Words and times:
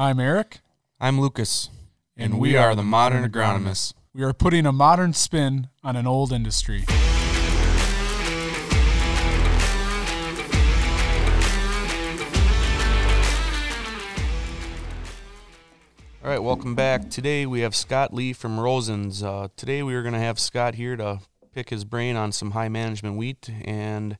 I'm 0.00 0.20
Eric, 0.20 0.60
I'm 1.00 1.20
Lucas, 1.20 1.70
and, 2.16 2.38
we, 2.38 2.56
are 2.56 2.76
the 2.76 2.84
Modern 2.84 3.28
Agronomists. 3.28 3.94
We 4.14 4.22
are 4.22 4.32
putting 4.32 4.64
a 4.64 4.70
modern 4.70 5.12
spin 5.12 5.70
on 5.82 5.96
an 5.96 6.06
old 6.06 6.32
industry. 6.32 6.84
All 16.22 16.30
right, 16.30 16.38
welcome 16.38 16.76
back. 16.76 17.10
Today 17.10 17.44
we 17.44 17.62
have 17.62 17.74
Scott 17.74 18.14
Lee 18.14 18.32
from 18.32 18.60
Rosen's. 18.60 19.24
Uh, 19.24 19.48
today 19.56 19.82
we 19.82 19.96
are 19.96 20.02
going 20.02 20.14
to 20.14 20.20
have 20.20 20.38
Scott 20.38 20.76
here 20.76 20.94
to 20.94 21.22
pick 21.52 21.70
his 21.70 21.84
brain 21.84 22.14
on 22.14 22.30
some 22.30 22.52
high 22.52 22.68
management 22.68 23.16
wheat. 23.16 23.50
And 23.64 24.16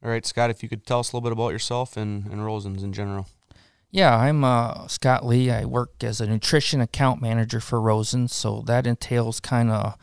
all 0.00 0.10
right, 0.12 0.24
Scott, 0.24 0.50
if 0.50 0.62
you 0.62 0.68
could 0.68 0.86
tell 0.86 1.00
us 1.00 1.12
a 1.12 1.16
little 1.16 1.28
bit 1.28 1.32
about 1.32 1.48
yourself 1.48 1.96
and, 1.96 2.24
and 2.26 2.46
Rosen's 2.46 2.84
in 2.84 2.92
general. 2.92 3.26
Yeah, 3.90 4.14
I'm 4.16 4.44
uh, 4.44 4.86
Scott 4.86 5.24
Lee. 5.24 5.50
I 5.50 5.64
work 5.64 6.04
as 6.04 6.20
a 6.20 6.26
nutrition 6.26 6.80
account 6.80 7.22
manager 7.22 7.60
for 7.60 7.80
Rosen, 7.80 8.28
so 8.28 8.62
that 8.66 8.86
entails 8.86 9.40
kind 9.40 9.70
of 9.70 9.96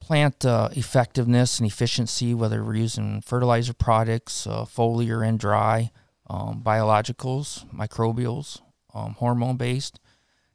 plant 0.00 0.44
uh, 0.44 0.68
effectiveness 0.72 1.58
and 1.58 1.66
efficiency, 1.66 2.34
whether 2.34 2.62
we're 2.62 2.74
using 2.74 3.22
fertilizer 3.22 3.72
products, 3.72 4.46
uh, 4.46 4.64
foliar 4.64 5.26
and 5.26 5.38
dry, 5.38 5.90
um, 6.28 6.62
biologicals, 6.62 7.66
microbials, 7.72 8.60
um, 8.94 9.14
hormone 9.14 9.56
based 9.56 9.98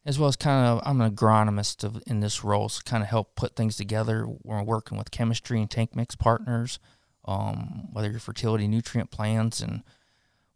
as 0.06 0.20
well 0.20 0.30
as 0.30 0.36
kind 0.36 0.68
of 0.68 0.82
I'm 0.86 1.02
an 1.02 1.12
agronomist 1.12 1.84
of, 1.84 2.02
in 2.06 2.20
this 2.20 2.44
role, 2.44 2.70
so 2.70 2.82
kind 2.86 3.02
of 3.02 3.10
help 3.10 3.36
put 3.36 3.56
things 3.56 3.76
together. 3.76 4.28
We're 4.44 4.62
working 4.62 4.98
with 4.98 5.12
chemistry 5.12 5.60
and 5.60 5.70
tank 5.70 5.96
mix 5.96 6.16
partners, 6.16 6.80
um, 7.26 7.88
whether 7.92 8.12
your 8.12 8.20
fertility 8.20 8.68
nutrient 8.68 9.10
plans 9.10 9.62
and 9.62 9.82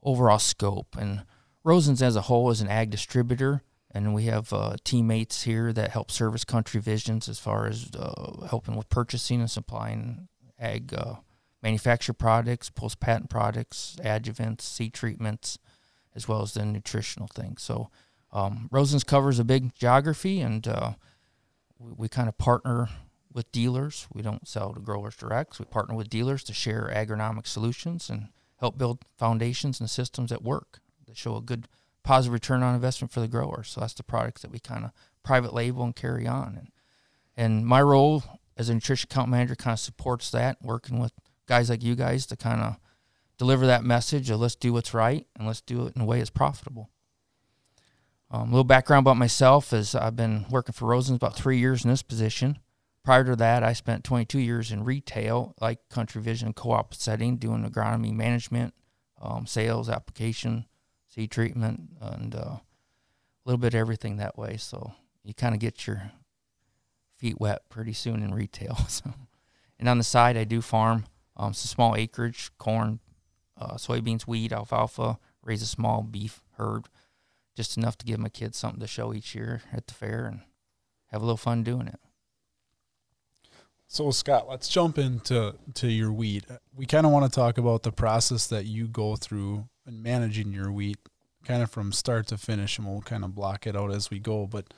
overall 0.04 0.40
scope. 0.40 0.96
And 0.98 1.24
Rosen's 1.70 2.02
as 2.02 2.16
a 2.16 2.22
whole 2.22 2.50
is 2.50 2.62
an 2.62 2.68
ag 2.68 2.90
distributor, 2.90 3.62
and 3.92 4.16
we 4.16 4.24
have 4.24 4.52
uh, 4.52 4.76
teammates 4.84 5.44
here 5.44 5.72
that 5.72 5.92
help 5.92 6.10
service 6.10 6.44
country 6.44 6.82
visions 6.82 7.30
as 7.30 7.38
far 7.38 7.68
as 7.68 7.92
uh, 7.96 8.48
helping 8.48 8.76
with 8.76 8.90
purchasing 8.90 9.40
and 9.40 9.52
supplying 9.52 10.28
ag 10.58 10.96
uh, 10.98 11.18
manufactured 11.62 12.16
products, 12.16 12.72
post 12.72 13.00
patent 13.00 13.30
products, 13.30 13.98
adjuvants, 14.04 14.62
seed 14.62 14.96
treatments, 14.96 15.60
as 16.16 16.28
well 16.28 16.42
as 16.42 16.56
the 16.56 16.66
nutritional 16.66 17.28
things. 17.28 17.62
So 17.62 17.92
um, 18.34 18.68
Rosen's 18.72 19.04
covers 19.04 19.38
a 19.38 19.44
big 19.44 19.76
geography, 19.76 20.42
and 20.42 20.68
uh, 20.68 20.94
we, 21.78 21.92
we 21.92 22.10
kind 22.10 22.28
of 22.28 22.36
partner 22.40 22.90
with 23.32 23.52
dealers. 23.52 24.08
We 24.12 24.24
don't 24.24 24.48
sell 24.48 24.74
to 24.74 24.80
growers 24.80 25.16
direct. 25.16 25.60
We 25.60 25.66
partner 25.66 25.94
with 25.94 26.10
dealers 26.10 26.44
to 26.46 26.54
share 26.54 26.92
agronomic 26.92 27.46
solutions 27.46 28.10
and 28.10 28.30
help 28.60 28.80
build 28.80 29.06
foundations 29.20 29.80
and 29.80 29.88
systems 29.88 30.32
that 30.32 30.42
work 30.42 30.80
that 31.10 31.18
show 31.18 31.36
a 31.36 31.42
good 31.42 31.68
positive 32.04 32.34
return 32.34 32.64
on 32.64 32.76
investment 32.76 33.12
for 33.12 33.20
the 33.20 33.28
grower. 33.28 33.64
So 33.64 33.82
that's 33.82 33.94
the 33.94 34.04
products 34.04 34.42
that 34.42 34.52
we 34.52 34.60
kind 34.60 34.86
of 34.86 34.92
private 35.24 35.54
label 35.54 35.84
and 35.84 35.96
carry 35.96 36.28
on. 36.28 36.56
And, 36.58 36.72
and 37.36 37.66
my 37.66 37.82
role 37.82 38.24
as 38.58 38.70
a 38.70 38.74
nutrition 38.74 39.08
account 39.12 39.30
manager 39.30 39.56
kind 39.56 39.74
of 39.74 39.80
supports 39.80 40.32
that, 40.32 40.58
working 40.62 41.00
with 41.00 41.14
guys 41.48 41.70
like 41.70 41.84
you 41.84 41.96
guys 41.96 42.26
to 42.28 42.36
kind 42.36 42.62
of 42.62 42.78
deliver 43.38 43.66
that 43.66 43.84
message 43.84 44.30
of 44.30 44.40
let's 44.40 44.56
do 44.56 44.74
what's 44.74 44.94
right 44.94 45.26
and 45.36 45.48
let's 45.48 45.62
do 45.62 45.88
it 45.88 45.96
in 45.96 46.02
a 46.02 46.06
way 46.06 46.20
that's 46.20 46.30
profitable. 46.30 46.90
Um, 48.32 48.50
a 48.50 48.52
little 48.52 48.64
background 48.64 49.06
about 49.06 49.18
myself 49.18 49.74
is 49.74 49.96
I've 49.96 50.16
been 50.16 50.46
working 50.50 50.74
for 50.74 50.86
Rosen's 50.88 51.16
about 51.16 51.36
three 51.36 51.58
years 51.58 51.84
in 51.84 51.90
this 51.90 52.04
position. 52.04 52.60
Prior 53.04 53.24
to 53.24 53.36
that, 53.38 53.64
I 53.64 53.74
spent 53.74 54.04
22 54.04 54.40
years 54.40 54.72
in 54.72 54.84
retail, 54.84 55.56
like 55.60 55.80
Country 55.90 56.22
Vision 56.22 56.54
co-op 56.54 56.94
setting, 56.94 57.38
doing 57.38 57.68
agronomy 57.68 58.14
management, 58.14 58.76
um, 59.20 59.48
sales, 59.48 59.90
application, 59.90 60.66
seed 61.10 61.32
treatment, 61.32 61.90
and 62.00 62.34
uh, 62.34 62.40
a 62.40 62.62
little 63.46 63.60
bit 63.60 63.74
of 63.74 63.80
everything 63.80 64.18
that 64.18 64.38
way. 64.38 64.56
So 64.58 64.94
you 65.24 65.34
kind 65.34 65.54
of 65.54 65.60
get 65.60 65.86
your 65.86 66.12
feet 67.18 67.40
wet 67.40 67.68
pretty 67.70 67.94
soon 67.94 68.24
in 68.24 68.34
retail. 68.34 68.78
So, 68.88 69.14
and 69.78 69.88
on 69.88 69.98
the 69.98 70.04
side, 70.04 70.36
I 70.36 70.44
do 70.44 70.62
farm 70.62 71.06
um, 71.38 71.54
some 71.54 71.68
small 71.70 71.96
acreage, 71.96 72.52
corn, 72.58 73.00
uh, 73.58 73.76
soybeans, 73.76 74.24
wheat, 74.24 74.52
alfalfa, 74.52 75.18
raise 75.42 75.62
a 75.62 75.66
small 75.66 76.04
beef 76.04 76.42
herd 76.58 76.90
just 77.56 77.78
enough 77.78 77.98
to 77.98 78.06
give 78.06 78.20
my 78.20 78.30
kids 78.30 78.58
something 78.58 78.80
to 78.82 78.88
show 78.88 79.14
each 79.14 79.34
year 79.34 79.62
at 79.72 79.88
the 79.88 79.94
fair 79.94 80.26
and 80.26 80.42
have 81.08 81.22
a 81.22 81.26
little 81.26 81.38
fun 81.38 81.64
doing 81.64 81.88
it. 81.88 82.00
So 83.92 84.12
Scott, 84.12 84.48
let's 84.48 84.68
jump 84.68 85.00
into 85.00 85.56
to 85.74 85.88
your 85.88 86.14
wheat. 86.14 86.46
We 86.76 86.86
kind 86.86 87.08
of 87.08 87.12
want 87.12 87.26
to 87.26 87.36
talk 87.36 87.58
about 87.58 87.82
the 87.82 87.92
process 87.92 88.46
that 88.46 88.66
you 88.66 88.88
go 88.88 89.16
through 89.16 89.68
in 89.88 90.04
managing 90.04 90.54
your 90.54 90.72
wheat, 90.72 91.00
kind 91.44 91.64
of 91.64 91.72
from 91.72 91.92
start 91.92 92.28
to 92.28 92.38
finish, 92.38 92.78
and 92.78 92.88
we'll 92.88 93.02
kind 93.02 93.24
of 93.24 93.34
block 93.34 93.66
it 93.66 93.76
out 93.76 93.92
as 93.92 94.12
we 94.12 94.20
go. 94.20 94.46
But 94.46 94.72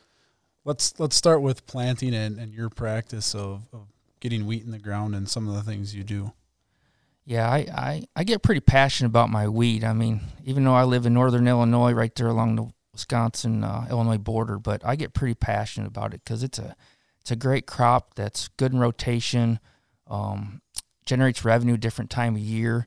let's 0.63 0.97
let's 0.97 1.17
start 1.17 1.41
with 1.41 1.67
planting 1.67 2.16
and, 2.16 2.39
and 2.39 2.53
your 2.53 2.69
practice 2.69 3.35
of, 3.35 3.63
of 3.73 3.88
getting 4.22 4.47
wheat 4.47 4.63
in 4.63 4.72
the 4.72 4.79
ground 4.79 5.13
and 5.13 5.28
some 5.28 5.45
of 5.45 5.55
the 5.55 5.61
things 5.61 5.93
you 5.93 6.05
do. 6.05 6.31
Yeah, 7.25 7.49
I, 7.49 7.57
I, 7.75 8.05
I 8.16 8.23
get 8.23 8.41
pretty 8.41 8.61
passionate 8.61 9.09
about 9.09 9.29
my 9.29 9.49
wheat. 9.49 9.83
I 9.83 9.91
mean, 9.91 10.22
even 10.45 10.63
though 10.63 10.73
I 10.73 10.85
live 10.85 11.05
in 11.05 11.13
northern 11.13 11.49
Illinois, 11.49 11.91
right 11.91 12.16
there 12.16 12.28
along 12.28 12.55
the 12.55 12.72
Wisconsin 12.93 13.66
uh, 13.66 13.88
Illinois 13.89 14.17
border, 14.17 14.57
but 14.57 14.81
I 14.85 14.95
get 14.95 15.13
pretty 15.13 15.35
passionate 15.35 15.88
about 15.88 16.13
it 16.13 16.22
because 16.23 16.43
it's 16.43 16.59
a 16.59 16.78
it's 17.21 17.31
a 17.31 17.35
great 17.35 17.65
crop 17.65 18.15
that's 18.15 18.47
good 18.49 18.73
in 18.73 18.79
rotation, 18.79 19.59
um, 20.07 20.61
generates 21.05 21.45
revenue 21.45 21.77
different 21.77 22.09
time 22.09 22.35
of 22.35 22.41
year, 22.41 22.85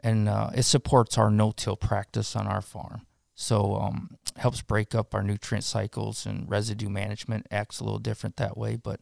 and 0.00 0.28
uh, 0.28 0.50
it 0.54 0.62
supports 0.62 1.18
our 1.18 1.30
no-till 1.30 1.76
practice 1.76 2.34
on 2.34 2.46
our 2.46 2.62
farm. 2.62 3.06
So 3.34 3.76
um, 3.76 4.16
helps 4.36 4.62
break 4.62 4.94
up 4.94 5.14
our 5.14 5.22
nutrient 5.22 5.64
cycles 5.64 6.26
and 6.26 6.48
residue 6.48 6.88
management 6.88 7.46
acts 7.50 7.80
a 7.80 7.84
little 7.84 7.98
different 7.98 8.36
that 8.36 8.56
way. 8.56 8.76
But 8.76 9.00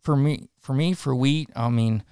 for 0.00 0.16
me, 0.16 0.48
for 0.58 0.72
me, 0.74 0.94
for 0.94 1.14
wheat, 1.14 1.50
I 1.54 1.68
mean 1.68 2.02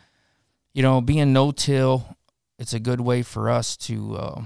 you 0.72 0.82
know, 0.82 1.00
being 1.00 1.32
no 1.32 1.50
till, 1.50 2.16
it's 2.58 2.72
a 2.72 2.80
good 2.80 3.00
way 3.00 3.22
for 3.22 3.50
us 3.50 3.76
to 3.76 4.16
uh, 4.16 4.44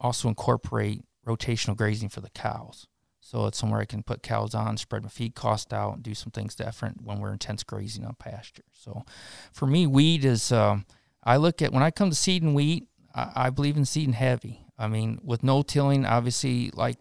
also 0.00 0.28
incorporate 0.28 1.02
rotational 1.26 1.76
grazing 1.76 2.08
for 2.08 2.20
the 2.20 2.30
cows. 2.30 2.86
So 3.34 3.46
it's 3.46 3.58
somewhere 3.58 3.80
I 3.80 3.84
can 3.84 4.04
put 4.04 4.22
cows 4.22 4.54
on, 4.54 4.76
spread 4.76 5.02
my 5.02 5.08
feed 5.08 5.34
cost 5.34 5.72
out, 5.72 5.94
and 5.94 6.04
do 6.04 6.14
some 6.14 6.30
things 6.30 6.54
different 6.54 7.02
when 7.02 7.18
we're 7.18 7.32
intense 7.32 7.64
grazing 7.64 8.04
on 8.04 8.14
pasture. 8.14 8.62
So 8.70 9.04
for 9.52 9.66
me, 9.66 9.88
wheat 9.88 10.24
is, 10.24 10.52
um, 10.52 10.86
I 11.24 11.38
look 11.38 11.60
at 11.60 11.72
when 11.72 11.82
I 11.82 11.90
come 11.90 12.10
to 12.10 12.14
seeding 12.14 12.54
wheat, 12.54 12.86
I, 13.12 13.32
I 13.34 13.50
believe 13.50 13.76
in 13.76 13.86
seeding 13.86 14.12
heavy. 14.12 14.60
I 14.78 14.86
mean, 14.86 15.18
with 15.24 15.42
no 15.42 15.62
tilling, 15.62 16.06
obviously, 16.06 16.70
like 16.74 16.96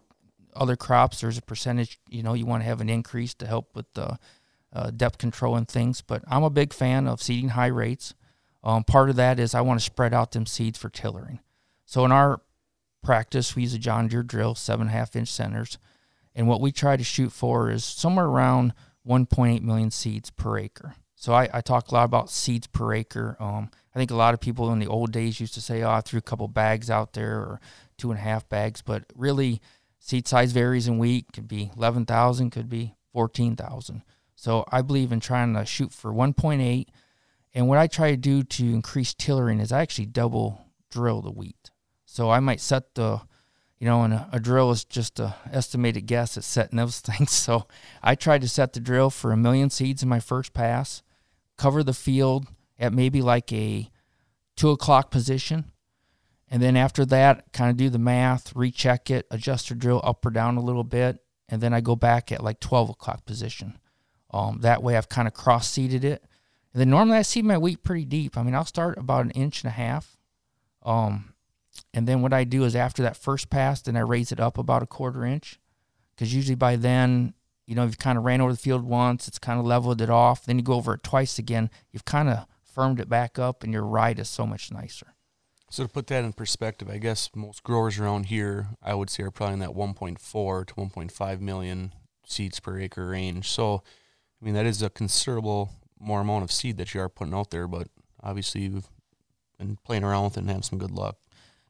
other 0.55 0.75
crops, 0.75 1.21
there's 1.21 1.37
a 1.37 1.43
percentage, 1.43 1.99
you 2.09 2.23
know, 2.23 2.33
you 2.33 2.47
want 2.47 2.63
to 2.63 2.67
have 2.67 2.81
an 2.81 2.89
increase 2.89 3.35
to 3.35 3.45
help 3.45 3.75
with 3.75 3.93
the 3.93 4.17
uh, 4.73 4.89
depth 4.89 5.19
control 5.19 5.55
and 5.55 5.67
things. 5.67 6.01
But 6.01 6.23
I'm 6.27 6.43
a 6.43 6.49
big 6.49 6.73
fan 6.73 7.07
of 7.07 7.21
seeding 7.21 7.49
high 7.49 7.67
rates. 7.67 8.15
Um, 8.63 8.83
part 8.83 9.11
of 9.11 9.17
that 9.17 9.39
is 9.39 9.53
I 9.53 9.61
want 9.61 9.79
to 9.79 9.85
spread 9.85 10.15
out 10.15 10.31
them 10.31 10.47
seeds 10.47 10.79
for 10.79 10.89
tillering. 10.89 11.41
So 11.85 12.03
in 12.05 12.11
our 12.11 12.41
practice, 13.03 13.55
we 13.55 13.61
use 13.61 13.75
a 13.75 13.77
John 13.77 14.07
Deere 14.07 14.23
drill, 14.23 14.55
seven 14.55 14.87
and 14.87 14.95
a 14.95 14.97
half 14.97 15.15
inch 15.15 15.29
centers, 15.29 15.77
and 16.35 16.47
what 16.47 16.61
we 16.61 16.71
try 16.71 16.97
to 16.97 17.03
shoot 17.03 17.31
for 17.31 17.69
is 17.69 17.83
somewhere 17.83 18.25
around 18.25 18.73
1.8 19.07 19.61
million 19.61 19.91
seeds 19.91 20.29
per 20.29 20.57
acre. 20.57 20.95
So 21.15 21.33
I, 21.33 21.49
I 21.53 21.61
talk 21.61 21.89
a 21.89 21.93
lot 21.93 22.03
about 22.03 22.29
seeds 22.29 22.67
per 22.67 22.93
acre. 22.93 23.37
Um, 23.39 23.69
I 23.95 23.99
think 23.99 24.11
a 24.11 24.15
lot 24.15 24.33
of 24.33 24.41
people 24.41 24.71
in 24.73 24.79
the 24.79 24.87
old 24.87 25.11
days 25.11 25.39
used 25.39 25.53
to 25.53 25.61
say, 25.61 25.81
"Oh, 25.81 25.91
I 25.91 26.01
threw 26.01 26.17
a 26.17 26.21
couple 26.21 26.47
bags 26.47 26.89
out 26.89 27.13
there 27.13 27.37
or 27.37 27.61
two 27.97 28.11
and 28.11 28.19
a 28.19 28.23
half 28.23 28.49
bags," 28.49 28.81
but 28.81 29.05
really, 29.15 29.61
seed 29.99 30.27
size 30.27 30.51
varies 30.51 30.87
in 30.87 30.97
wheat. 30.97 31.31
Could 31.31 31.47
be 31.47 31.71
11,000, 31.77 32.49
could 32.49 32.67
be 32.67 32.95
14,000. 33.13 34.01
So 34.35 34.65
I 34.69 34.81
believe 34.81 35.13
in 35.13 35.21
trying 35.21 35.53
to 35.53 35.65
shoot 35.65 35.93
for 35.93 36.11
1.8. 36.11 36.87
And 37.53 37.67
what 37.67 37.77
I 37.77 37.87
try 37.87 38.11
to 38.11 38.17
do 38.17 38.43
to 38.43 38.73
increase 38.73 39.13
tillering 39.13 39.61
is 39.61 39.71
I 39.71 39.81
actually 39.81 40.07
double 40.07 40.65
drill 40.89 41.21
the 41.21 41.31
wheat. 41.31 41.71
So 42.05 42.29
I 42.29 42.41
might 42.41 42.59
set 42.59 42.95
the, 42.95 43.21
you 43.83 43.89
know, 43.89 44.03
and 44.03 44.13
a, 44.13 44.29
a 44.31 44.39
drill 44.39 44.71
is 44.71 44.85
just 44.85 45.19
a 45.19 45.35
estimated 45.51 46.05
guess 46.05 46.37
at 46.37 46.45
setting 46.45 46.77
those 46.77 46.99
things. 47.01 47.31
So 47.31 47.67
I 48.01 48.15
tried 48.15 48.39
to 48.43 48.47
set 48.47 48.71
the 48.71 48.79
drill 48.79 49.09
for 49.09 49.33
a 49.33 49.37
million 49.37 49.69
seeds 49.69 50.01
in 50.01 50.07
my 50.07 50.21
first 50.21 50.53
pass, 50.53 51.03
cover 51.57 51.83
the 51.83 51.93
field 51.93 52.47
at 52.79 52.93
maybe 52.93 53.21
like 53.21 53.51
a 53.51 53.89
two 54.55 54.69
o'clock 54.69 55.11
position. 55.11 55.65
And 56.47 56.63
then 56.63 56.77
after 56.77 57.03
that, 57.07 57.51
kind 57.51 57.71
of 57.71 57.75
do 57.75 57.89
the 57.89 57.99
math, 57.99 58.55
recheck 58.55 59.11
it, 59.11 59.27
adjust 59.29 59.67
the 59.67 59.75
drill 59.75 59.99
up 60.01 60.25
or 60.25 60.29
down 60.29 60.55
a 60.55 60.63
little 60.63 60.85
bit. 60.85 61.19
And 61.49 61.59
then 61.59 61.73
I 61.73 61.81
go 61.81 61.97
back 61.97 62.31
at 62.31 62.41
like 62.41 62.61
12 62.61 62.91
o'clock 62.91 63.25
position. 63.25 63.77
Um, 64.31 64.59
that 64.61 64.81
way, 64.81 64.95
I've 64.95 65.09
kind 65.09 65.27
of 65.27 65.33
cross 65.33 65.69
seeded 65.69 66.05
it. 66.05 66.23
And 66.71 66.79
then 66.79 66.89
normally 66.89 67.17
I 67.17 67.21
seed 67.21 67.43
my 67.43 67.57
wheat 67.57 67.83
pretty 67.83 68.05
deep. 68.05 68.37
I 68.37 68.43
mean, 68.43 68.55
I'll 68.55 68.63
start 68.63 68.97
about 68.97 69.25
an 69.25 69.31
inch 69.31 69.61
and 69.61 69.67
a 69.67 69.73
half. 69.73 70.15
Um, 70.83 71.32
and 71.93 72.07
then 72.07 72.21
what 72.21 72.33
I 72.33 72.43
do 72.43 72.63
is 72.63 72.75
after 72.75 73.03
that 73.03 73.17
first 73.17 73.49
pass, 73.49 73.81
then 73.81 73.95
I 73.95 74.01
raise 74.01 74.31
it 74.31 74.39
up 74.39 74.57
about 74.57 74.83
a 74.83 74.87
quarter 74.87 75.25
inch. 75.25 75.59
Because 76.15 76.33
usually 76.33 76.55
by 76.55 76.75
then, 76.75 77.33
you 77.65 77.75
know, 77.75 77.85
you've 77.85 77.97
kind 77.97 78.17
of 78.17 78.23
ran 78.23 78.41
over 78.41 78.51
the 78.51 78.57
field 78.57 78.83
once, 78.83 79.27
it's 79.27 79.39
kind 79.39 79.59
of 79.59 79.65
leveled 79.65 80.01
it 80.01 80.09
off. 80.09 80.45
Then 80.45 80.57
you 80.57 80.63
go 80.63 80.73
over 80.73 80.93
it 80.93 81.03
twice 81.03 81.39
again, 81.39 81.69
you've 81.91 82.05
kind 82.05 82.29
of 82.29 82.45
firmed 82.61 82.99
it 82.99 83.09
back 83.09 83.39
up, 83.39 83.63
and 83.63 83.71
your 83.71 83.83
ride 83.83 84.19
is 84.19 84.29
so 84.29 84.45
much 84.45 84.71
nicer. 84.71 85.13
So 85.69 85.83
to 85.83 85.89
put 85.89 86.07
that 86.07 86.23
in 86.23 86.33
perspective, 86.33 86.87
I 86.89 86.97
guess 86.97 87.31
most 87.35 87.63
growers 87.63 87.97
around 87.97 88.27
here, 88.27 88.67
I 88.81 88.93
would 88.93 89.09
say, 89.09 89.23
are 89.23 89.31
probably 89.31 89.53
in 89.53 89.59
that 89.59 89.71
1.4 89.71 90.67
to 90.67 90.73
1.5 90.75 91.39
million 91.39 91.93
seeds 92.27 92.59
per 92.59 92.79
acre 92.79 93.07
range. 93.07 93.49
So, 93.49 93.81
I 94.39 94.45
mean, 94.45 94.53
that 94.53 94.67
is 94.67 94.83
a 94.83 94.91
considerable 94.91 95.71
more 95.99 96.21
amount 96.21 96.43
of 96.43 96.51
seed 96.51 96.77
that 96.77 96.93
you 96.93 97.01
are 97.01 97.09
putting 97.09 97.33
out 97.33 97.49
there. 97.49 97.67
But 97.67 97.87
obviously, 98.21 98.61
you've 98.61 98.87
been 99.57 99.77
playing 99.83 100.03
around 100.03 100.25
with 100.25 100.37
it 100.37 100.41
and 100.41 100.49
having 100.49 100.63
some 100.63 100.77
good 100.77 100.91
luck. 100.91 101.17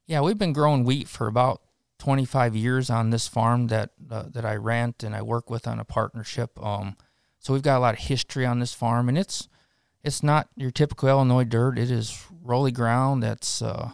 Yeah, 0.06 0.22
we've 0.22 0.38
been 0.38 0.54
growing 0.54 0.84
wheat 0.84 1.08
for 1.08 1.28
about 1.28 1.62
25 2.00 2.56
years 2.56 2.90
on 2.90 3.12
this 3.12 3.28
farm 3.28 3.68
that 3.68 3.92
uh, 4.12 4.26
that 4.30 4.44
I 4.44 4.56
rent 4.56 5.04
and 5.04 5.16
I 5.16 5.22
work 5.22 5.50
with 5.50 5.68
on 5.68 5.80
a 5.80 5.86
partnership. 5.86 6.62
Um, 6.62 6.98
so 7.40 7.54
we've 7.54 7.62
got 7.62 7.78
a 7.78 7.80
lot 7.80 7.94
of 7.94 8.02
history 8.02 8.46
on 8.46 8.60
this 8.60 8.74
farm, 8.74 9.08
and 9.08 9.18
it's 9.18 9.48
it's 10.04 10.22
not 10.22 10.50
your 10.58 10.72
typical 10.72 11.08
Illinois 11.08 11.46
dirt. 11.46 11.78
It 11.80 11.90
is 11.90 12.26
rolly 12.42 12.72
ground 12.74 13.24
that's 13.24 13.62
uh, 13.62 13.92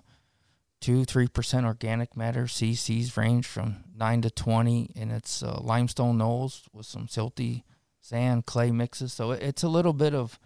two 0.81 1.05
three 1.05 1.27
percent 1.27 1.67
organic 1.67 2.17
matter. 2.17 2.45
CECs 2.45 3.15
range 3.15 3.45
from 3.45 3.83
nine 3.95 4.23
to 4.23 4.31
twenty, 4.31 4.89
and 4.95 5.11
it's 5.11 5.43
uh, 5.43 5.59
limestone 5.61 6.17
knolls 6.17 6.63
with 6.73 6.87
some 6.87 7.05
silty 7.05 7.63
sand 8.01 8.47
clay 8.47 8.71
mixes. 8.71 9.13
So 9.13 9.31
it's 9.31 9.61
a 9.61 9.69
little 9.69 9.93
bit 9.93 10.15
of 10.15 10.39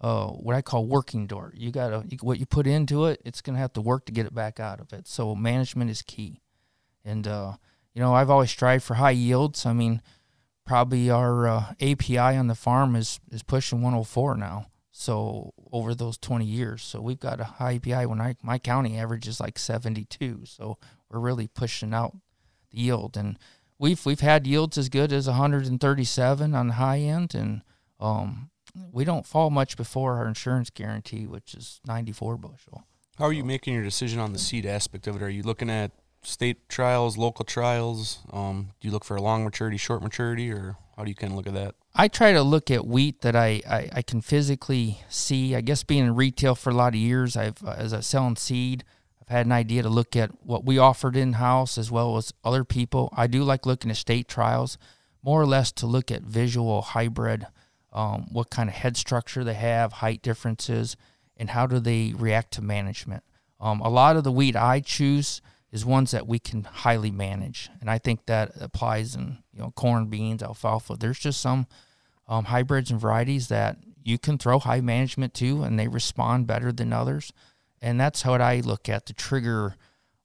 uh, 0.00 0.28
what 0.28 0.56
I 0.56 0.62
call 0.62 0.86
working 0.86 1.26
dirt. 1.26 1.54
You 1.56 1.70
gotta 1.70 2.04
what 2.22 2.38
you 2.38 2.46
put 2.46 2.66
into 2.66 3.06
it, 3.06 3.20
it's 3.24 3.40
gonna 3.40 3.58
have 3.58 3.72
to 3.74 3.80
work 3.80 4.06
to 4.06 4.12
get 4.12 4.26
it 4.26 4.34
back 4.34 4.58
out 4.58 4.80
of 4.80 4.92
it. 4.92 5.06
So 5.06 5.34
management 5.34 5.90
is 5.90 6.02
key, 6.02 6.40
and 7.04 7.26
uh, 7.26 7.54
you 7.94 8.00
know 8.00 8.14
I've 8.14 8.30
always 8.30 8.50
strived 8.50 8.84
for 8.84 8.94
high 8.94 9.10
yields. 9.10 9.66
I 9.66 9.72
mean, 9.72 10.00
probably 10.64 11.10
our 11.10 11.46
uh, 11.46 11.64
APH 11.80 12.38
on 12.38 12.46
the 12.46 12.54
farm 12.54 12.96
is 12.96 13.20
is 13.30 13.42
pushing 13.42 13.82
104 13.82 14.36
now. 14.36 14.66
So 14.92 15.54
over 15.72 15.94
those 15.94 16.18
20 16.18 16.44
years, 16.44 16.82
so 16.82 17.00
we've 17.00 17.20
got 17.20 17.40
a 17.40 17.44
high 17.44 17.78
APH. 17.78 18.06
When 18.06 18.20
I 18.20 18.36
my 18.42 18.58
county 18.58 18.98
average 18.98 19.28
is 19.28 19.40
like 19.40 19.58
72, 19.58 20.42
so 20.44 20.78
we're 21.10 21.20
really 21.20 21.46
pushing 21.46 21.92
out 21.92 22.16
the 22.70 22.78
yield, 22.78 23.16
and 23.16 23.38
we've 23.78 24.04
we've 24.06 24.20
had 24.20 24.46
yields 24.46 24.78
as 24.78 24.88
good 24.88 25.12
as 25.12 25.26
137 25.26 26.54
on 26.54 26.66
the 26.68 26.74
high 26.74 27.00
end, 27.00 27.34
and 27.34 27.62
um, 27.98 28.49
we 28.92 29.04
don't 29.04 29.26
fall 29.26 29.50
much 29.50 29.76
before 29.76 30.18
our 30.18 30.26
insurance 30.26 30.70
guarantee, 30.70 31.26
which 31.26 31.54
is 31.54 31.80
94 31.86 32.36
bushel. 32.36 32.84
How 33.18 33.26
are 33.26 33.32
you 33.32 33.44
making 33.44 33.74
your 33.74 33.82
decision 33.82 34.18
on 34.18 34.32
the 34.32 34.38
seed 34.38 34.64
aspect 34.64 35.06
of 35.06 35.16
it? 35.16 35.22
Are 35.22 35.28
you 35.28 35.42
looking 35.42 35.68
at 35.68 35.92
state 36.22 36.68
trials, 36.68 37.16
local 37.16 37.44
trials? 37.44 38.20
Um, 38.32 38.70
do 38.80 38.88
you 38.88 38.92
look 38.92 39.04
for 39.04 39.16
a 39.16 39.22
long 39.22 39.44
maturity, 39.44 39.76
short 39.76 40.02
maturity, 40.02 40.50
or 40.50 40.76
how 40.96 41.04
do 41.04 41.10
you 41.10 41.14
kind 41.14 41.32
of 41.32 41.36
look 41.36 41.46
at 41.46 41.54
that? 41.54 41.74
I 41.94 42.08
try 42.08 42.32
to 42.32 42.42
look 42.42 42.70
at 42.70 42.86
wheat 42.86 43.22
that 43.22 43.34
I, 43.34 43.62
I, 43.68 43.88
I, 43.94 44.02
can 44.02 44.20
physically 44.20 45.00
see. 45.08 45.56
I 45.56 45.60
guess 45.60 45.82
being 45.82 46.06
in 46.06 46.14
retail 46.14 46.54
for 46.54 46.70
a 46.70 46.74
lot 46.74 46.94
of 46.94 47.00
years, 47.00 47.36
I've 47.36 47.62
uh, 47.64 47.74
as 47.76 47.92
a 47.92 48.02
selling 48.02 48.36
seed, 48.36 48.84
I've 49.20 49.28
had 49.28 49.46
an 49.46 49.52
idea 49.52 49.82
to 49.82 49.88
look 49.88 50.14
at 50.14 50.30
what 50.44 50.64
we 50.64 50.78
offered 50.78 51.16
in 51.16 51.34
house 51.34 51.76
as 51.76 51.90
well 51.90 52.16
as 52.16 52.32
other 52.44 52.64
people. 52.64 53.12
I 53.16 53.26
do 53.26 53.42
like 53.42 53.66
looking 53.66 53.90
at 53.90 53.96
state 53.96 54.28
trials, 54.28 54.78
more 55.22 55.40
or 55.40 55.46
less 55.46 55.72
to 55.72 55.86
look 55.86 56.10
at 56.10 56.22
visual 56.22 56.80
hybrid, 56.82 57.46
um, 57.92 58.26
what 58.30 58.50
kind 58.50 58.68
of 58.68 58.74
head 58.74 58.96
structure 58.96 59.44
they 59.44 59.54
have, 59.54 59.94
height 59.94 60.22
differences, 60.22 60.96
and 61.36 61.50
how 61.50 61.66
do 61.66 61.78
they 61.78 62.12
react 62.16 62.52
to 62.52 62.62
management. 62.62 63.24
Um, 63.60 63.80
a 63.80 63.88
lot 63.88 64.16
of 64.16 64.24
the 64.24 64.32
wheat 64.32 64.56
I 64.56 64.80
choose 64.80 65.42
is 65.72 65.84
ones 65.84 66.10
that 66.10 66.26
we 66.26 66.38
can 66.38 66.64
highly 66.64 67.10
manage, 67.10 67.70
and 67.80 67.90
I 67.90 67.98
think 67.98 68.26
that 68.26 68.52
applies 68.60 69.14
in 69.14 69.38
you 69.52 69.60
know 69.60 69.72
corn, 69.72 70.06
beans, 70.06 70.42
alfalfa. 70.42 70.96
There's 70.96 71.18
just 71.18 71.40
some 71.40 71.66
um, 72.26 72.46
hybrids 72.46 72.90
and 72.90 73.00
varieties 73.00 73.48
that 73.48 73.78
you 74.02 74.18
can 74.18 74.38
throw 74.38 74.58
high 74.58 74.80
management 74.80 75.34
to, 75.34 75.62
and 75.62 75.78
they 75.78 75.88
respond 75.88 76.46
better 76.46 76.72
than 76.72 76.92
others, 76.92 77.32
and 77.80 78.00
that's 78.00 78.22
how 78.22 78.34
I 78.34 78.60
look 78.60 78.88
at 78.88 79.06
to 79.06 79.12
trigger 79.12 79.76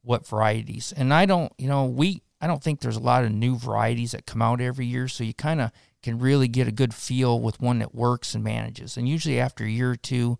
what 0.01 0.27
varieties. 0.27 0.93
And 0.95 1.13
I 1.13 1.25
don't, 1.25 1.51
you 1.57 1.67
know, 1.67 1.85
we 1.85 2.21
I 2.41 2.47
don't 2.47 2.63
think 2.63 2.79
there's 2.79 2.97
a 2.97 3.01
lot 3.01 3.25
of 3.25 3.31
new 3.31 3.57
varieties 3.57 4.11
that 4.11 4.25
come 4.25 4.41
out 4.41 4.61
every 4.61 4.85
year, 4.85 5.07
so 5.07 5.23
you 5.23 5.33
kind 5.33 5.61
of 5.61 5.71
can 6.05 6.19
really 6.19 6.47
get 6.47 6.67
a 6.67 6.71
good 6.71 6.93
feel 6.93 7.39
with 7.39 7.59
one 7.59 7.79
that 7.79 7.95
works 7.95 8.35
and 8.35 8.43
manages. 8.43 8.95
And 8.95 9.09
usually 9.09 9.39
after 9.39 9.63
a 9.63 9.69
year 9.69 9.91
or 9.91 9.95
two, 9.95 10.37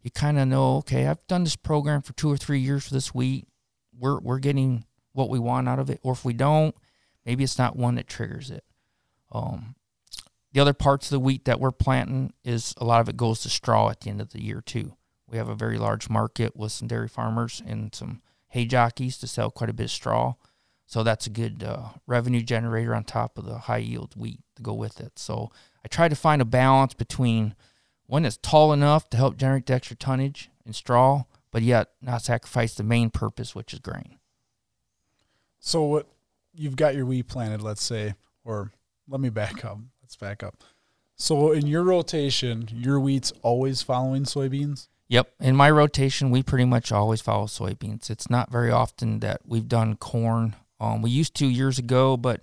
you 0.00 0.10
kind 0.10 0.38
of 0.38 0.48
know, 0.48 0.78
okay, 0.78 1.06
I've 1.06 1.26
done 1.26 1.44
this 1.44 1.54
program 1.54 2.02
for 2.02 2.12
two 2.14 2.30
or 2.30 2.36
three 2.36 2.60
years 2.60 2.88
for 2.88 2.94
this 2.94 3.14
wheat 3.14 3.46
we're 3.98 4.18
we're 4.20 4.38
getting 4.38 4.84
what 5.12 5.28
we 5.28 5.38
want 5.38 5.68
out 5.68 5.78
of 5.78 5.90
it, 5.90 6.00
or 6.02 6.12
if 6.12 6.24
we 6.24 6.32
don't, 6.32 6.74
maybe 7.26 7.44
it's 7.44 7.58
not 7.58 7.76
one 7.76 7.96
that 7.96 8.06
triggers 8.06 8.50
it. 8.50 8.64
Um, 9.30 9.74
the 10.52 10.60
other 10.60 10.72
parts 10.72 11.06
of 11.06 11.10
the 11.10 11.20
wheat 11.20 11.44
that 11.44 11.60
we're 11.60 11.70
planting 11.70 12.32
is 12.44 12.74
a 12.78 12.84
lot 12.84 13.00
of 13.00 13.08
it 13.08 13.16
goes 13.16 13.40
to 13.40 13.50
straw 13.50 13.90
at 13.90 14.00
the 14.00 14.10
end 14.10 14.20
of 14.20 14.30
the 14.30 14.42
year 14.42 14.60
too. 14.60 14.96
We 15.28 15.38
have 15.38 15.48
a 15.48 15.54
very 15.54 15.78
large 15.78 16.10
market 16.10 16.56
with 16.56 16.72
some 16.72 16.88
dairy 16.88 17.08
farmers 17.08 17.62
and 17.66 17.94
some 17.94 18.22
hay 18.48 18.66
jockeys 18.66 19.18
to 19.18 19.26
sell 19.26 19.50
quite 19.50 19.70
a 19.70 19.74
bit 19.74 19.84
of 19.84 19.90
straw. 19.90 20.34
So 20.86 21.02
that's 21.02 21.26
a 21.26 21.30
good 21.30 21.64
uh, 21.64 21.90
revenue 22.06 22.42
generator 22.42 22.94
on 22.94 23.04
top 23.04 23.38
of 23.38 23.46
the 23.46 23.58
high 23.58 23.78
yield 23.78 24.14
wheat 24.14 24.40
to 24.56 24.62
go 24.62 24.74
with 24.74 25.00
it. 25.00 25.18
So 25.18 25.50
I 25.84 25.88
try 25.88 26.08
to 26.08 26.16
find 26.16 26.42
a 26.42 26.46
balance 26.46 26.94
between 26.94 27.54
one 28.06 28.24
that's 28.24 28.36
tall 28.36 28.72
enough 28.72 29.08
to 29.10 29.16
help 29.16 29.36
generate 29.36 29.66
the 29.66 29.74
extra 29.74 29.96
tonnage 29.96 30.50
and 30.66 30.76
straw, 30.76 31.24
but 31.50 31.62
yet 31.62 31.92
not 32.02 32.22
sacrifice 32.22 32.74
the 32.74 32.82
main 32.82 33.08
purpose, 33.08 33.54
which 33.54 33.72
is 33.72 33.78
grain. 33.78 34.18
So 35.60 35.82
what 35.82 36.08
you've 36.54 36.76
got 36.76 36.94
your 36.94 37.06
wheat 37.06 37.28
planted, 37.28 37.62
let's 37.62 37.82
say, 37.82 38.14
or 38.44 38.72
let 39.08 39.20
me 39.20 39.30
back 39.30 39.64
up. 39.64 39.78
Let's 40.02 40.16
back 40.16 40.42
up. 40.42 40.62
So 41.16 41.52
in 41.52 41.66
your 41.66 41.84
rotation, 41.84 42.68
your 42.72 42.98
wheat's 42.98 43.32
always 43.42 43.80
following 43.80 44.24
soybeans? 44.24 44.88
Yep. 45.08 45.32
In 45.40 45.54
my 45.56 45.70
rotation, 45.70 46.30
we 46.30 46.42
pretty 46.42 46.64
much 46.64 46.90
always 46.90 47.20
follow 47.20 47.46
soybeans. 47.46 48.10
It's 48.10 48.30
not 48.30 48.50
very 48.50 48.70
often 48.70 49.20
that 49.20 49.42
we've 49.46 49.68
done 49.68 49.96
corn. 49.96 50.56
Um, 50.82 51.02
we 51.02 51.10
used 51.10 51.34
to 51.36 51.46
years 51.46 51.78
ago, 51.78 52.16
but 52.16 52.40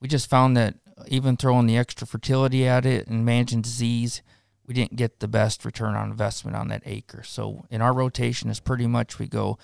we 0.00 0.08
just 0.08 0.30
found 0.30 0.56
that 0.56 0.76
even 1.08 1.36
throwing 1.36 1.66
the 1.66 1.76
extra 1.76 2.06
fertility 2.06 2.66
at 2.66 2.86
it 2.86 3.06
and 3.08 3.24
managing 3.24 3.62
disease– 3.62 4.22
we 4.70 4.74
didn't 4.74 4.94
get 4.94 5.18
the 5.18 5.26
best 5.26 5.64
return 5.64 5.96
on 5.96 6.12
investment 6.12 6.56
on 6.56 6.68
that 6.68 6.84
acre. 6.86 7.24
So 7.24 7.66
in 7.70 7.82
our 7.82 7.92
rotation 7.92 8.48
is 8.50 8.60
pretty 8.60 8.86
much 8.86 9.18
we 9.18 9.26
go 9.26 9.58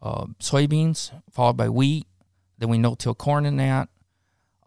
uh, 0.00 0.26
soybeans 0.38 1.10
followed 1.32 1.56
by 1.56 1.68
wheat, 1.68 2.06
then 2.58 2.68
we 2.68 2.78
no-till 2.78 3.16
corn 3.16 3.44
in 3.44 3.56
that. 3.56 3.88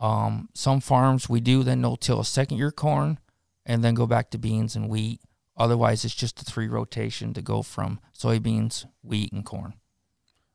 Um, 0.02 0.50
some 0.54 0.82
farms 0.82 1.30
we 1.30 1.40
do 1.40 1.64
then 1.64 1.80
no-till 1.80 2.20
a 2.20 2.26
second 2.26 2.58
year 2.58 2.72
corn, 2.72 3.20
and 3.66 3.86
then 3.86 3.94
go 3.94 4.06
back 4.06 4.32
to 4.32 4.38
beans 4.38 4.76
and 4.76 4.90
wheat. 4.90 5.22
Otherwise, 5.56 6.04
it's 6.04 6.14
just 6.14 6.42
a 6.42 6.44
three 6.44 6.68
rotation 6.68 7.34
to 7.34 7.42
go 7.42 7.62
from 7.62 8.02
soybeans, 8.14 8.86
wheat, 9.02 9.32
and 9.32 9.46
corn. 9.46 9.76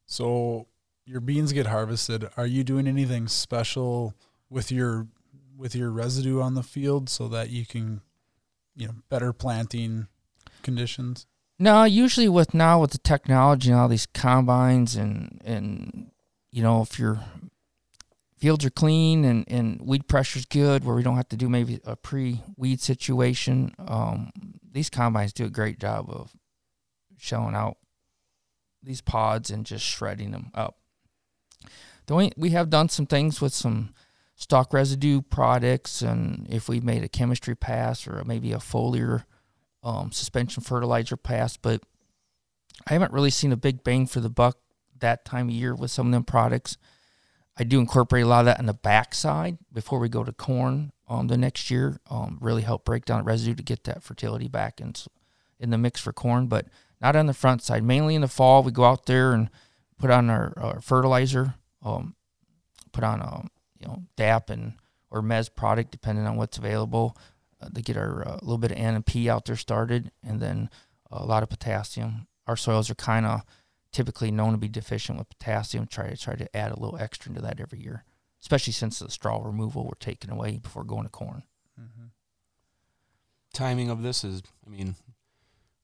So 0.04 0.66
your 1.04 1.20
beans 1.20 1.52
get 1.52 1.66
harvested. 1.66 2.28
Are 2.36 2.46
you 2.46 2.64
doing 2.64 2.86
anything 2.86 3.28
special 3.28 4.14
with 4.48 4.70
your 4.70 5.06
with 5.56 5.74
your 5.74 5.90
residue 5.90 6.40
on 6.40 6.54
the 6.54 6.62
field 6.62 7.08
so 7.08 7.28
that 7.28 7.50
you 7.50 7.66
can 7.66 8.00
you 8.74 8.86
know 8.86 8.94
better 9.08 9.32
planting 9.32 10.08
conditions? 10.62 11.26
No, 11.58 11.84
usually 11.84 12.28
with 12.28 12.54
now 12.54 12.80
with 12.80 12.92
the 12.92 12.98
technology 12.98 13.70
and 13.70 13.78
all 13.78 13.88
these 13.88 14.06
combines 14.06 14.96
and 14.96 15.40
and 15.44 16.10
you 16.50 16.62
know 16.62 16.82
if 16.82 16.98
your 16.98 17.20
fields 18.38 18.64
are 18.64 18.70
clean 18.70 19.24
and 19.24 19.44
and 19.48 19.80
weed 19.82 20.08
pressure's 20.08 20.46
good 20.46 20.84
where 20.84 20.96
we 20.96 21.02
don't 21.02 21.16
have 21.16 21.28
to 21.28 21.36
do 21.36 21.48
maybe 21.48 21.80
a 21.84 21.96
pre 21.96 22.42
weed 22.56 22.80
situation, 22.80 23.74
um, 23.78 24.32
these 24.72 24.90
combines 24.90 25.32
do 25.32 25.44
a 25.44 25.50
great 25.50 25.78
job 25.78 26.06
of 26.08 26.32
showing 27.18 27.54
out 27.54 27.76
these 28.82 29.02
pods 29.02 29.50
and 29.50 29.66
just 29.66 29.84
shredding 29.84 30.30
them 30.30 30.50
up. 30.54 30.79
The 32.06 32.14
only, 32.14 32.32
we 32.36 32.50
have 32.50 32.70
done 32.70 32.88
some 32.88 33.06
things 33.06 33.40
with 33.40 33.52
some 33.52 33.94
stock 34.34 34.72
residue 34.72 35.20
products 35.20 36.02
and 36.02 36.46
if 36.48 36.68
we've 36.68 36.82
made 36.82 37.04
a 37.04 37.08
chemistry 37.08 37.54
pass 37.54 38.06
or 38.06 38.22
maybe 38.24 38.52
a 38.52 38.58
foliar 38.58 39.24
um, 39.82 40.12
suspension 40.12 40.62
fertilizer 40.62 41.16
pass, 41.16 41.56
but 41.56 41.82
I 42.86 42.94
haven't 42.94 43.12
really 43.12 43.30
seen 43.30 43.52
a 43.52 43.56
big 43.56 43.84
bang 43.84 44.06
for 44.06 44.20
the 44.20 44.30
buck 44.30 44.58
that 45.00 45.24
time 45.24 45.48
of 45.48 45.54
year 45.54 45.74
with 45.74 45.90
some 45.90 46.06
of 46.06 46.12
them 46.12 46.24
products. 46.24 46.76
I 47.58 47.64
do 47.64 47.78
incorporate 47.78 48.24
a 48.24 48.28
lot 48.28 48.40
of 48.40 48.46
that 48.46 48.58
in 48.58 48.66
the 48.66 48.74
backside 48.74 49.58
before 49.72 49.98
we 49.98 50.08
go 50.08 50.24
to 50.24 50.32
corn 50.32 50.92
um, 51.08 51.28
the 51.28 51.36
next 51.36 51.70
year. 51.70 52.00
Um, 52.08 52.38
really 52.40 52.62
help 52.62 52.84
break 52.84 53.04
down 53.04 53.24
residue 53.24 53.54
to 53.54 53.62
get 53.62 53.84
that 53.84 54.02
fertility 54.02 54.48
back 54.48 54.80
in, 54.80 54.94
in 55.58 55.70
the 55.70 55.78
mix 55.78 56.00
for 56.00 56.12
corn, 56.12 56.46
but 56.46 56.66
not 57.00 57.16
on 57.16 57.26
the 57.26 57.34
front 57.34 57.62
side. 57.62 57.82
Mainly 57.82 58.14
in 58.14 58.22
the 58.22 58.28
fall, 58.28 58.62
we 58.62 58.72
go 58.72 58.84
out 58.84 59.06
there 59.06 59.32
and 59.32 59.50
put 60.00 60.10
on 60.10 60.30
our, 60.30 60.52
our 60.56 60.80
fertilizer, 60.80 61.54
um, 61.84 62.16
put 62.92 63.04
on 63.04 63.20
a 63.20 63.36
um, 63.36 63.50
you 63.78 63.86
know 63.86 64.02
DAP 64.16 64.50
and 64.50 64.74
or 65.10 65.22
Mez 65.22 65.54
product 65.54 65.90
depending 65.90 66.26
on 66.26 66.36
what's 66.36 66.58
available 66.58 67.16
uh, 67.60 67.68
to 67.68 67.82
get 67.82 67.96
our 67.96 68.26
uh, 68.26 68.38
little 68.42 68.58
bit 68.58 68.72
of 68.72 68.78
N 68.78 68.94
and 68.94 69.06
P 69.06 69.28
out 69.28 69.44
there 69.44 69.56
started, 69.56 70.10
and 70.24 70.40
then 70.40 70.70
a 71.10 71.24
lot 71.24 71.42
of 71.42 71.48
potassium. 71.48 72.26
Our 72.46 72.56
soils 72.56 72.90
are 72.90 72.94
kind 72.94 73.26
of 73.26 73.42
typically 73.92 74.30
known 74.30 74.52
to 74.52 74.58
be 74.58 74.68
deficient 74.68 75.18
with 75.18 75.28
potassium. 75.28 75.86
Try 75.86 76.08
to 76.08 76.16
try 76.16 76.34
to 76.34 76.56
add 76.56 76.72
a 76.72 76.80
little 76.80 76.98
extra 76.98 77.30
into 77.30 77.42
that 77.42 77.60
every 77.60 77.80
year, 77.80 78.04
especially 78.40 78.72
since 78.72 78.98
the 78.98 79.10
straw 79.10 79.40
removal 79.44 79.84
we're 79.84 79.94
taking 80.00 80.30
away 80.30 80.58
before 80.58 80.84
going 80.84 81.04
to 81.04 81.10
corn. 81.10 81.42
Mm-hmm. 81.78 82.06
Timing 83.52 83.90
of 83.90 84.02
this 84.02 84.22
is, 84.22 84.42
I 84.64 84.70
mean, 84.70 84.94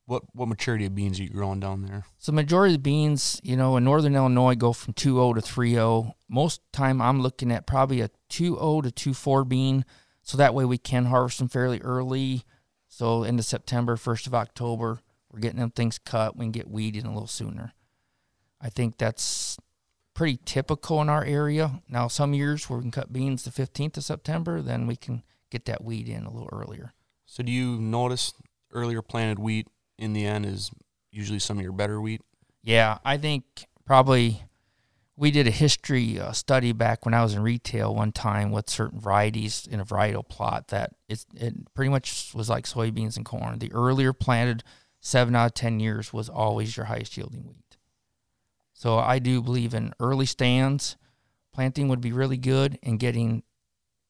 what 0.07 0.23
what 0.35 0.49
maturity 0.49 0.87
of 0.87 0.95
beans 0.95 1.21
are 1.21 1.25
you 1.25 1.31
growing 1.31 1.61
down 1.61 1.83
there? 1.83 2.05
So 2.19 2.33
majority 2.33 2.75
of 2.75 2.79
the 2.79 2.83
beans, 2.83 3.41
you 3.43 3.57
know, 3.57 3.77
in 3.77 3.85
northern 3.85 4.15
Illinois 4.15 4.55
go 4.55 4.73
from 4.73 4.95
2.0 4.95 5.35
to 5.35 5.41
3.0. 5.41 6.13
Most 6.29 6.61
time 6.73 7.03
I'm 7.03 7.21
looking 7.21 7.53
at 7.53 7.67
probably 7.67 8.01
a 8.01 8.11
2.0 8.31 8.95
to 8.95 9.11
2.4 9.11 9.49
bean. 9.49 9.85
So 10.23 10.37
that 10.39 10.55
way 10.55 10.65
we 10.65 10.79
can 10.79 11.07
harvest 11.07 11.39
them 11.39 11.49
fairly 11.49 11.81
early. 11.83 12.45
So 12.89 13.25
into 13.25 13.43
September, 13.43 13.97
1st 13.97 14.29
of 14.29 14.35
October, 14.35 15.01
we're 15.31 15.41
getting 15.41 15.61
them 15.61 15.71
things 15.71 15.99
cut. 15.99 16.37
We 16.37 16.47
can 16.47 16.53
get 16.53 16.71
weeded 16.71 17.05
a 17.05 17.11
little 17.11 17.27
sooner. 17.27 17.73
I 18.61 18.71
think 18.71 18.99
that's 18.99 19.59
pretty 20.15 20.39
typical 20.45 21.03
in 21.03 21.09
our 21.09 21.25
area. 21.25 21.83
Now, 21.89 22.09
some 22.09 22.33
years 22.33 22.71
where 22.71 22.79
we 22.79 22.85
can 22.85 22.91
cut 22.91 23.13
beans 23.13 23.45
the 23.45 23.51
15th 23.51 23.99
of 23.99 24.05
September, 24.05 24.63
then 24.63 24.87
we 24.87 24.97
can 24.97 25.23
get 25.51 25.67
that 25.67 25.85
weed 25.85 26.09
in 26.09 26.25
a 26.25 26.33
little 26.33 26.49
earlier. 26.53 26.95
So 27.27 27.43
do 27.43 27.53
you 27.53 27.79
notice 27.79 28.33
earlier 28.73 29.03
planted 29.03 29.39
wheat 29.39 29.69
in 29.99 30.13
the 30.13 30.25
end 30.27 30.47
is 30.47 30.71
usually 31.11 31.39
some 31.39 31.59
of 31.59 31.63
your 31.63 31.73
better 31.73 32.01
wheat? 32.01 32.23
Yeah, 32.63 32.99
I 33.05 33.17
think 33.17 33.45
probably 33.85 34.43
we 35.17 35.31
did 35.31 35.47
a 35.47 35.53
history 35.53 36.21
uh, 36.21 36.33
study 36.33 36.73
back 36.73 37.05
when 37.07 37.15
I 37.15 37.23
was 37.23 37.35
in 37.35 37.43
retail 37.43 37.95
one 37.95 38.13
time 38.13 38.51
with 38.51 38.69
certain 38.69 39.01
varieties 39.01 39.67
in 39.71 39.81
a 39.81 39.85
varietal 39.85 40.29
plot 40.29 40.69
that 40.69 40.95
it's, 41.09 41.25
it 41.35 41.73
pretty 41.75 41.91
much 41.91 42.33
was 42.35 42.51
like 42.51 42.67
soybeans 42.67 43.17
and 43.17 43.25
corn. 43.25 43.59
The 43.59 43.73
earlier 43.73 44.13
planted 44.13 44.63
seven 45.01 45.35
out 45.35 45.47
of 45.47 45.55
10 45.55 45.81
years 45.81 46.13
was 46.13 46.29
always 46.29 46.77
your 46.77 46.87
highest 46.87 47.17
yielding 47.17 47.45
wheat. 47.47 47.79
So 48.75 48.99
I 48.99 49.19
do 49.19 49.41
believe 49.41 49.73
in 49.73 49.95
early 49.99 50.27
stands. 50.27 50.97
Planting 51.55 51.89
would 51.89 52.03
be 52.03 52.13
really 52.13 52.37
good 52.37 52.79
and 52.83 52.99
getting 52.99 53.43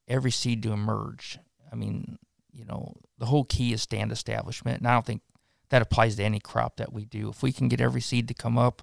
every 0.08 0.32
seed 0.32 0.62
to 0.64 0.72
emerge. 0.72 1.38
I 1.70 1.76
mean, 1.76 2.18
you 2.52 2.64
know, 2.64 2.96
the 3.18 3.26
whole 3.26 3.44
key 3.44 3.72
is 3.72 3.82
stand 3.82 4.10
establishment. 4.10 4.78
And 4.78 4.88
I 4.88 4.94
don't 4.94 5.06
think 5.06 5.22
that 5.70 5.82
applies 5.82 6.16
to 6.16 6.24
any 6.24 6.40
crop 6.40 6.76
that 6.76 6.92
we 6.92 7.04
do. 7.04 7.28
If 7.28 7.42
we 7.42 7.52
can 7.52 7.68
get 7.68 7.80
every 7.80 8.00
seed 8.00 8.28
to 8.28 8.34
come 8.34 8.56
up, 8.56 8.82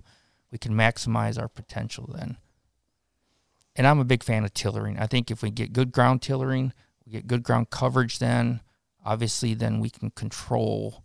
we 0.51 0.57
can 0.57 0.73
maximize 0.73 1.39
our 1.39 1.47
potential 1.47 2.09
then. 2.13 2.37
And 3.75 3.87
I'm 3.87 3.99
a 3.99 4.05
big 4.05 4.23
fan 4.23 4.43
of 4.43 4.53
tillering. 4.53 4.99
I 4.99 5.07
think 5.07 5.31
if 5.31 5.41
we 5.41 5.49
get 5.49 5.73
good 5.73 5.91
ground 5.91 6.21
tillering, 6.21 6.73
we 7.05 7.11
get 7.13 7.27
good 7.27 7.43
ground 7.43 7.69
coverage 7.69 8.19
then 8.19 8.61
obviously 9.05 9.53
then 9.53 9.79
we 9.79 9.89
can 9.89 10.09
control 10.11 11.03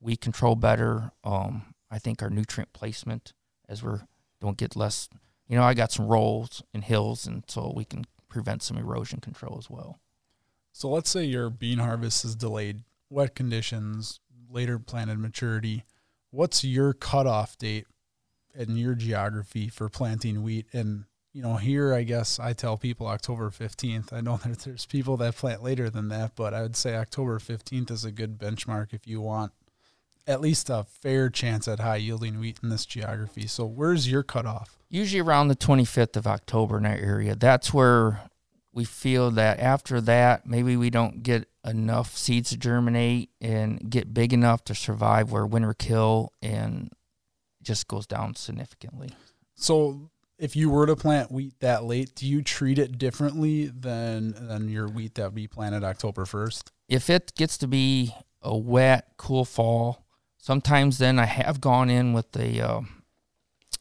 we 0.00 0.16
control 0.16 0.56
better 0.56 1.12
um, 1.24 1.74
I 1.90 1.98
think 1.98 2.22
our 2.22 2.30
nutrient 2.30 2.72
placement 2.72 3.32
as 3.68 3.82
we're 3.82 4.02
don't 4.40 4.56
get 4.56 4.76
less 4.76 5.08
you 5.46 5.56
know, 5.56 5.64
I 5.64 5.74
got 5.74 5.90
some 5.90 6.06
rolls 6.06 6.62
and 6.72 6.84
hills 6.84 7.26
and 7.26 7.42
so 7.48 7.72
we 7.74 7.84
can 7.84 8.04
prevent 8.28 8.62
some 8.62 8.76
erosion 8.76 9.18
control 9.18 9.56
as 9.58 9.68
well. 9.68 9.98
So 10.72 10.88
let's 10.88 11.10
say 11.10 11.24
your 11.24 11.50
bean 11.50 11.78
harvest 11.78 12.24
is 12.24 12.36
delayed, 12.36 12.84
wet 13.08 13.34
conditions, 13.34 14.20
later 14.50 14.78
planted 14.78 15.18
maturity. 15.18 15.84
What's 16.30 16.64
your 16.64 16.92
cutoff 16.92 17.56
date 17.58 17.86
in 18.54 18.76
your 18.76 18.94
geography 18.94 19.68
for 19.68 19.88
planting 19.88 20.42
wheat? 20.42 20.66
And 20.72 21.04
you 21.32 21.42
know, 21.42 21.56
here 21.56 21.94
I 21.94 22.02
guess 22.02 22.40
I 22.40 22.52
tell 22.52 22.76
people 22.76 23.06
October 23.06 23.50
fifteenth. 23.50 24.12
I 24.12 24.20
know 24.20 24.36
that 24.44 24.60
there's 24.60 24.86
people 24.86 25.16
that 25.18 25.36
plant 25.36 25.62
later 25.62 25.90
than 25.90 26.08
that, 26.08 26.32
but 26.34 26.54
I 26.54 26.62
would 26.62 26.76
say 26.76 26.96
October 26.96 27.38
fifteenth 27.38 27.90
is 27.90 28.04
a 28.04 28.12
good 28.12 28.38
benchmark 28.38 28.92
if 28.92 29.06
you 29.06 29.20
want 29.20 29.52
at 30.30 30.40
least 30.40 30.70
a 30.70 30.84
fair 30.84 31.28
chance 31.28 31.66
at 31.66 31.80
high 31.80 31.96
yielding 31.96 32.38
wheat 32.38 32.60
in 32.62 32.68
this 32.68 32.86
geography. 32.86 33.48
So 33.48 33.66
where's 33.66 34.08
your 34.08 34.22
cutoff? 34.22 34.78
Usually 34.88 35.20
around 35.20 35.48
the 35.48 35.56
25th 35.56 36.16
of 36.16 36.26
October 36.26 36.78
in 36.78 36.86
our 36.86 36.94
area. 36.94 37.34
That's 37.34 37.74
where 37.74 38.30
we 38.72 38.84
feel 38.84 39.32
that 39.32 39.58
after 39.58 40.00
that, 40.02 40.46
maybe 40.46 40.76
we 40.76 40.88
don't 40.88 41.24
get 41.24 41.48
enough 41.64 42.16
seeds 42.16 42.50
to 42.50 42.56
germinate 42.56 43.30
and 43.40 43.90
get 43.90 44.14
big 44.14 44.32
enough 44.32 44.64
to 44.64 44.74
survive 44.74 45.30
where 45.30 45.46
winter 45.46 45.74
kill 45.74 46.32
and 46.40 46.90
just 47.62 47.88
goes 47.88 48.06
down 48.06 48.34
significantly. 48.34 49.10
So 49.54 50.10
if 50.38 50.56
you 50.56 50.70
were 50.70 50.86
to 50.86 50.96
plant 50.96 51.30
wheat 51.30 51.60
that 51.60 51.84
late, 51.84 52.14
do 52.14 52.26
you 52.26 52.42
treat 52.42 52.78
it 52.78 52.98
differently 52.98 53.66
than 53.66 54.34
than 54.48 54.68
your 54.68 54.88
wheat 54.88 55.14
that 55.16 55.34
be 55.34 55.46
planted 55.46 55.84
October 55.84 56.24
1st? 56.24 56.70
If 56.88 57.10
it 57.10 57.34
gets 57.36 57.58
to 57.58 57.68
be 57.68 58.14
a 58.42 58.56
wet, 58.56 59.08
cool 59.18 59.44
fall, 59.44 60.06
sometimes 60.38 60.98
then 60.98 61.18
I 61.18 61.26
have 61.26 61.60
gone 61.60 61.90
in 61.90 62.14
with 62.14 62.32
the 62.32 62.60
uh, 62.62 62.80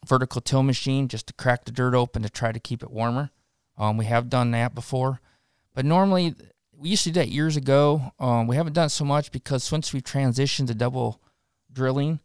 vertical 0.06 0.42
till 0.42 0.64
machine 0.64 1.08
just 1.08 1.28
to 1.28 1.34
crack 1.34 1.64
the 1.64 1.72
dirt 1.72 1.96
open 1.96 2.24
to 2.24 2.30
try 2.30 2.52
to 2.52 2.60
keep 2.60 2.84
it 2.84 2.92
warmer. 2.92 3.32
Um, 3.78 3.96
we 3.96 4.06
have 4.06 4.30
done 4.30 4.52
that 4.52 4.76
before, 4.76 5.22
but 5.74 5.86
normally 5.86 6.36
we 6.80 6.90
used 6.90 7.04
to 7.04 7.12
do 7.12 7.20
that 7.20 7.30
years 7.30 7.58
ago. 7.58 8.14
Um, 8.20 8.48
we 8.48 8.56
haven't 8.56 8.74
done 8.74 8.90
so 8.90 9.04
much 9.04 9.32
because 9.32 9.64
since 9.64 9.92
we've 9.92 10.04
transitioned 10.04 10.68
to 10.68 10.74
double 10.74 11.22
drilling, 11.72 12.20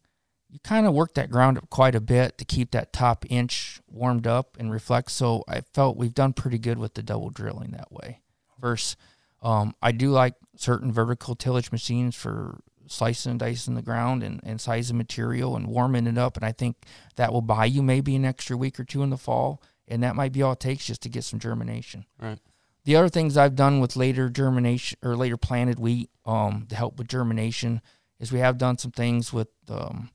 you 0.48 0.60
kind 0.60 0.86
of 0.86 0.94
work 0.94 1.14
that 1.14 1.30
ground 1.30 1.58
up 1.58 1.68
quite 1.70 1.94
a 1.94 2.00
bit 2.00 2.38
to 2.38 2.44
keep 2.44 2.70
that 2.70 2.92
top 2.92 3.24
inch 3.28 3.80
warmed 3.88 4.26
up 4.26 4.56
and 4.58 4.70
reflect. 4.70 5.10
So 5.10 5.42
I 5.48 5.62
felt 5.72 5.96
we've 5.96 6.14
done 6.14 6.32
pretty 6.32 6.58
good 6.58 6.78
with 6.78 6.94
the 6.94 7.02
double 7.02 7.30
drilling 7.30 7.72
that 7.72 7.90
way. 7.90 8.20
Versus, 8.60 8.96
um, 9.42 9.74
I 9.82 9.90
do 9.92 10.10
like 10.10 10.34
certain 10.56 10.92
vertical 10.92 11.34
tillage 11.34 11.72
machines 11.72 12.14
for 12.14 12.60
slicing 12.86 13.30
and 13.30 13.40
dicing 13.40 13.74
the 13.74 13.82
ground 13.82 14.22
and, 14.22 14.40
and 14.44 14.60
sizing 14.60 14.96
material 14.96 15.56
and 15.56 15.66
warming 15.66 16.06
it 16.06 16.16
up. 16.16 16.36
And 16.36 16.44
I 16.46 16.52
think 16.52 16.76
that 17.16 17.32
will 17.32 17.42
buy 17.42 17.64
you 17.64 17.82
maybe 17.82 18.14
an 18.14 18.24
extra 18.24 18.56
week 18.56 18.78
or 18.78 18.84
two 18.84 19.02
in 19.02 19.10
the 19.10 19.18
fall 19.18 19.60
and 19.88 20.02
that 20.02 20.16
might 20.16 20.32
be 20.32 20.42
all 20.42 20.52
it 20.52 20.60
takes 20.60 20.86
just 20.86 21.02
to 21.02 21.08
get 21.08 21.24
some 21.24 21.38
germination. 21.38 22.06
Right. 22.18 22.38
The 22.84 22.96
other 22.96 23.08
things 23.08 23.36
I've 23.36 23.56
done 23.56 23.80
with 23.80 23.96
later 23.96 24.28
germination 24.28 24.98
or 25.02 25.16
later 25.16 25.36
planted 25.36 25.78
wheat 25.78 26.10
um, 26.26 26.66
to 26.68 26.76
help 26.76 26.98
with 26.98 27.08
germination 27.08 27.80
is 28.20 28.30
we 28.30 28.40
have 28.40 28.58
done 28.58 28.78
some 28.78 28.90
things 28.90 29.32
with 29.32 29.48
um, 29.68 30.10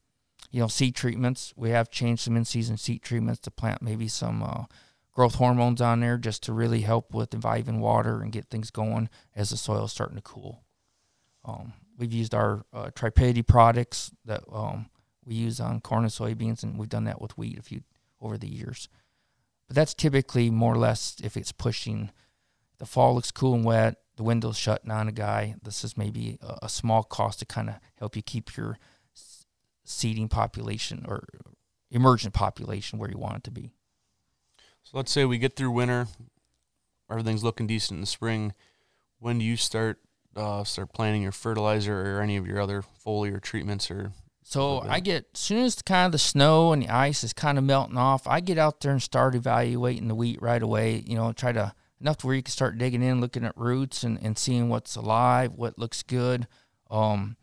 you 0.51 0.59
know 0.59 0.67
seed 0.67 0.95
treatments. 0.95 1.53
We 1.55 1.71
have 1.71 1.89
changed 1.89 2.23
some 2.23 2.37
in-season 2.37 2.77
seed 2.77 3.01
treatments 3.01 3.39
to 3.41 3.51
plant 3.51 3.81
maybe 3.81 4.07
some 4.07 4.43
uh, 4.43 4.63
growth 5.13 5.35
hormones 5.35 5.81
on 5.81 5.99
there 5.99 6.17
just 6.17 6.43
to 6.43 6.53
really 6.53 6.81
help 6.81 7.13
with 7.13 7.33
imbibing 7.33 7.79
water 7.79 8.21
and 8.21 8.31
get 8.31 8.45
things 8.45 8.71
going 8.71 9.09
as 9.35 9.49
the 9.49 9.57
soil 9.57 9.85
is 9.85 9.91
starting 9.91 10.15
to 10.15 10.21
cool. 10.21 10.63
Um, 11.43 11.73
we've 11.97 12.13
used 12.13 12.35
our 12.35 12.65
uh, 12.71 12.89
Tripidity 12.95 13.45
products 13.45 14.11
that 14.25 14.43
um, 14.51 14.89
we 15.25 15.35
use 15.35 15.59
on 15.59 15.81
corn 15.81 16.03
and 16.03 16.11
soybeans, 16.11 16.63
and 16.63 16.77
we've 16.77 16.89
done 16.89 17.05
that 17.05 17.21
with 17.21 17.37
wheat 17.37 17.57
a 17.57 17.63
few 17.63 17.81
over 18.21 18.37
the 18.37 18.47
years. 18.47 18.89
But 19.67 19.75
that's 19.75 19.93
typically 19.93 20.49
more 20.49 20.73
or 20.73 20.77
less 20.77 21.15
if 21.23 21.35
it's 21.35 21.51
pushing. 21.51 22.11
The 22.79 22.85
fall 22.85 23.15
looks 23.15 23.31
cool 23.31 23.53
and 23.53 23.65
wet. 23.65 23.97
The 24.15 24.23
window's 24.23 24.57
shutting 24.57 24.91
on 24.91 25.07
a 25.07 25.13
guy. 25.13 25.55
This 25.63 25.83
is 25.83 25.97
maybe 25.97 26.39
a, 26.41 26.59
a 26.63 26.69
small 26.69 27.03
cost 27.03 27.39
to 27.39 27.45
kind 27.45 27.69
of 27.69 27.75
help 27.95 28.15
you 28.15 28.21
keep 28.21 28.57
your 28.57 28.77
seeding 29.85 30.27
population 30.27 31.05
or 31.07 31.23
emergent 31.91 32.33
population 32.33 32.99
where 32.99 33.09
you 33.09 33.17
want 33.17 33.37
it 33.37 33.43
to 33.45 33.51
be. 33.51 33.71
So 34.83 34.97
let's 34.97 35.11
say 35.11 35.25
we 35.25 35.37
get 35.37 35.55
through 35.55 35.71
winter, 35.71 36.07
everything's 37.09 37.43
looking 37.43 37.67
decent 37.67 37.97
in 37.97 38.01
the 38.01 38.07
spring. 38.07 38.53
When 39.19 39.39
do 39.39 39.45
you 39.45 39.57
start 39.57 39.99
uh, 40.35 40.63
start 40.63 40.93
planting 40.93 41.21
your 41.21 41.31
fertilizer 41.31 42.17
or 42.17 42.21
any 42.21 42.37
of 42.37 42.47
your 42.47 42.61
other 42.61 42.83
foliar 43.05 43.41
treatments 43.41 43.89
or 43.89 44.11
so 44.43 44.79
I 44.79 44.99
get 44.99 45.27
as 45.33 45.39
soon 45.39 45.65
as 45.65 45.81
kind 45.81 46.07
of 46.07 46.11
the 46.11 46.17
snow 46.17 46.73
and 46.73 46.81
the 46.81 46.89
ice 46.89 47.23
is 47.23 47.33
kind 47.33 47.59
of 47.59 47.63
melting 47.63 47.97
off, 47.97 48.25
I 48.25 48.39
get 48.39 48.57
out 48.57 48.79
there 48.79 48.91
and 48.91 49.01
start 49.01 49.35
evaluating 49.35 50.07
the 50.07 50.15
wheat 50.15 50.41
right 50.41 50.61
away. 50.61 51.03
You 51.05 51.15
know, 51.15 51.31
try 51.33 51.51
to 51.51 51.73
enough 52.01 52.17
to 52.17 52.27
where 52.27 52.35
you 52.35 52.43
can 52.43 52.51
start 52.51 52.77
digging 52.77 53.03
in, 53.03 53.21
looking 53.21 53.45
at 53.45 53.57
roots 53.57 54.03
and, 54.03 54.17
and 54.21 54.37
seeing 54.37 54.69
what's 54.69 54.95
alive, 54.95 55.53
what 55.53 55.77
looks 55.77 56.03
good. 56.03 56.47
Um, 56.89 57.37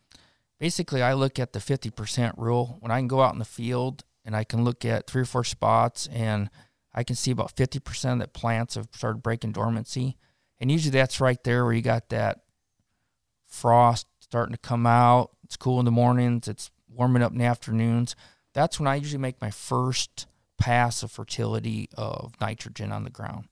basically, 0.59 1.01
I 1.01 1.13
look 1.13 1.39
at 1.39 1.53
the 1.53 1.59
fifty 1.59 1.89
percent 1.89 2.35
rule. 2.37 2.77
When 2.79 2.91
I 2.91 2.99
can 2.99 3.07
go 3.07 3.21
out 3.21 3.33
in 3.33 3.39
the 3.39 3.45
field 3.45 4.03
and 4.25 4.35
I 4.35 4.43
can 4.43 4.63
look 4.63 4.83
at 4.85 5.07
three 5.07 5.21
or 5.21 5.25
four 5.25 5.43
spots 5.43 6.07
and 6.11 6.49
I 6.93 7.03
can 7.03 7.15
see 7.15 7.31
about 7.31 7.55
fifty 7.55 7.79
percent 7.79 8.21
of 8.21 8.27
the 8.27 8.39
plants 8.39 8.75
have 8.75 8.89
started 8.91 9.23
breaking 9.23 9.53
dormancy, 9.53 10.17
and 10.59 10.71
usually 10.71 10.91
that's 10.91 11.21
right 11.21 11.43
there 11.43 11.63
where 11.63 11.73
you 11.73 11.81
got 11.81 12.09
that 12.09 12.41
frost 13.45 14.07
starting 14.19 14.53
to 14.53 14.59
come 14.59 14.85
out. 14.85 15.31
It's 15.43 15.55
cool 15.57 15.79
in 15.79 15.85
the 15.85 15.91
mornings. 15.91 16.47
It's 16.47 16.71
warming 16.89 17.21
up 17.21 17.31
in 17.31 17.37
the 17.37 17.45
afternoons, 17.45 18.15
that's 18.53 18.79
when 18.79 18.87
I 18.87 18.95
usually 18.95 19.21
make 19.21 19.39
my 19.39 19.51
first 19.51 20.25
pass 20.57 21.03
of 21.03 21.11
fertility 21.11 21.89
of 21.95 22.33
nitrogen 22.41 22.91
on 22.91 23.03
the 23.03 23.11
ground. 23.11 23.45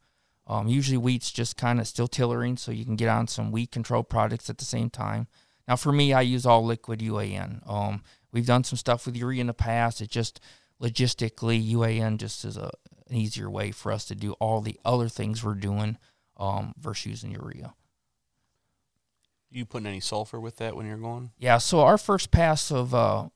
Um, 0.47 0.67
usually 0.67 0.97
wheat's 0.97 1.31
just 1.31 1.57
kind 1.57 1.79
of 1.79 1.87
still 1.87 2.07
tillering, 2.07 2.57
so 2.57 2.71
you 2.71 2.85
can 2.85 2.95
get 2.95 3.09
on 3.09 3.27
some 3.27 3.51
wheat 3.51 3.71
control 3.71 4.03
products 4.03 4.49
at 4.49 4.59
the 4.59 4.65
same 4.65 4.89
time. 4.89 5.27
Now, 5.67 5.75
for 5.75 5.91
me, 5.91 6.13
I 6.13 6.21
use 6.21 6.45
all 6.45 6.63
liquid 6.63 6.99
UAN. 6.99 7.67
Um, 7.67 8.03
we've 8.31 8.45
done 8.45 8.63
some 8.63 8.77
stuff 8.77 9.05
with 9.05 9.17
urea 9.17 9.41
in 9.41 9.47
the 9.47 9.53
past. 9.53 10.01
It 10.01 10.09
just 10.09 10.39
logistically, 10.81 11.71
UAN 11.73 12.17
just 12.17 12.45
is 12.45 12.57
a, 12.57 12.69
an 13.09 13.15
easier 13.15 13.49
way 13.49 13.71
for 13.71 13.91
us 13.91 14.05
to 14.05 14.15
do 14.15 14.33
all 14.33 14.61
the 14.61 14.79
other 14.85 15.09
things 15.09 15.43
we're 15.43 15.55
doing 15.55 15.97
um, 16.37 16.73
versus 16.77 17.05
using 17.05 17.31
urea. 17.31 17.73
You 19.49 19.65
putting 19.65 19.87
any 19.87 20.01
sulfur 20.01 20.39
with 20.39 20.57
that 20.57 20.75
when 20.75 20.85
you're 20.85 20.97
going? 20.97 21.31
Yeah. 21.39 21.59
So 21.59 21.79
our 21.79 21.97
first 21.97 22.29
pass 22.29 22.71
of 22.71 22.93
uh, 22.93 23.29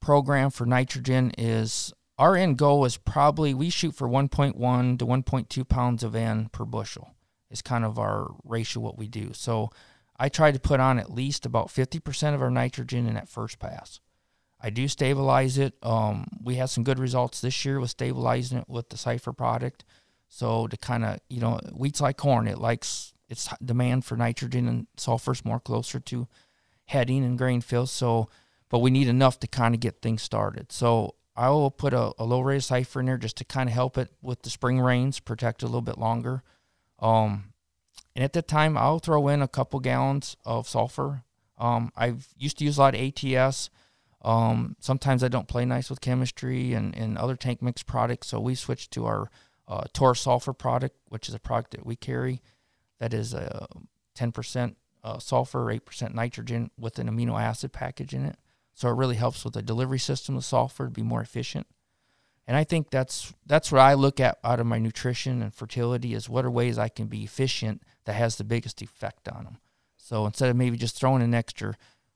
program 0.00 0.50
for 0.50 0.64
nitrogen 0.64 1.32
is 1.36 1.92
our 2.18 2.36
end 2.36 2.58
goal 2.58 2.84
is 2.84 2.96
probably 2.96 3.52
we 3.54 3.70
shoot 3.70 3.94
for 3.94 4.08
1.1 4.08 4.98
to 4.98 5.06
1.2 5.06 5.68
pounds 5.68 6.02
of 6.02 6.14
N 6.14 6.48
per 6.52 6.64
bushel. 6.64 7.10
Is 7.50 7.62
kind 7.62 7.84
of 7.84 7.98
our 7.98 8.34
ratio 8.42 8.82
what 8.82 8.98
we 8.98 9.06
do. 9.06 9.32
So 9.32 9.70
I 10.18 10.28
try 10.28 10.50
to 10.50 10.58
put 10.58 10.80
on 10.80 10.98
at 10.98 11.12
least 11.12 11.46
about 11.46 11.68
50% 11.68 12.34
of 12.34 12.42
our 12.42 12.50
nitrogen 12.50 13.06
in 13.06 13.14
that 13.14 13.28
first 13.28 13.60
pass. 13.60 14.00
I 14.60 14.70
do 14.70 14.88
stabilize 14.88 15.56
it. 15.58 15.74
Um, 15.82 16.26
we 16.42 16.56
had 16.56 16.70
some 16.70 16.82
good 16.82 16.98
results 16.98 17.40
this 17.40 17.64
year 17.64 17.78
with 17.78 17.90
stabilizing 17.90 18.58
it 18.58 18.68
with 18.68 18.88
the 18.88 18.96
Cypher 18.96 19.32
product. 19.32 19.84
So 20.28 20.66
to 20.66 20.76
kind 20.76 21.04
of, 21.04 21.20
you 21.28 21.40
know, 21.40 21.60
wheat's 21.72 22.00
like 22.00 22.16
corn. 22.16 22.48
It 22.48 22.58
likes 22.58 23.12
its 23.28 23.48
demand 23.64 24.04
for 24.04 24.16
nitrogen 24.16 24.66
and 24.66 24.86
sulfur 24.96 25.32
is 25.32 25.44
more 25.44 25.60
closer 25.60 26.00
to 26.00 26.26
heading 26.86 27.24
and 27.24 27.38
grain 27.38 27.60
fill. 27.60 27.86
So, 27.86 28.28
but 28.70 28.80
we 28.80 28.90
need 28.90 29.08
enough 29.08 29.38
to 29.40 29.46
kind 29.46 29.74
of 29.74 29.80
get 29.80 30.02
things 30.02 30.22
started. 30.22 30.72
So 30.72 31.14
I 31.36 31.50
will 31.50 31.70
put 31.70 31.92
a, 31.92 32.12
a 32.18 32.24
low 32.24 32.40
rate 32.40 32.56
of 32.56 32.64
Cypher 32.64 33.00
in 33.00 33.06
there 33.06 33.18
just 33.18 33.36
to 33.38 33.44
kind 33.44 33.68
of 33.68 33.74
help 33.74 33.98
it 33.98 34.10
with 34.22 34.42
the 34.42 34.50
spring 34.50 34.80
rains, 34.80 35.20
protect 35.20 35.62
a 35.62 35.66
little 35.66 35.82
bit 35.82 35.98
longer. 35.98 36.42
Um, 36.98 37.52
and 38.14 38.24
at 38.24 38.32
that 38.32 38.48
time, 38.48 38.78
I'll 38.78 38.98
throw 38.98 39.28
in 39.28 39.42
a 39.42 39.48
couple 39.48 39.78
gallons 39.80 40.36
of 40.44 40.68
sulfur. 40.68 41.24
Um, 41.58 41.92
I've 41.96 42.28
used 42.38 42.58
to 42.58 42.64
use 42.64 42.78
a 42.78 42.80
lot 42.80 42.94
of 42.94 43.00
ATS. 43.00 43.70
Um, 44.22 44.76
sometimes 44.80 45.22
I 45.22 45.28
don't 45.28 45.48
play 45.48 45.64
nice 45.64 45.90
with 45.90 46.00
chemistry 46.00 46.72
and, 46.72 46.96
and 46.96 47.18
other 47.18 47.36
tank 47.36 47.62
mix 47.62 47.82
products, 47.82 48.28
so 48.28 48.40
we 48.40 48.54
switched 48.54 48.90
to 48.92 49.06
our 49.06 49.30
uh, 49.68 49.84
Tor 49.92 50.14
sulfur 50.14 50.52
product, 50.52 50.96
which 51.08 51.28
is 51.28 51.34
a 51.34 51.38
product 51.38 51.72
that 51.72 51.84
we 51.84 51.96
carry 51.96 52.40
that 52.98 53.12
is 53.12 53.34
a 53.34 53.66
10% 54.18 54.74
uh, 55.04 55.18
sulfur, 55.18 55.66
8% 55.66 56.14
nitrogen 56.14 56.70
with 56.78 56.98
an 56.98 57.08
amino 57.08 57.40
acid 57.40 57.72
package 57.72 58.14
in 58.14 58.24
it. 58.24 58.36
So 58.76 58.88
it 58.88 58.96
really 58.96 59.16
helps 59.16 59.42
with 59.42 59.54
the 59.54 59.62
delivery 59.62 59.98
system 59.98 60.36
of 60.36 60.44
sulfur 60.44 60.84
to 60.84 60.90
be 60.90 61.02
more 61.02 61.22
efficient. 61.22 61.66
And 62.46 62.56
I 62.56 62.62
think 62.62 62.90
that's 62.90 63.32
that's 63.46 63.72
what 63.72 63.80
I 63.80 63.94
look 63.94 64.20
at 64.20 64.38
out 64.44 64.60
of 64.60 64.66
my 64.66 64.78
nutrition 64.78 65.42
and 65.42 65.52
fertility 65.52 66.12
is 66.12 66.28
what 66.28 66.44
are 66.44 66.50
ways 66.50 66.78
I 66.78 66.88
can 66.88 67.06
be 67.06 67.24
efficient 67.24 67.82
that 68.04 68.12
has 68.12 68.36
the 68.36 68.44
biggest 68.44 68.82
effect 68.82 69.28
on 69.28 69.44
them. 69.44 69.58
So 69.96 70.26
instead 70.26 70.50
of 70.50 70.56
maybe 70.56 70.76
just 70.76 70.94
throwing 70.94 71.22
an 71.22 71.34
extra 71.34 71.68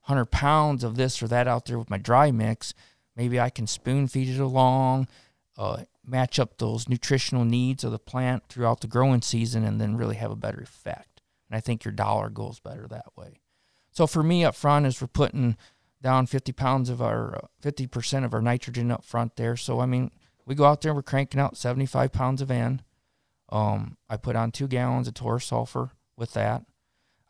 100 0.04 0.26
pounds 0.26 0.84
of 0.84 0.96
this 0.96 1.22
or 1.22 1.28
that 1.28 1.48
out 1.48 1.64
there 1.64 1.78
with 1.78 1.88
my 1.88 1.96
dry 1.96 2.30
mix, 2.30 2.74
maybe 3.16 3.40
I 3.40 3.48
can 3.48 3.66
spoon 3.66 4.06
feed 4.06 4.28
it 4.28 4.38
along, 4.38 5.08
uh, 5.56 5.84
match 6.04 6.38
up 6.38 6.58
those 6.58 6.90
nutritional 6.90 7.46
needs 7.46 7.84
of 7.84 7.90
the 7.90 7.98
plant 7.98 8.44
throughout 8.48 8.82
the 8.82 8.86
growing 8.86 9.22
season, 9.22 9.64
and 9.64 9.80
then 9.80 9.96
really 9.96 10.16
have 10.16 10.30
a 10.30 10.36
better 10.36 10.60
effect. 10.60 11.22
And 11.48 11.56
I 11.56 11.60
think 11.60 11.84
your 11.84 11.92
dollar 11.92 12.28
goes 12.28 12.60
better 12.60 12.86
that 12.88 13.16
way. 13.16 13.40
So 13.90 14.06
for 14.06 14.22
me 14.22 14.44
up 14.44 14.54
front, 14.54 14.86
is 14.86 15.00
we're 15.00 15.08
putting 15.08 15.56
down 16.02 16.26
50 16.26 16.52
pounds 16.52 16.90
of 16.90 17.02
our 17.02 17.48
50% 17.62 18.24
of 18.24 18.34
our 18.34 18.42
nitrogen 18.42 18.90
up 18.90 19.04
front 19.04 19.36
there. 19.36 19.56
So 19.56 19.80
I 19.80 19.86
mean, 19.86 20.10
we 20.46 20.54
go 20.54 20.64
out 20.64 20.80
there, 20.80 20.90
and 20.90 20.96
we're 20.96 21.02
cranking 21.02 21.40
out 21.40 21.56
75 21.56 22.12
pounds 22.12 22.42
of 22.42 22.50
N. 22.50 22.82
Um, 23.50 23.96
I 24.08 24.16
put 24.16 24.36
on 24.36 24.50
two 24.50 24.68
gallons 24.68 25.08
of 25.08 25.14
Tor 25.14 25.40
sulfur 25.40 25.90
with 26.16 26.32
that. 26.34 26.64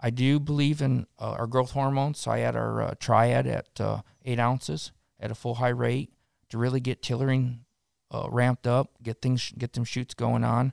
I 0.00 0.11
do 0.11 0.41
believe 0.41 0.81
in 0.81 1.07
uh, 1.19 1.33
our 1.33 1.47
growth 1.47 1.73
hormones, 1.73 2.19
so 2.19 2.31
I 2.31 2.41
add 2.41 2.57
our 2.57 2.83
uh, 2.83 2.95
triad 2.99 3.47
at 3.47 3.81
uh, 3.81 4.00
eight 4.25 4.39
ounces 4.39 4.93
at 5.19 5.31
a 5.31 5.35
full 5.35 5.57
high 5.57 5.69
rate 5.69 6.12
to 6.49 6.59
really 6.59 6.81
get 6.81 7.03
tillering 7.03 7.65
uh, 8.11 8.27
ramped 8.31 8.67
up, 8.67 8.91
get 9.03 9.21
things, 9.21 9.53
get 9.57 9.75
them 9.75 9.85
shoots 9.85 10.15
going 10.15 10.45
on. 10.45 10.73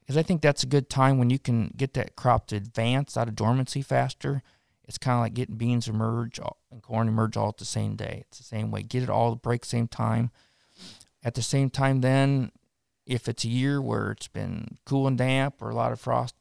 Because 0.00 0.16
I 0.16 0.22
think 0.22 0.40
that's 0.40 0.62
a 0.62 0.68
good 0.68 0.88
time 0.88 1.18
when 1.18 1.30
you 1.30 1.38
can 1.38 1.72
get 1.76 1.94
that 1.94 2.14
crop 2.14 2.46
to 2.48 2.56
advance 2.56 3.16
out 3.16 3.28
of 3.28 3.34
dormancy 3.34 3.82
faster. 3.82 4.42
It's 4.88 4.98
kind 4.98 5.16
of 5.16 5.22
like 5.22 5.34
getting 5.34 5.56
beans 5.56 5.88
emerge 5.88 6.38
and 6.70 6.82
corn 6.82 7.08
emerge 7.08 7.36
all 7.36 7.48
at 7.48 7.56
the 7.58 7.64
same 7.64 7.96
day. 7.96 8.24
It's 8.28 8.38
the 8.38 8.44
same 8.44 8.70
way. 8.70 8.82
Get 8.82 9.02
it 9.02 9.10
all 9.10 9.30
to 9.30 9.36
break 9.36 9.64
same 9.64 9.88
time. 9.88 10.30
At 11.24 11.34
the 11.34 11.42
same 11.42 11.70
time, 11.70 12.02
then 12.02 12.52
if 13.04 13.28
it's 13.28 13.44
a 13.44 13.48
year 13.48 13.82
where 13.82 14.12
it's 14.12 14.28
been 14.28 14.78
cool 14.84 15.06
and 15.06 15.18
damp 15.18 15.60
or 15.60 15.70
a 15.70 15.74
lot 15.74 15.92
of 15.92 16.00
frost 16.00 16.34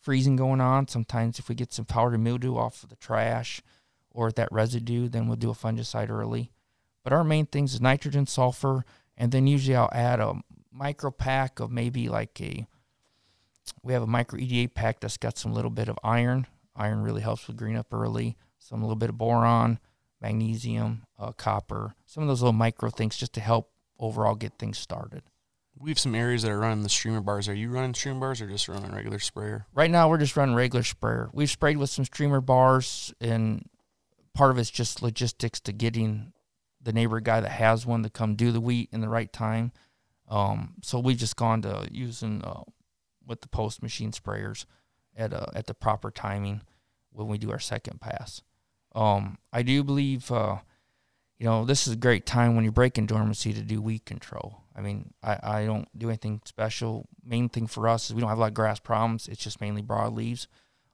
freezing 0.00 0.36
going 0.36 0.60
on, 0.60 0.88
sometimes 0.88 1.38
if 1.38 1.48
we 1.48 1.54
get 1.54 1.72
some 1.72 1.86
powdery 1.86 2.18
mildew 2.18 2.56
off 2.56 2.82
of 2.82 2.90
the 2.90 2.96
trash 2.96 3.62
or 4.10 4.30
that 4.32 4.52
residue, 4.52 5.08
then 5.08 5.26
we'll 5.26 5.36
do 5.36 5.50
a 5.50 5.54
fungicide 5.54 6.10
early. 6.10 6.52
But 7.02 7.14
our 7.14 7.24
main 7.24 7.46
things 7.46 7.74
is 7.74 7.80
nitrogen, 7.80 8.26
sulfur, 8.26 8.84
and 9.16 9.32
then 9.32 9.46
usually 9.46 9.76
I'll 9.76 9.90
add 9.92 10.20
a 10.20 10.40
micro 10.70 11.10
pack 11.10 11.60
of 11.60 11.70
maybe 11.70 12.08
like 12.08 12.40
a 12.40 12.66
we 13.82 13.92
have 13.94 14.02
a 14.02 14.06
micro 14.06 14.38
EDA 14.38 14.70
pack 14.70 15.00
that's 15.00 15.16
got 15.16 15.38
some 15.38 15.54
little 15.54 15.70
bit 15.70 15.88
of 15.88 15.98
iron. 16.04 16.46
Iron 16.76 17.02
really 17.02 17.22
helps 17.22 17.46
with 17.46 17.56
green 17.56 17.76
up 17.76 17.92
early. 17.92 18.36
Some 18.58 18.80
little 18.80 18.96
bit 18.96 19.10
of 19.10 19.18
boron, 19.18 19.78
magnesium, 20.20 21.02
uh, 21.18 21.32
copper, 21.32 21.94
some 22.06 22.22
of 22.22 22.28
those 22.28 22.40
little 22.40 22.52
micro 22.52 22.90
things 22.90 23.16
just 23.16 23.34
to 23.34 23.40
help 23.40 23.70
overall 23.98 24.34
get 24.34 24.58
things 24.58 24.78
started. 24.78 25.22
We 25.76 25.90
have 25.90 25.98
some 25.98 26.14
areas 26.14 26.42
that 26.42 26.50
are 26.50 26.58
running 26.58 26.82
the 26.82 26.88
streamer 26.88 27.20
bars. 27.20 27.48
Are 27.48 27.54
you 27.54 27.68
running 27.68 27.94
streamer 27.94 28.20
bars 28.20 28.40
or 28.40 28.48
just 28.48 28.68
running 28.68 28.94
regular 28.94 29.18
sprayer? 29.18 29.66
Right 29.74 29.90
now, 29.90 30.08
we're 30.08 30.18
just 30.18 30.36
running 30.36 30.54
regular 30.54 30.84
sprayer. 30.84 31.30
We've 31.32 31.50
sprayed 31.50 31.76
with 31.76 31.90
some 31.90 32.04
streamer 32.04 32.40
bars, 32.40 33.12
and 33.20 33.68
part 34.34 34.50
of 34.50 34.58
it's 34.58 34.70
just 34.70 35.02
logistics 35.02 35.60
to 35.60 35.72
getting 35.72 36.32
the 36.80 36.92
neighbor 36.92 37.20
guy 37.20 37.40
that 37.40 37.50
has 37.50 37.84
one 37.84 38.02
to 38.04 38.10
come 38.10 38.34
do 38.34 38.52
the 38.52 38.60
wheat 38.60 38.88
in 38.92 39.00
the 39.00 39.08
right 39.08 39.32
time. 39.32 39.72
Um, 40.28 40.74
so 40.82 41.00
we've 41.00 41.16
just 41.16 41.36
gone 41.36 41.62
to 41.62 41.88
using 41.90 42.42
uh, 42.44 42.62
with 43.26 43.40
the 43.40 43.48
post 43.48 43.82
machine 43.82 44.12
sprayers 44.12 44.66
at 45.16 45.32
uh, 45.32 45.46
at 45.54 45.66
the 45.66 45.74
proper 45.74 46.10
timing 46.10 46.62
when 47.12 47.28
we 47.28 47.38
do 47.38 47.50
our 47.50 47.60
second 47.60 48.00
pass. 48.00 48.42
Um, 48.94 49.38
I 49.52 49.62
do 49.62 49.82
believe, 49.82 50.30
uh, 50.30 50.58
you 51.38 51.46
know, 51.46 51.64
this 51.64 51.86
is 51.86 51.94
a 51.94 51.96
great 51.96 52.26
time 52.26 52.54
when 52.54 52.64
you're 52.64 52.72
breaking 52.72 53.06
dormancy 53.06 53.52
to 53.52 53.62
do 53.62 53.80
weed 53.80 54.04
control. 54.04 54.62
I 54.76 54.80
mean, 54.80 55.14
I, 55.22 55.38
I 55.42 55.64
don't 55.66 55.88
do 55.96 56.08
anything 56.08 56.40
special. 56.44 57.06
Main 57.24 57.48
thing 57.48 57.66
for 57.66 57.88
us 57.88 58.06
is 58.06 58.14
we 58.14 58.20
don't 58.20 58.28
have 58.28 58.38
a 58.38 58.40
lot 58.40 58.48
of 58.48 58.54
grass 58.54 58.80
problems. 58.80 59.28
It's 59.28 59.42
just 59.42 59.60
mainly 59.60 59.82
broadleaves, 59.82 60.46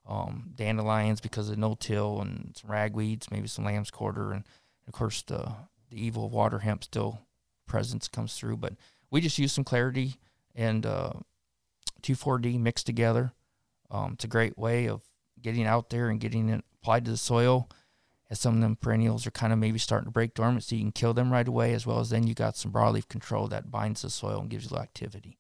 um, 0.09 0.53
dandelions 0.55 1.21
because 1.21 1.49
of 1.49 1.59
no 1.59 1.75
till 1.79 2.21
and 2.21 2.57
some 2.61 2.71
ragweeds, 2.71 3.31
maybe 3.31 3.49
some 3.49 3.65
lamb's 3.65 3.91
quarter, 3.91 4.33
and 4.33 4.45
of 4.87 4.93
course 4.93 5.23
the 5.23 5.53
the 5.91 6.03
evil 6.03 6.31
water 6.31 6.61
hemp 6.61 6.85
still 6.85 7.21
presence 7.67 8.09
comes 8.09 8.35
through. 8.35 8.57
But 8.57 8.75
we 9.11 9.21
just 9.21 9.39
use 9.39 9.53
some 9.53 9.65
clarity 9.65 10.17
and 10.55 10.87
uh, 10.87 11.13
2,4-D 12.03 12.59
mixed 12.59 12.87
together. 12.87 13.33
Um, 13.91 14.13
it's 14.15 14.25
a 14.25 14.29
great 14.29 14.57
way 14.59 14.89
of 14.89 15.03
getting 15.41 15.67
out 15.67 15.91
there 15.91 16.09
and 16.09 16.21
getting 16.21 16.49
it 16.49 16.65
applied 16.81 17.05
to 17.07 17.11
the 17.11 17.17
soil. 17.17 17.69
As 18.31 18.39
some 18.39 18.55
of 18.55 18.61
them 18.61 18.77
perennials 18.77 19.27
are 19.27 19.33
kind 19.33 19.53
of 19.53 19.59
maybe 19.59 19.79
starting 19.79 20.07
to 20.07 20.13
break 20.13 20.35
dormant, 20.35 20.63
so 20.63 20.77
you 20.77 20.83
can 20.83 20.93
kill 20.93 21.15
them 21.15 21.33
right 21.33 21.49
away, 21.49 21.73
as 21.73 21.85
well 21.85 21.99
as 21.99 22.11
then 22.11 22.27
you 22.29 22.35
got 22.35 22.57
some 22.57 22.71
broadleaf 22.71 23.09
control 23.09 23.49
that 23.49 23.73
binds 23.73 24.03
the 24.03 24.11
soil 24.11 24.41
and 24.41 24.51
gives 24.51 24.71
you 24.71 24.77
activity. 24.77 25.39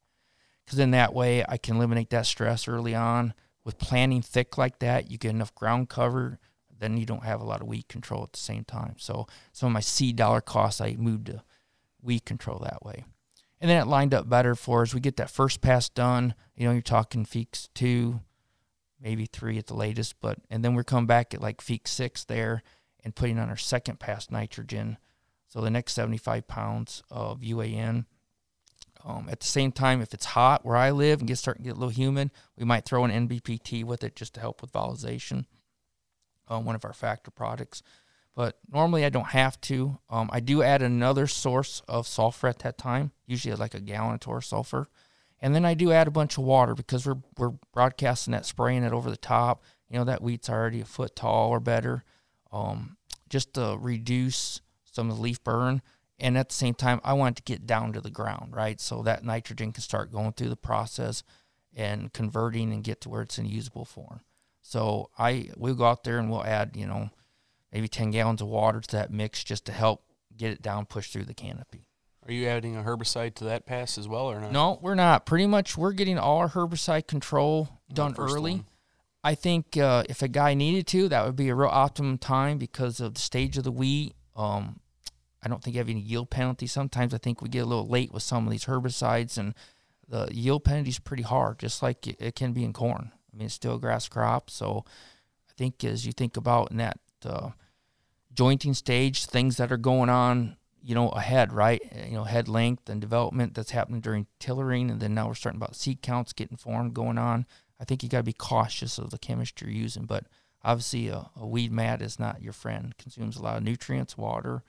Because 0.64 0.78
then 0.78 0.90
that 0.90 1.14
way 1.14 1.44
I 1.48 1.56
can 1.56 1.76
eliminate 1.76 2.10
that 2.10 2.26
stress 2.26 2.66
early 2.66 2.94
on. 2.94 3.34
With 3.64 3.78
planting 3.78 4.22
thick 4.22 4.58
like 4.58 4.80
that, 4.80 5.10
you 5.10 5.18
get 5.18 5.30
enough 5.30 5.54
ground 5.54 5.88
cover 5.88 6.40
then 6.80 6.96
you 6.96 7.06
don't 7.06 7.24
have 7.24 7.40
a 7.40 7.44
lot 7.44 7.60
of 7.60 7.68
weed 7.68 7.88
control 7.88 8.24
at 8.24 8.32
the 8.32 8.38
same 8.38 8.64
time. 8.64 8.94
So 8.98 9.26
some 9.52 9.68
of 9.68 9.72
my 9.72 9.80
seed 9.80 10.16
dollar 10.16 10.40
costs, 10.40 10.80
I 10.80 10.96
moved 10.98 11.26
to 11.26 11.42
weed 12.02 12.24
control 12.24 12.58
that 12.60 12.82
way. 12.84 13.04
And 13.60 13.70
then 13.70 13.80
it 13.80 13.86
lined 13.86 14.14
up 14.14 14.28
better 14.28 14.54
for 14.54 14.82
us. 14.82 14.94
We 14.94 15.00
get 15.00 15.18
that 15.18 15.30
first 15.30 15.60
pass 15.60 15.90
done. 15.90 16.34
You 16.56 16.66
know, 16.66 16.72
you're 16.72 16.80
talking 16.80 17.26
Feekes 17.26 17.68
two, 17.74 18.20
maybe 19.00 19.26
three 19.26 19.58
at 19.58 19.66
the 19.66 19.74
latest, 19.74 20.20
but 20.20 20.38
and 20.50 20.64
then 20.64 20.74
we're 20.74 20.84
coming 20.84 21.06
back 21.06 21.34
at 21.34 21.40
like 21.40 21.62
Feekes 21.62 21.88
six 21.88 22.24
there 22.24 22.62
and 23.04 23.14
putting 23.14 23.38
on 23.38 23.48
our 23.48 23.56
second 23.56 23.98
pass 23.98 24.30
nitrogen. 24.30 24.98
So 25.48 25.60
the 25.60 25.70
next 25.70 25.94
75 25.94 26.46
pounds 26.46 27.02
of 27.10 27.40
UAN. 27.40 28.04
Um, 29.02 29.28
at 29.30 29.40
the 29.40 29.46
same 29.46 29.72
time, 29.72 30.02
if 30.02 30.12
it's 30.12 30.26
hot 30.26 30.64
where 30.64 30.76
I 30.76 30.90
live 30.90 31.20
and 31.20 31.28
get 31.28 31.38
starting 31.38 31.64
to 31.64 31.68
get 31.70 31.76
a 31.76 31.80
little 31.80 31.88
humid, 31.88 32.30
we 32.56 32.64
might 32.64 32.84
throw 32.84 33.04
an 33.04 33.28
NBPT 33.28 33.82
with 33.82 34.04
it 34.04 34.14
just 34.14 34.34
to 34.34 34.40
help 34.40 34.60
with 34.60 34.72
volatilization 34.72 35.46
uh, 36.50 36.58
one 36.58 36.74
of 36.74 36.84
our 36.84 36.92
factor 36.92 37.30
products. 37.30 37.82
But 38.34 38.58
normally 38.70 39.04
I 39.04 39.08
don't 39.08 39.28
have 39.28 39.60
to. 39.62 39.98
Um, 40.08 40.28
I 40.32 40.40
do 40.40 40.62
add 40.62 40.82
another 40.82 41.26
source 41.26 41.82
of 41.88 42.06
sulfur 42.06 42.48
at 42.48 42.60
that 42.60 42.78
time, 42.78 43.12
usually 43.26 43.54
like 43.54 43.74
a 43.74 43.80
gallon 43.80 44.14
of 44.14 44.20
Tor 44.20 44.42
sulfur. 44.42 44.88
And 45.40 45.55
then 45.55 45.64
I 45.64 45.74
do 45.74 45.92
add 45.92 46.07
a 46.07 46.12
bunch 46.12 46.37
of 46.37 46.44
water 46.44 46.74
because 46.74 47.07
we're, 47.07 47.22
we're 47.38 47.55
broadcasting 47.72 48.33
that, 48.33 48.46
spraying 48.46 48.85
it 48.85 48.92
over 48.92 49.11
the 49.11 49.16
top. 49.16 49.62
You 49.88 49.98
know, 49.98 50.05
that 50.05 50.22
wheat's 50.22 50.50
already 50.50 50.81
a 50.81 50.85
foot 50.85 51.16
tall 51.16 51.50
or 51.50 51.61
better, 51.61 52.05
um, 52.53 52.96
just 53.29 53.55
to 53.55 53.76
reduce 53.81 54.61
some 54.85 55.11
of 55.11 55.16
the 55.16 55.22
leaf 55.22 55.42
burn. 55.42 55.83
And 56.18 56.37
at 56.37 56.50
the 56.50 56.55
same 56.55 56.74
time, 56.74 57.00
I 57.03 57.14
want 57.14 57.38
it 57.38 57.44
to 57.44 57.53
get 57.53 57.66
down 57.66 57.94
to 57.94 58.00
the 58.00 58.11
ground, 58.11 58.55
right? 58.55 58.81
So 58.81 59.03
that 59.03 59.24
nitrogen 59.24 59.72
can 59.72 59.83
start 59.83 60.12
going 60.12 60.33
through 60.33 60.50
the 60.50 60.57
process 60.57 61.22
and 61.74 62.12
converting 62.12 62.72
and 62.72 62.85
get 62.85 63.00
to 63.00 63.09
where 63.09 63.22
it's 63.22 63.38
in 63.38 63.46
usable 63.46 63.87
form. 63.87 64.20
So 64.61 65.11
I 65.18 65.50
we'll 65.57 65.74
go 65.74 65.87
out 65.87 66.05
there 66.05 66.18
and 66.18 66.31
we'll 66.31 66.44
add, 66.44 66.76
you 66.76 66.87
know, 66.87 67.11
maybe 67.72 67.88
10 67.88 68.11
gallons 68.11 68.42
of 68.42 68.48
water 68.48 68.81
to 68.81 68.96
that 68.96 69.11
mix 69.11 69.42
just 69.42 69.64
to 69.66 69.72
help 69.72 70.05
get 70.37 70.53
it 70.53 70.62
down, 70.62 70.87
push 70.87 71.11
through 71.11 71.24
the 71.24 71.35
canopy. 71.35 71.88
Are 72.30 72.32
you 72.32 72.46
adding 72.46 72.76
a 72.76 72.82
herbicide 72.84 73.34
to 73.36 73.44
that 73.46 73.66
pass 73.66 73.98
as 73.98 74.06
well 74.06 74.30
or 74.30 74.40
not? 74.40 74.52
No, 74.52 74.78
we're 74.80 74.94
not. 74.94 75.26
Pretty 75.26 75.48
much 75.48 75.76
we're 75.76 75.90
getting 75.90 76.16
all 76.16 76.38
our 76.38 76.48
herbicide 76.48 77.08
control 77.08 77.80
done 77.92 78.14
early. 78.18 78.52
One. 78.52 78.66
I 79.24 79.34
think 79.34 79.76
uh, 79.76 80.04
if 80.08 80.22
a 80.22 80.28
guy 80.28 80.54
needed 80.54 80.86
to, 80.86 81.08
that 81.08 81.26
would 81.26 81.34
be 81.34 81.48
a 81.48 81.56
real 81.56 81.70
optimum 81.70 82.18
time 82.18 82.58
because 82.58 83.00
of 83.00 83.14
the 83.14 83.20
stage 83.20 83.58
of 83.58 83.64
the 83.64 83.72
wheat. 83.72 84.14
Um, 84.36 84.78
I 85.42 85.48
don't 85.48 85.60
think 85.60 85.74
you 85.74 85.80
have 85.80 85.88
any 85.88 85.98
yield 85.98 86.30
penalty. 86.30 86.68
Sometimes 86.68 87.12
I 87.12 87.18
think 87.18 87.42
we 87.42 87.48
get 87.48 87.64
a 87.64 87.66
little 87.66 87.88
late 87.88 88.12
with 88.12 88.22
some 88.22 88.46
of 88.46 88.52
these 88.52 88.66
herbicides, 88.66 89.36
and 89.36 89.52
the 90.06 90.28
yield 90.30 90.62
penalty 90.62 90.90
is 90.90 91.00
pretty 91.00 91.24
hard, 91.24 91.58
just 91.58 91.82
like 91.82 92.06
it 92.06 92.36
can 92.36 92.52
be 92.52 92.62
in 92.62 92.72
corn. 92.72 93.10
I 93.12 93.36
mean, 93.36 93.46
it's 93.46 93.54
still 93.54 93.74
a 93.74 93.80
grass 93.80 94.06
crop. 94.06 94.50
So 94.50 94.84
I 95.48 95.52
think 95.56 95.82
as 95.82 96.06
you 96.06 96.12
think 96.12 96.36
about 96.36 96.70
in 96.70 96.76
that, 96.76 97.00
uh, 97.26 97.50
jointing 98.32 98.74
stage, 98.74 99.26
things 99.26 99.56
that 99.56 99.72
are 99.72 99.76
going 99.76 100.08
on, 100.08 100.58
you 100.82 100.94
know, 100.94 101.10
ahead, 101.10 101.52
right? 101.52 101.82
You 102.06 102.14
know, 102.14 102.24
head 102.24 102.48
length 102.48 102.88
and 102.88 103.00
development 103.00 103.54
that's 103.54 103.70
happening 103.70 104.00
during 104.00 104.26
tillering, 104.38 104.90
and 104.90 105.00
then 105.00 105.14
now 105.14 105.28
we're 105.28 105.34
starting 105.34 105.60
about 105.60 105.76
seed 105.76 106.02
counts 106.02 106.32
getting 106.32 106.56
formed 106.56 106.94
going 106.94 107.18
on. 107.18 107.46
I 107.80 107.84
think 107.84 108.02
you 108.02 108.08
got 108.08 108.18
to 108.18 108.24
be 108.24 108.32
cautious 108.32 108.98
of 108.98 109.10
the 109.10 109.18
chemistry 109.18 109.72
you're 109.72 109.82
using, 109.82 110.04
but 110.04 110.24
obviously 110.62 111.08
a, 111.08 111.30
a, 111.36 111.46
weed 111.46 111.72
mat 111.72 112.02
is 112.02 112.18
not 112.18 112.42
your 112.42 112.52
friend. 112.52 112.96
Consumes 112.98 113.36
a 113.36 113.42
lot 113.42 113.56
of 113.56 113.62
nutrients, 113.62 114.18
water, 114.18 114.62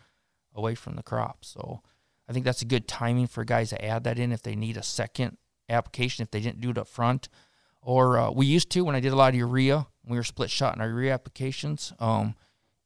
away 0.56 0.76
from 0.76 0.96
the 0.96 1.04
crop. 1.04 1.44
So 1.44 1.82
I 2.28 2.34
think 2.34 2.46
that's 2.46 2.62
a 2.62 2.66
good 2.66 2.88
timing 2.88 3.28
for 3.28 3.44
guys 3.44 3.70
to 3.70 3.86
add 3.86 4.04
that 4.06 4.20
in 4.20 4.32
if 4.32 4.42
they 4.42 4.56
need 4.56 4.78
a 4.78 4.84
second 4.84 5.38
application 5.70 6.24
if 6.24 6.32
they 6.32 6.40
didn't 6.40 6.62
do 6.62 6.70
it 6.72 6.78
up 6.78 6.88
front. 6.88 7.30
Or 7.82 8.18
uh, 8.18 8.32
we 8.32 8.46
used 8.46 8.70
to 8.72 8.86
when 8.86 8.96
I 8.96 9.00
did 9.00 9.14
a 9.14 9.16
lot 9.16 9.34
of 9.34 9.40
urea. 9.40 9.88
We 10.06 10.18
were 10.18 10.24
split 10.24 10.50
shot 10.50 10.76
in 10.76 10.82
our 10.82 10.88
urea 10.88 11.14
applications. 11.14 11.94
Um, 12.00 12.36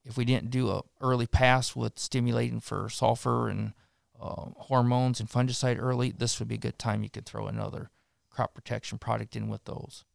if 0.05 0.17
we 0.17 0.25
didn't 0.25 0.51
do 0.51 0.69
a 0.69 0.83
early 1.01 1.27
pass 1.27 1.75
with 1.75 1.97
stimulating 1.97 2.59
for 2.59 2.89
sulfur 2.89 3.49
and 3.49 3.73
uh, 4.21 4.51
hormones 4.57 5.19
and 5.19 5.29
fungicide 5.29 5.77
early, 5.79 6.11
this 6.11 6.39
would 6.39 6.47
be 6.47 6.55
a 6.55 6.59
good 6.59 6.79
time 6.79 7.03
you 7.03 7.09
could 7.09 7.25
throw 7.25 7.47
another 7.47 7.89
crop 8.29 8.53
protection 8.53 8.97
product 8.97 9.35
in 9.35 9.49
with 9.49 9.65
those. 9.65 10.05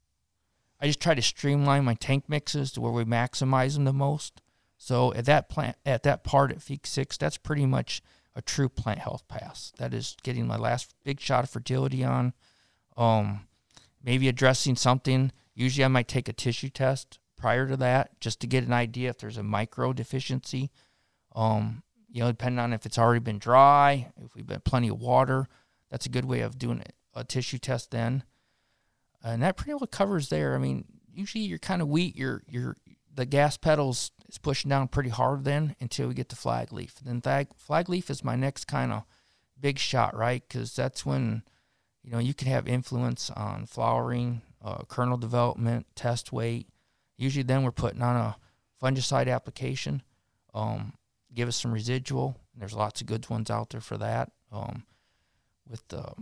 I 0.80 0.86
just 0.86 1.00
try 1.00 1.14
to 1.14 1.22
streamline 1.22 1.84
my 1.84 1.94
tank 1.94 2.24
mixes 2.28 2.72
to 2.72 2.80
where 2.80 2.92
we 2.92 3.04
maximize 3.04 3.74
them 3.74 3.84
the 3.84 3.92
most. 3.92 4.40
So 4.78 5.12
at 5.12 5.26
that 5.26 5.50
plant, 5.50 5.76
at 5.84 6.04
that 6.04 6.24
part 6.24 6.50
at 6.50 6.60
Feekes 6.60 6.86
six, 6.86 7.18
that's 7.18 7.36
pretty 7.36 7.66
much 7.66 8.00
a 8.34 8.40
true 8.40 8.68
plant 8.68 9.00
health 9.00 9.26
pass. 9.28 9.72
That 9.76 9.92
is 9.92 10.16
getting 10.22 10.46
my 10.46 10.56
last 10.56 10.94
big 11.04 11.20
shot 11.20 11.44
of 11.44 11.50
fertility 11.50 12.04
on. 12.04 12.32
Um, 12.96 13.46
maybe 14.02 14.28
addressing 14.28 14.76
something. 14.76 15.32
Usually, 15.54 15.84
I 15.84 15.88
might 15.88 16.08
take 16.08 16.28
a 16.28 16.32
tissue 16.32 16.70
test 16.70 17.18
prior 17.40 17.66
to 17.66 17.76
that 17.78 18.20
just 18.20 18.40
to 18.40 18.46
get 18.46 18.64
an 18.64 18.72
idea 18.72 19.10
if 19.10 19.18
there's 19.18 19.38
a 19.38 19.42
micro 19.42 19.92
deficiency. 19.92 20.70
Um, 21.34 21.82
you 22.08 22.22
know, 22.22 22.30
depending 22.30 22.58
on 22.58 22.72
if 22.72 22.86
it's 22.86 22.98
already 22.98 23.20
been 23.20 23.38
dry, 23.38 24.12
if 24.24 24.34
we've 24.34 24.46
been 24.46 24.60
plenty 24.60 24.88
of 24.88 25.00
water, 25.00 25.46
that's 25.90 26.06
a 26.06 26.10
good 26.10 26.24
way 26.24 26.40
of 26.40 26.58
doing 26.58 26.82
a 27.14 27.24
tissue 27.24 27.58
test 27.58 27.90
then 27.90 28.24
and 29.22 29.42
that 29.42 29.56
pretty 29.56 29.74
well 29.74 29.86
covers 29.86 30.28
there. 30.28 30.54
I 30.54 30.58
mean, 30.58 30.84
usually 31.12 31.44
you're 31.44 31.58
kind 31.58 31.82
of 31.82 31.88
wheat, 31.88 32.16
you're 32.16 32.42
you're 32.48 32.76
the 33.12 33.26
gas 33.26 33.56
pedals 33.56 34.12
is 34.28 34.38
pushing 34.38 34.68
down 34.68 34.88
pretty 34.88 35.10
hard 35.10 35.44
then 35.44 35.74
until 35.80 36.08
we 36.08 36.14
get 36.14 36.28
to 36.30 36.36
flag 36.36 36.72
leaf. 36.72 36.94
Then 37.04 37.20
flag, 37.20 37.48
flag 37.56 37.88
leaf 37.88 38.08
is 38.08 38.24
my 38.24 38.36
next 38.36 38.66
kind 38.66 38.92
of 38.92 39.02
big 39.58 39.78
shot, 39.78 40.16
right? 40.16 40.42
Because 40.46 40.74
that's 40.74 41.04
when 41.04 41.42
you 42.02 42.12
know 42.12 42.18
you 42.18 42.34
can 42.34 42.48
have 42.48 42.68
influence 42.68 43.30
on 43.30 43.66
flowering, 43.66 44.42
uh, 44.64 44.84
kernel 44.88 45.18
development, 45.18 45.86
test 45.94 46.32
weight. 46.32 46.68
Usually, 47.20 47.42
then 47.42 47.64
we're 47.64 47.70
putting 47.70 48.00
on 48.00 48.16
a 48.16 48.36
fungicide 48.82 49.30
application. 49.30 50.02
Um, 50.54 50.94
give 51.34 51.48
us 51.48 51.56
some 51.56 51.70
residual. 51.70 52.38
There's 52.56 52.72
lots 52.72 53.02
of 53.02 53.06
good 53.06 53.28
ones 53.28 53.50
out 53.50 53.68
there 53.68 53.82
for 53.82 53.98
that. 53.98 54.32
Um, 54.50 54.84
with 55.68 55.86
the 55.88 56.14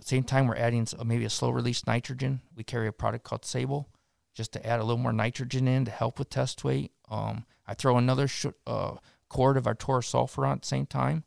same 0.00 0.22
time, 0.22 0.46
we're 0.46 0.54
adding 0.54 0.86
maybe 1.04 1.24
a 1.24 1.30
slow 1.30 1.50
release 1.50 1.84
nitrogen. 1.84 2.42
We 2.54 2.62
carry 2.62 2.86
a 2.86 2.92
product 2.92 3.24
called 3.24 3.44
Sable 3.44 3.88
just 4.34 4.52
to 4.52 4.64
add 4.64 4.78
a 4.78 4.84
little 4.84 5.02
more 5.02 5.12
nitrogen 5.12 5.66
in 5.66 5.84
to 5.84 5.90
help 5.90 6.20
with 6.20 6.30
test 6.30 6.62
weight. 6.62 6.92
Um, 7.10 7.44
I 7.66 7.74
throw 7.74 7.96
another 7.96 8.28
sh- 8.28 8.46
uh, 8.68 8.94
quart 9.28 9.56
of 9.56 9.66
our 9.66 9.74
Taurus 9.74 10.06
sulfur 10.06 10.46
on 10.46 10.52
at 10.52 10.62
the 10.62 10.68
same 10.68 10.86
time. 10.86 11.24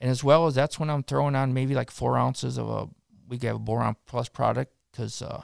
And 0.00 0.12
as 0.12 0.22
well 0.22 0.46
as 0.46 0.54
that's 0.54 0.78
when 0.78 0.90
I'm 0.90 1.02
throwing 1.02 1.34
on 1.34 1.54
maybe 1.54 1.74
like 1.74 1.90
four 1.90 2.16
ounces 2.16 2.56
of 2.56 2.68
a, 2.68 2.88
we 3.26 3.36
have 3.48 3.56
a 3.56 3.58
boron 3.58 3.96
plus 4.06 4.28
product 4.28 4.72
because 4.92 5.22
uh, 5.22 5.42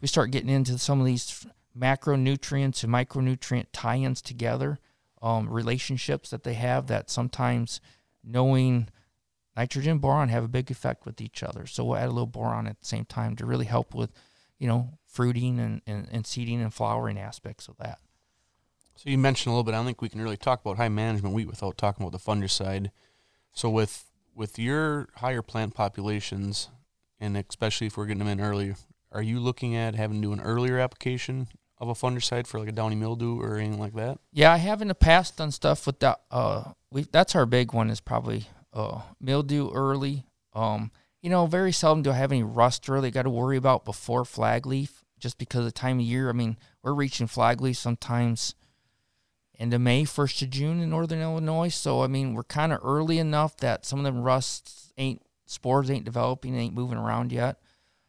we 0.00 0.06
start 0.06 0.30
getting 0.30 0.48
into 0.48 0.78
some 0.78 1.00
of 1.00 1.06
these 1.06 1.44
macronutrients 1.78 2.84
and 2.84 2.92
micronutrient 2.92 3.66
tie 3.72 3.96
ins 3.96 4.22
together, 4.22 4.78
um, 5.20 5.48
relationships 5.48 6.30
that 6.30 6.42
they 6.42 6.54
have 6.54 6.86
that 6.88 7.10
sometimes 7.10 7.80
knowing– 8.24 8.88
nitrogen 9.56 9.98
boron 9.98 10.28
have 10.28 10.44
a 10.44 10.48
big 10.48 10.70
effect 10.70 11.04
with 11.04 11.20
each 11.20 11.42
other. 11.42 11.66
So 11.66 11.84
we'll 11.84 11.96
add 11.96 12.08
a 12.08 12.12
little 12.12 12.26
boron 12.26 12.66
at 12.66 12.80
the 12.80 12.86
same 12.86 13.04
time 13.04 13.36
to 13.36 13.46
really 13.46 13.66
help 13.66 13.94
with, 13.94 14.10
you 14.58 14.66
know, 14.66 14.98
fruiting 15.06 15.58
and, 15.58 15.82
and, 15.86 16.08
and 16.10 16.26
seeding 16.26 16.60
and 16.60 16.72
flowering 16.72 17.18
aspects 17.18 17.68
of 17.68 17.76
that. 17.78 17.98
So 18.96 19.10
you 19.10 19.18
mentioned 19.18 19.50
a 19.50 19.54
little 19.54 19.64
bit. 19.64 19.74
I 19.74 19.78
don't 19.78 19.86
think 19.86 20.02
we 20.02 20.08
can 20.08 20.20
really 20.20 20.36
talk 20.36 20.60
about 20.60 20.76
high 20.76 20.88
management 20.88 21.34
wheat 21.34 21.48
without 21.48 21.78
talking 21.78 22.06
about 22.06 22.12
the 22.12 22.30
fungicide. 22.30 22.90
So 23.52 23.68
with 23.68 24.04
with 24.34 24.58
your 24.58 25.08
higher 25.16 25.42
plant 25.42 25.74
populations, 25.74 26.70
and 27.20 27.36
especially 27.36 27.88
if 27.88 27.96
we're 27.96 28.06
getting 28.06 28.20
them 28.20 28.28
in 28.28 28.40
early, 28.40 28.74
are 29.10 29.20
you 29.20 29.40
looking 29.40 29.76
at 29.76 29.94
having 29.94 30.22
to 30.22 30.28
do 30.28 30.32
an 30.32 30.40
earlier 30.40 30.78
application 30.78 31.48
of 31.82 31.88
a 31.88 31.94
fungicide 31.94 32.46
for 32.46 32.60
like 32.60 32.68
a 32.68 32.72
downy 32.72 32.94
mildew 32.94 33.40
or 33.40 33.56
anything 33.56 33.80
like 33.80 33.94
that? 33.94 34.18
Yeah, 34.32 34.52
I 34.52 34.58
have 34.58 34.80
in 34.80 34.88
the 34.88 34.94
past 34.94 35.36
done 35.36 35.50
stuff 35.50 35.84
with 35.84 35.98
that. 35.98 36.20
Uh, 36.30 36.72
we 36.92 37.02
that's 37.10 37.34
our 37.34 37.44
big 37.44 37.72
one 37.74 37.90
is 37.90 38.00
probably 38.00 38.46
uh, 38.72 39.02
mildew 39.20 39.70
early. 39.72 40.24
Um, 40.54 40.92
you 41.20 41.28
know, 41.28 41.46
very 41.46 41.72
seldom 41.72 42.02
do 42.02 42.12
I 42.12 42.14
have 42.14 42.30
any 42.30 42.44
rust 42.44 42.88
early. 42.88 43.10
Got 43.10 43.22
to 43.22 43.30
worry 43.30 43.56
about 43.56 43.84
before 43.84 44.24
flag 44.24 44.64
leaf, 44.64 45.04
just 45.18 45.38
because 45.38 45.60
of 45.60 45.66
the 45.66 45.72
time 45.72 45.98
of 45.98 46.04
year. 46.04 46.28
I 46.28 46.32
mean, 46.32 46.56
we're 46.84 46.94
reaching 46.94 47.26
flag 47.26 47.60
leaf 47.60 47.76
sometimes 47.76 48.54
of 49.60 49.80
May, 49.80 50.04
first 50.04 50.42
of 50.42 50.50
June 50.50 50.80
in 50.80 50.90
northern 50.90 51.20
Illinois. 51.20 51.68
So 51.68 52.02
I 52.02 52.06
mean, 52.06 52.34
we're 52.34 52.44
kind 52.44 52.72
of 52.72 52.78
early 52.82 53.18
enough 53.18 53.56
that 53.58 53.84
some 53.84 53.98
of 53.98 54.04
them 54.04 54.22
rusts 54.22 54.92
ain't 54.96 55.20
spores 55.46 55.90
ain't 55.90 56.04
developing, 56.04 56.56
ain't 56.56 56.74
moving 56.74 56.98
around 56.98 57.32
yet. 57.32 57.58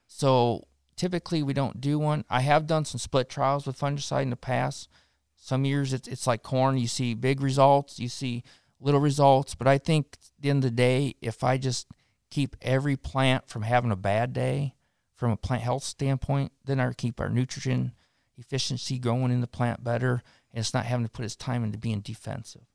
So 0.07 0.67
typically 0.95 1.43
we 1.43 1.53
don't 1.53 1.81
do 1.81 1.99
one. 1.99 2.25
I 2.29 2.41
have 2.41 2.67
done 2.67 2.85
some 2.85 2.99
split 2.99 3.29
trials 3.29 3.65
with 3.65 3.79
fungicide 3.79 4.23
in 4.23 4.29
the 4.29 4.35
past. 4.35 4.89
Some 5.35 5.65
years 5.65 5.93
it's 5.93 6.07
it's 6.07 6.27
like 6.27 6.43
corn. 6.43 6.77
You 6.77 6.87
see 6.87 7.13
big 7.13 7.41
results. 7.41 7.99
You 7.99 8.09
see 8.09 8.43
little 8.79 8.99
results. 8.99 9.55
But 9.55 9.67
I 9.67 9.77
think 9.77 10.07
at 10.13 10.19
the 10.39 10.49
end 10.49 10.63
of 10.63 10.71
the 10.71 10.75
day, 10.75 11.15
if 11.21 11.43
I 11.43 11.57
just 11.57 11.87
keep 12.29 12.55
every 12.61 12.95
plant 12.95 13.47
from 13.47 13.63
having 13.63 13.91
a 13.91 13.95
bad 13.95 14.33
day 14.33 14.75
from 15.15 15.31
a 15.31 15.37
plant 15.37 15.63
health 15.63 15.83
standpoint, 15.83 16.51
then 16.65 16.79
I 16.79 16.91
keep 16.93 17.19
our 17.19 17.29
nutrition 17.29 17.93
efficiency 18.37 18.99
going 18.99 19.31
in 19.31 19.41
the 19.41 19.47
plant 19.47 19.83
better, 19.83 20.23
and 20.51 20.59
it's 20.59 20.73
not 20.73 20.85
having 20.85 21.05
to 21.05 21.11
put 21.11 21.25
its 21.25 21.35
time 21.35 21.63
into 21.63 21.77
being 21.77 22.01
defensive. 22.01 22.65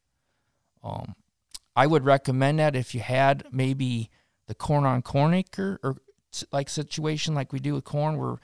Um, 0.82 1.14
I 1.74 1.86
would 1.86 2.04
recommend 2.04 2.58
that 2.58 2.76
if 2.76 2.94
you 2.94 3.00
had 3.00 3.44
maybe 3.50 4.10
the 4.46 4.54
corn 4.54 4.84
on 4.84 5.02
corn 5.02 5.34
acre 5.34 5.78
or 5.82 5.96
like 6.52 6.68
situation 6.68 7.34
like 7.34 7.52
we 7.52 7.60
do 7.60 7.74
with 7.74 7.84
corn 7.84 8.16
where 8.18 8.36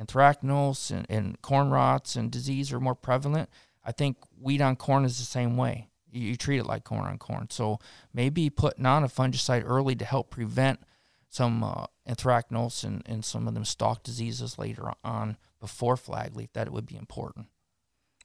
anthracnose 0.00 0.90
and, 0.90 1.06
and 1.08 1.40
corn 1.42 1.70
rots 1.70 2.16
and 2.16 2.30
disease 2.30 2.72
are 2.72 2.80
more 2.80 2.94
prevalent. 2.94 3.48
I 3.84 3.92
think 3.92 4.16
wheat 4.40 4.60
on 4.60 4.76
corn 4.76 5.04
is 5.04 5.18
the 5.18 5.24
same 5.24 5.56
way 5.56 5.88
you 6.16 6.36
treat 6.36 6.58
it 6.58 6.66
like 6.66 6.84
corn 6.84 7.06
on 7.06 7.18
corn. 7.18 7.48
So 7.50 7.78
maybe 8.12 8.50
putting 8.50 8.86
on 8.86 9.04
a 9.04 9.08
fungicide 9.08 9.64
early 9.66 9.94
to 9.96 10.04
help 10.04 10.30
prevent 10.30 10.80
some 11.28 11.62
uh, 11.62 11.86
anthracnose 12.08 12.84
and, 12.84 13.02
and 13.06 13.24
some 13.24 13.46
of 13.46 13.54
them 13.54 13.64
stalk 13.64 14.02
diseases 14.02 14.58
later 14.58 14.92
on 15.04 15.36
before 15.60 15.96
flag 15.96 16.36
leaf, 16.36 16.52
that 16.54 16.66
it 16.66 16.72
would 16.72 16.86
be 16.86 16.96
important. 16.96 17.46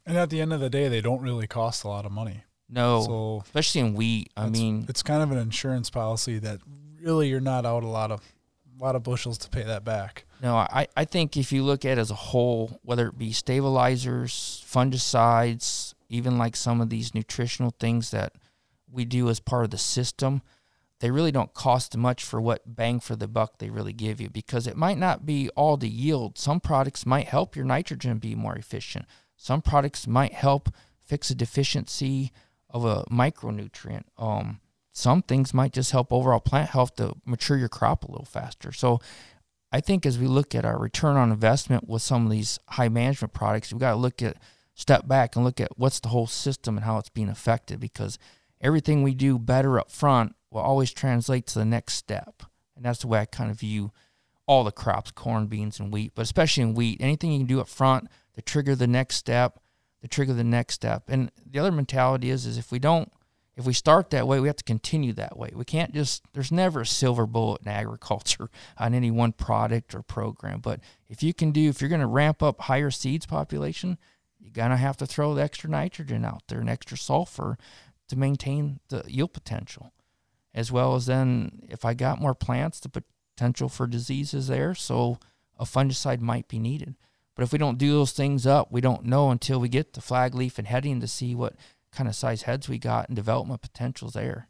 And 0.06 0.18
at 0.18 0.30
the 0.30 0.42
end 0.42 0.54
of 0.54 0.60
the 0.60 0.70
day, 0.70 0.88
they 0.88 1.02
don't 1.02 1.22
really 1.22 1.48
cost 1.48 1.84
a 1.84 1.88
lot 1.88 2.06
of 2.06 2.12
money. 2.12 2.44
No, 2.70 3.02
so 3.02 3.42
especially 3.44 3.82
in 3.82 3.94
wheat. 3.96 4.32
I 4.38 4.48
mean, 4.48 4.86
it's 4.88 5.04
kind 5.04 5.22
of 5.22 5.32
an 5.32 5.38
insurance 5.38 5.90
policy 5.90 6.40
that 6.40 6.62
really 7.02 7.28
you're 7.28 7.42
not 7.42 7.66
out 7.66 7.84
a 7.84 7.88
lot 7.88 8.12
of 8.12 8.22
lot 8.84 8.96
of 8.96 9.04
bushels 9.04 9.38
to 9.40 9.50
pay 9.50 9.64
that 9.64 9.84
back. 9.84 10.26
No, 10.42 10.56
I, 10.56 10.88
I 10.98 11.06
think 11.06 11.38
if 11.38 11.52
you 11.52 11.64
look 11.64 11.86
at 11.86 11.98
as 11.98 12.10
a 12.10 12.16
whole, 12.16 12.80
whether 12.82 13.08
it 13.08 13.18
be 13.18 13.32
stabilizers, 13.32 14.64
fungicides, 14.68 15.94
even 16.10 16.38
like 16.38 16.56
some 16.56 16.82
of 16.82 16.90
these 16.90 17.14
nutritional 17.14 17.74
things 17.80 18.12
that 18.12 18.34
we 18.92 19.06
do 19.06 19.30
as 19.30 19.40
part 19.40 19.66
of 19.66 19.72
the 19.72 19.78
system, 19.78 20.42
they 21.00 21.12
really 21.12 21.32
don't 21.32 21.54
cost 21.54 21.96
much 21.96 22.24
for 22.24 22.42
what 22.42 22.76
bang 22.76 23.00
for 23.00 23.16
the 23.16 23.28
buck 23.28 23.58
they 23.58 23.70
really 23.70 23.94
give 23.94 24.20
you 24.22 24.30
because 24.30 24.68
it 24.68 24.78
might 24.78 24.98
not 24.98 25.26
be 25.26 25.50
all 25.50 25.78
the 25.78 25.90
yield. 25.90 26.38
Some 26.38 26.60
products 26.60 27.06
might 27.06 27.28
help 27.28 27.56
your 27.56 27.66
nitrogen 27.66 28.18
be 28.18 28.36
more 28.36 28.56
efficient. 28.56 29.06
Some 29.36 29.62
products 29.62 30.06
might 30.06 30.34
help 30.34 30.70
fix 31.04 31.30
a 31.30 31.36
deficiency 31.36 32.32
of 32.70 32.86
a 32.86 33.04
micronutrient. 33.06 34.04
Um, 34.18 34.60
some 34.92 35.22
things 35.22 35.54
might 35.54 35.74
just 35.74 35.92
help 35.92 36.12
overall 36.12 36.40
plant 36.40 36.70
health 36.70 36.96
to 36.96 37.14
mature 37.26 37.58
your 37.58 37.70
crop 37.70 38.04
a 38.04 38.12
little 38.12 38.26
faster. 38.26 38.72
So 38.72 39.00
I 39.72 39.80
think 39.80 40.06
as 40.06 40.20
we 40.20 40.28
look 40.28 40.54
at 40.54 40.66
our 40.66 40.78
return 40.78 41.16
on 41.16 41.32
investment 41.32 41.88
with 41.88 42.02
some 42.02 42.26
of 42.26 42.32
these 42.32 42.60
high 42.70 42.90
management 42.90 43.34
products, 43.34 43.72
we've 43.72 43.80
got 43.80 43.92
to 43.92 43.98
look 43.98 44.22
at 44.22 44.38
step 44.74 45.08
back 45.08 45.36
and 45.36 45.46
look 45.46 45.62
at 45.62 45.78
what's 45.78 46.00
the 46.00 46.10
whole 46.10 46.28
system 46.28 46.78
and 46.78 46.86
how 46.86 46.98
it's 46.98 47.10
being 47.10 47.30
affected 47.30 47.80
because 47.80 48.18
everything 48.60 49.02
we 49.02 49.14
do 49.14 49.40
better 49.40 49.80
up 49.80 49.90
front 49.90 50.36
will 50.50 50.62
always 50.62 50.92
translate 50.92 51.48
to 51.48 51.60
the 51.60 51.66
next 51.66 51.94
step. 51.94 52.44
And 52.76 52.84
that's 52.84 53.00
the 53.00 53.08
way 53.08 53.20
I 53.20 53.26
kind 53.26 53.50
of 53.50 53.60
view 53.60 53.92
all 54.46 54.64
the 54.64 54.72
crops, 54.72 55.12
corn, 55.12 55.48
beans, 55.48 55.80
and 55.80 55.94
wheat, 55.94 56.12
but 56.16 56.24
especially 56.24 56.64
in 56.64 56.74
wheat, 56.74 57.00
anything 57.00 57.32
you 57.32 57.40
can 57.40 57.48
do 57.48 57.62
up 57.62 57.70
front 57.70 58.10
to 58.34 58.42
trigger 58.42 58.76
the 58.76 58.88
next 58.88 59.16
step, 59.16 59.60
to 60.02 60.08
trigger 60.08 60.34
the 60.34 60.44
next 60.44 60.74
step. 60.74 61.04
And 61.08 61.32
the 61.46 61.60
other 61.60 61.72
mentality 61.72 62.30
is 62.30 62.46
is 62.46 62.58
if 62.58 62.72
we 62.72 62.80
don't 62.80 63.12
if 63.62 63.68
we 63.68 63.74
start 63.74 64.10
that 64.10 64.28
way, 64.28 64.40
we 64.40 64.48
have 64.48 64.58
to 64.58 64.64
continue 64.64 65.14
that 65.14 65.38
way. 65.38 65.52
We 65.54 65.64
can't 65.64 65.94
just 65.94 66.24
there's 66.34 66.52
never 66.52 66.82
a 66.82 66.86
silver 66.86 67.26
bullet 67.26 67.62
in 67.62 67.68
agriculture 67.72 68.50
on 68.78 68.94
any 68.94 69.12
one 69.12 69.32
product 69.32 69.96
or 69.96 70.02
program. 70.02 70.60
But 70.60 70.82
if 71.08 71.24
you 71.24 71.34
can 71.34 71.52
do 71.52 71.70
if 71.70 71.80
you're 71.80 71.90
going 71.90 72.02
to 72.02 72.08
ramp 72.08 72.44
up 72.44 72.62
higher 72.62 72.92
seeds 72.92 73.26
population, 73.26 73.98
you're 74.40 74.52
going 74.52 74.72
to 74.72 74.78
have 74.78 74.98
to 74.98 75.06
throw 75.06 75.34
the 75.34 75.44
extra 75.44 75.70
nitrogen 75.70 76.26
out 76.26 76.44
there 76.48 76.60
and 76.60 76.70
extra 76.70 76.98
sulfur 76.98 77.58
to 78.10 78.16
maintain 78.18 78.80
the 78.90 79.04
yield 79.08 79.34
potential, 79.34 79.94
as 80.54 80.72
well 80.72 80.96
as 80.96 81.06
then 81.06 81.62
if 81.70 81.86
I 81.86 81.94
got 81.94 82.20
more 82.20 82.36
plants, 82.36 82.80
the 82.80 83.04
potential 83.36 83.70
for 83.70 83.88
disease 83.88 84.34
is 84.34 84.48
there. 84.48 84.76
So 84.76 85.20
a 85.58 85.64
fungicide 85.64 86.20
might 86.20 86.48
be 86.48 86.60
needed. 86.60 86.96
But 87.36 87.44
if 87.44 87.54
we 87.54 87.60
don't 87.60 87.78
do 87.78 87.92
those 87.92 88.12
things 88.12 88.46
up, 88.46 88.72
we 88.72 88.82
don't 88.82 89.06
know 89.06 89.30
until 89.30 89.60
we 89.60 89.70
get 89.70 89.94
the 89.94 90.02
flag 90.02 90.36
leaf 90.36 90.58
and 90.58 90.68
heading 90.68 91.00
to 91.00 91.08
see 91.08 91.34
what 91.34 91.56
kind 91.92 92.08
of 92.08 92.16
size 92.16 92.44
heads 92.44 92.70
we 92.70 92.78
got 92.78 93.08
and 93.08 93.16
development 93.16 93.62
potential's 93.62 94.14
there. 94.14 94.48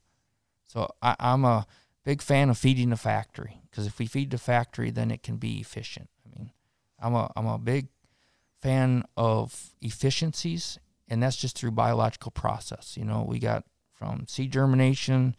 So 0.68 0.90
I, 1.02 1.16
I'm 1.20 1.44
a 1.44 1.66
big 2.04 2.22
fan 2.22 2.50
of 2.50 2.58
feeding 2.58 2.90
the 2.90 2.98
factory 2.98 3.62
because 3.70 3.88
if 3.88 4.00
we 4.00 4.06
feed 4.06 4.32
the 4.32 4.38
factory, 4.38 4.92
then 4.92 5.12
it 5.12 5.24
can 5.24 5.38
be 5.38 5.60
efficient. 5.60 6.10
I 6.26 6.38
mean, 6.38 6.52
I'm 7.00 7.14
a 7.14 7.32
I'm 7.36 7.48
a 7.48 7.58
big 7.58 7.88
fan 8.62 9.04
of 9.18 9.74
efficiencies, 9.82 10.80
and 11.08 11.22
that's 11.22 11.36
just 11.36 11.58
through 11.58 11.72
biological 11.72 12.32
process. 12.32 12.96
You 12.96 13.06
know, 13.06 13.26
we 13.28 13.40
got 13.40 13.66
from 13.94 14.26
seed 14.28 14.52
germination, 14.52 15.36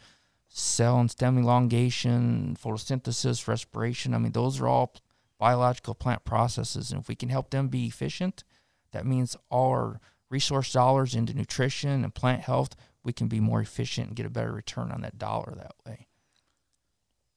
cell 0.48 0.98
and 0.98 1.10
stem 1.10 1.38
elongation, 1.38 2.56
photosynthesis, 2.62 3.48
respiration. 3.48 4.14
I 4.14 4.18
mean, 4.18 4.32
those 4.32 4.60
are 4.60 4.68
all 4.68 4.94
biological 5.38 5.94
plant 5.94 6.24
processes, 6.24 6.90
and 6.90 7.00
if 7.00 7.08
we 7.08 7.14
can 7.14 7.28
help 7.28 7.50
them 7.50 7.68
be 7.68 7.86
efficient, 7.86 8.44
that 8.92 9.06
means 9.06 9.36
all 9.50 9.70
our 9.70 10.00
resource 10.32 10.72
dollars 10.72 11.14
into 11.14 11.34
nutrition 11.34 12.02
and 12.02 12.14
plant 12.14 12.42
health, 12.42 12.74
we 13.04 13.12
can 13.12 13.28
be 13.28 13.40
more 13.40 13.60
efficient 13.60 14.08
and 14.08 14.16
get 14.16 14.26
a 14.26 14.30
better 14.30 14.52
return 14.52 14.90
on 14.90 15.02
that 15.02 15.18
dollar 15.18 15.54
that 15.56 15.74
way. 15.86 16.08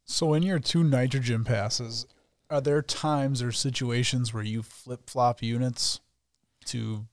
So, 0.05 0.34
in 0.34 0.43
your 0.43 0.60
two 0.60 0.84
nitrogen 0.84 1.43
passes, 1.43 2.05
are 2.49 2.62
there 2.62 2.81
times 2.81 3.41
or 3.41 3.51
situations 3.51 4.34
where 4.34 4.43
you 4.43 4.62
flip 4.62 5.10
flop 5.10 5.41
units 5.41 5.99
to 6.65 7.05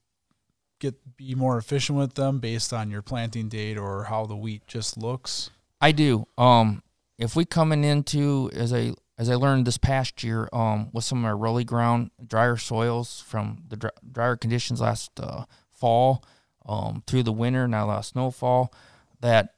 get 0.78 1.16
be 1.16 1.34
more 1.34 1.56
efficient 1.56 1.98
with 1.98 2.14
them 2.14 2.38
based 2.38 2.72
on 2.72 2.90
your 2.90 3.02
planting 3.02 3.48
date 3.48 3.78
or 3.78 4.04
how 4.04 4.26
the 4.26 4.36
wheat 4.36 4.66
just 4.66 4.98
looks? 4.98 5.50
I 5.80 5.92
do. 5.92 6.26
Um, 6.36 6.82
if 7.18 7.34
we 7.34 7.44
coming 7.44 7.84
into 7.84 8.50
as 8.54 8.72
I 8.72 8.92
as 9.18 9.30
I 9.30 9.34
learned 9.36 9.66
this 9.66 9.78
past 9.78 10.22
year, 10.22 10.48
um, 10.52 10.90
with 10.92 11.04
some 11.04 11.18
of 11.18 11.24
our 11.24 11.36
rolly 11.36 11.64
ground, 11.64 12.10
drier 12.26 12.56
soils 12.56 13.22
from 13.26 13.64
the 13.68 13.76
dry, 13.76 13.90
drier 14.10 14.36
conditions 14.36 14.80
last 14.80 15.12
uh, 15.20 15.44
fall, 15.82 16.24
um, 16.64 17.02
through 17.08 17.24
the 17.24 17.32
winter, 17.32 17.66
now 17.66 17.86
last 17.86 18.12
snowfall, 18.12 18.72
that 19.20 19.54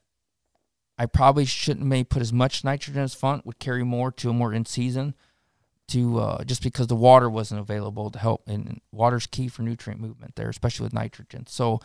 I 0.98 1.04
probably 1.06 1.44
shouldn't 1.44 1.86
maybe 1.86 2.04
put 2.04 2.22
as 2.22 2.32
much 2.32 2.64
nitrogen 2.64 3.02
as 3.02 3.14
front 3.14 3.44
would 3.44 3.58
carry 3.58 3.84
more 3.84 4.10
to 4.12 4.30
a 4.30 4.32
more 4.32 4.54
in 4.54 4.64
season 4.64 5.14
to 5.88 6.18
uh, 6.18 6.44
just 6.44 6.62
because 6.62 6.86
the 6.86 6.96
water 6.96 7.28
wasn't 7.28 7.60
available 7.60 8.10
to 8.10 8.18
help 8.18 8.48
and 8.48 8.80
water's 8.90 9.26
key 9.26 9.48
for 9.48 9.62
nutrient 9.62 10.00
movement 10.00 10.34
there 10.36 10.48
especially 10.48 10.84
with 10.84 10.94
nitrogen. 10.94 11.46
So 11.46 11.80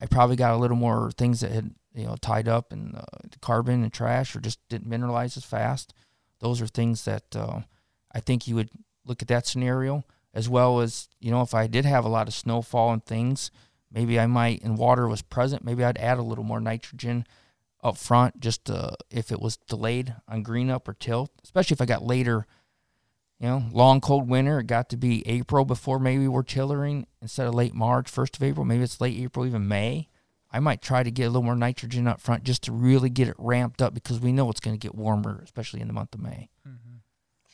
i 0.00 0.06
probably 0.06 0.36
got 0.36 0.54
a 0.54 0.58
little 0.58 0.76
more 0.76 1.10
things 1.16 1.40
that 1.40 1.50
had 1.50 1.70
you 1.94 2.04
know 2.04 2.16
tied 2.20 2.46
up 2.46 2.72
in 2.72 2.94
uh, 2.94 3.04
carbon 3.40 3.82
and 3.82 3.92
trash 3.92 4.36
or 4.36 4.40
just 4.40 4.58
didn't 4.68 4.90
mineralize 4.90 5.36
as 5.36 5.44
fast. 5.44 5.94
Those 6.40 6.60
are 6.60 6.66
things 6.66 7.04
that 7.04 7.34
uh, 7.34 7.60
i 8.12 8.20
think 8.20 8.46
you 8.46 8.54
would 8.54 8.70
look 9.06 9.22
at 9.22 9.28
that 9.28 9.46
scenario 9.46 10.04
as 10.34 10.48
well 10.48 10.80
as 10.80 11.08
you 11.20 11.30
know 11.30 11.40
if 11.40 11.54
i 11.54 11.66
did 11.66 11.84
have 11.84 12.04
a 12.04 12.14
lot 12.16 12.28
of 12.28 12.34
snowfall 12.34 12.92
and 12.92 13.04
things 13.04 13.50
maybe 13.92 14.18
i 14.18 14.26
might 14.26 14.62
and 14.62 14.78
water 14.78 15.08
was 15.08 15.22
present 15.22 15.64
maybe 15.64 15.84
i'd 15.84 15.98
add 15.98 16.18
a 16.18 16.22
little 16.22 16.44
more 16.44 16.60
nitrogen 16.60 17.26
up 17.82 17.96
front 17.96 18.40
just 18.40 18.68
uh, 18.68 18.90
if 19.10 19.30
it 19.30 19.40
was 19.40 19.56
delayed 19.68 20.14
on 20.28 20.42
green 20.42 20.68
up 20.70 20.88
or 20.88 20.94
tilt 20.94 21.30
especially 21.44 21.74
if 21.74 21.80
i 21.80 21.86
got 21.86 22.02
later 22.02 22.46
you 23.40 23.46
know, 23.48 23.64
long 23.72 24.00
cold 24.00 24.28
winter. 24.28 24.60
It 24.60 24.66
got 24.66 24.88
to 24.90 24.96
be 24.96 25.26
April 25.26 25.64
before 25.64 25.98
maybe 25.98 26.26
we're 26.26 26.42
tillering 26.42 27.06
instead 27.22 27.46
of 27.46 27.54
late 27.54 27.74
March, 27.74 28.10
first 28.10 28.36
of 28.36 28.42
April. 28.42 28.64
Maybe 28.64 28.82
it's 28.82 29.00
late 29.00 29.18
April, 29.18 29.46
even 29.46 29.68
May. 29.68 30.08
I 30.50 30.60
might 30.60 30.80
try 30.80 31.02
to 31.02 31.10
get 31.10 31.24
a 31.24 31.28
little 31.28 31.42
more 31.42 31.54
nitrogen 31.54 32.08
up 32.08 32.20
front 32.20 32.42
just 32.42 32.62
to 32.64 32.72
really 32.72 33.10
get 33.10 33.28
it 33.28 33.36
ramped 33.38 33.82
up 33.82 33.94
because 33.94 34.18
we 34.18 34.32
know 34.32 34.50
it's 34.50 34.60
going 34.60 34.76
to 34.76 34.84
get 34.84 34.94
warmer, 34.94 35.40
especially 35.44 35.80
in 35.80 35.88
the 35.88 35.92
month 35.92 36.14
of 36.14 36.22
May. 36.22 36.48
Mm-hmm. 36.66 36.96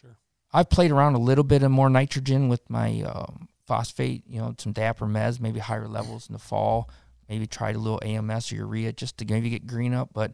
Sure. 0.01 0.16
I've 0.53 0.70
played 0.70 0.92
around 0.92 1.14
a 1.14 1.18
little 1.18 1.44
bit 1.44 1.62
of 1.62 1.70
more 1.70 1.90
nitrogen 1.90 2.49
with 2.49 2.70
my 2.70 3.03
um, 3.03 3.49
phosphate, 3.66 4.22
you 4.27 4.38
know, 4.40 4.55
some 4.59 4.72
Dapper 4.72 5.07
Mez, 5.07 5.40
maybe 5.40 5.61
higher 5.61 5.88
levels 5.88 6.29
in 6.29 6.33
the 6.33 6.38
fall. 6.38 6.90
Maybe 7.29 7.46
tried 7.46 7.77
a 7.77 7.79
little 7.79 8.00
AMS 8.03 8.53
or 8.53 8.57
urea 8.57 8.92
just 8.92 9.16
to 9.18 9.24
maybe 9.24 9.48
get 9.48 9.66
green 9.66 9.94
up, 9.94 10.11
but 10.12 10.33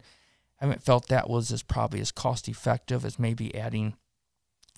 I 0.61 0.65
haven't 0.65 0.83
felt 0.83 1.09
that 1.09 1.31
was 1.31 1.53
as 1.53 1.63
probably 1.63 2.01
as 2.01 2.11
cost 2.11 2.49
effective 2.49 3.05
as 3.05 3.19
maybe 3.19 3.55
adding 3.55 3.95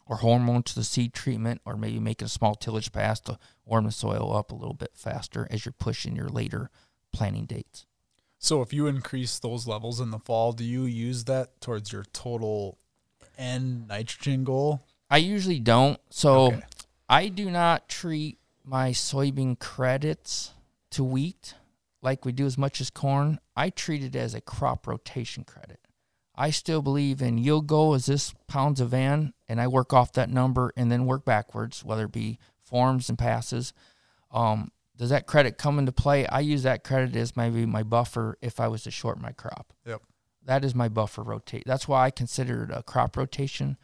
or 0.06 0.16
hormone 0.16 0.62
to 0.64 0.74
the 0.74 0.84
seed 0.84 1.14
treatment, 1.14 1.60
or 1.64 1.76
maybe 1.76 1.98
making 1.98 2.26
a 2.26 2.28
small 2.28 2.54
tillage 2.54 2.92
pass 2.92 3.20
to 3.20 3.38
warm 3.64 3.84
the 3.84 3.92
soil 3.92 4.34
up 4.34 4.50
a 4.50 4.54
little 4.54 4.74
bit 4.74 4.90
faster 4.94 5.46
as 5.50 5.64
you're 5.64 5.72
pushing 5.72 6.16
your 6.16 6.28
later 6.28 6.70
planting 7.12 7.46
dates. 7.46 7.86
So, 8.38 8.60
if 8.60 8.72
you 8.72 8.88
increase 8.88 9.38
those 9.38 9.66
levels 9.66 10.00
in 10.00 10.10
the 10.10 10.18
fall, 10.18 10.52
do 10.52 10.64
you 10.64 10.82
use 10.82 11.24
that 11.24 11.60
towards 11.60 11.92
your 11.92 12.04
total 12.12 12.78
N 13.38 13.86
nitrogen 13.88 14.42
goal? 14.44 14.84
I 15.08 15.18
usually 15.18 15.60
don't. 15.60 16.00
So, 16.10 16.46
okay. 16.46 16.62
I 17.08 17.28
do 17.28 17.50
not 17.50 17.88
treat 17.88 18.38
my 18.64 18.90
soybean 18.90 19.58
credits 19.58 20.52
to 20.90 21.04
wheat 21.04 21.54
like 22.02 22.24
we 22.24 22.32
do 22.32 22.46
as 22.46 22.58
much 22.58 22.80
as 22.80 22.90
corn. 22.90 23.38
I 23.56 23.70
treat 23.70 24.02
it 24.02 24.16
as 24.16 24.34
a 24.34 24.40
crop 24.40 24.86
rotation 24.86 25.44
credit. 25.44 25.80
I 26.34 26.50
still 26.50 26.82
believe 26.82 27.20
in 27.20 27.38
yield 27.38 27.66
goal 27.66 27.94
is 27.94 28.06
this 28.06 28.34
pounds 28.48 28.80
of 28.80 28.94
N, 28.94 29.34
and 29.48 29.60
I 29.60 29.68
work 29.68 29.92
off 29.92 30.12
that 30.14 30.30
number 30.30 30.72
and 30.76 30.90
then 30.90 31.06
work 31.06 31.24
backwards, 31.24 31.84
whether 31.84 32.06
it 32.06 32.12
be 32.12 32.38
forms 32.64 33.08
and 33.08 33.18
passes. 33.18 33.72
Um, 34.30 34.72
does 34.96 35.10
that 35.10 35.26
credit 35.26 35.58
come 35.58 35.78
into 35.78 35.92
play? 35.92 36.26
I 36.26 36.40
use 36.40 36.62
that 36.62 36.84
credit 36.84 37.16
as 37.16 37.36
maybe 37.36 37.66
my 37.66 37.82
buffer 37.82 38.38
if 38.40 38.60
I 38.60 38.68
was 38.68 38.82
to 38.84 38.90
short 38.90 39.20
my 39.20 39.32
crop. 39.32 39.72
Yep. 39.86 40.02
That 40.44 40.64
is 40.64 40.74
my 40.74 40.88
buffer 40.88 41.22
rotate. 41.22 41.64
That's 41.66 41.86
why 41.86 42.06
I 42.06 42.10
consider 42.10 42.64
it 42.64 42.70
a 42.72 42.82
crop 42.82 43.16
rotation. 43.16 43.76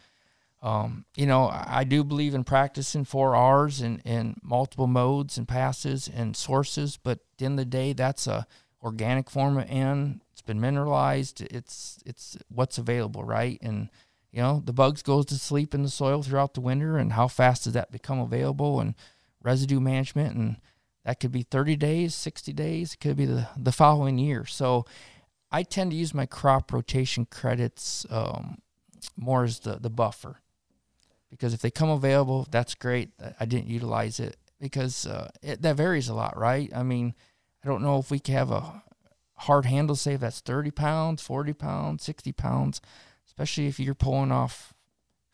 Um, 0.61 1.05
you 1.17 1.27
know, 1.27 1.49
I 1.53 1.85
do 1.85 2.03
believe 2.03 2.35
in 2.35 2.43
practicing 2.43 3.05
four 3.05 3.37
R's 3.37 3.81
and, 3.81 4.03
and 4.05 4.39
multiple 4.43 4.89
modes 4.89 5.39
and 5.39 5.47
passes 5.47 6.09
and 6.09 6.37
sources, 6.37 6.97
but 6.97 7.19
at 7.19 7.39
the 7.39 7.45
end 7.45 7.61
of 7.61 7.67
the 7.67 7.71
day, 7.71 7.93
that's 7.93 8.27
a 8.27 8.47
organic 8.83 9.31
form 9.31 9.59
of 9.59 9.67
N 9.69 10.21
It's 10.33 10.43
been 10.43 10.61
mineralized. 10.61 11.41
It's 11.43 11.99
it's 12.05 12.37
what's 12.49 12.79
available, 12.79 13.23
right? 13.23 13.59
And 13.63 13.89
you 14.33 14.43
know 14.43 14.63
the 14.65 14.73
bugs 14.73 15.03
goes 15.03 15.27
to 15.27 15.37
sleep 15.37 15.75
in 15.75 15.83
the 15.85 15.89
soil 15.89 16.23
throughout 16.23 16.55
the 16.55 16.61
winter, 16.61 16.99
and 16.99 17.13
how 17.13 17.29
fast 17.29 17.65
does 17.65 17.75
that 17.75 17.93
become 17.93 18.19
available? 18.19 18.81
And 18.81 18.95
residue 19.43 19.81
management, 19.81 20.37
and 20.37 20.57
that 21.05 21.21
could 21.21 21.33
be 21.33 21.43
30 21.43 21.77
days, 21.77 22.15
60 22.17 22.53
days. 22.53 22.95
It 22.95 23.01
could 23.01 23.17
be 23.17 23.27
the 23.27 23.49
the 23.57 23.73
following 23.73 24.19
year. 24.19 24.45
So 24.45 24.87
I 25.53 25.63
tend 25.63 25.93
to 25.93 25.97
use 25.97 26.13
my 26.13 26.27
crop 26.27 26.73
rotation 26.73 27.27
credits 27.27 28.05
um, 28.11 28.59
more 29.17 29.45
as 29.45 29.61
the 29.61 29.77
the 29.77 29.91
buffer 29.91 30.41
because 31.31 31.55
if 31.55 31.61
they 31.61 31.71
come 31.71 31.91
available, 31.91 32.47
that's 32.51 32.75
great. 32.75 33.11
I 33.39 33.45
didn't 33.45 33.69
utilize 33.69 34.21
it 34.21 34.37
because 34.61 35.07
uh, 35.07 35.31
it, 35.43 35.63
that 35.63 35.77
varies 35.77 36.09
a 36.09 36.15
lot, 36.15 36.39
right? 36.39 36.71
I 36.75 36.83
mean, 36.83 37.15
I 37.63 37.69
don't 37.69 37.83
know 37.83 37.99
if 37.99 38.11
we 38.11 38.19
can 38.19 38.35
have 38.35 38.51
a 38.51 38.83
hard 39.35 39.67
handle 39.67 39.97
save 39.97 40.21
that's 40.21 40.41
30 40.41 40.71
pounds, 40.71 41.23
40 41.23 41.53
pounds, 41.53 42.03
60 42.03 42.33
pounds, 42.33 42.81
especially 43.27 43.67
if 43.67 43.79
you're 43.79 43.95
pulling 43.95 44.33
off 44.33 44.75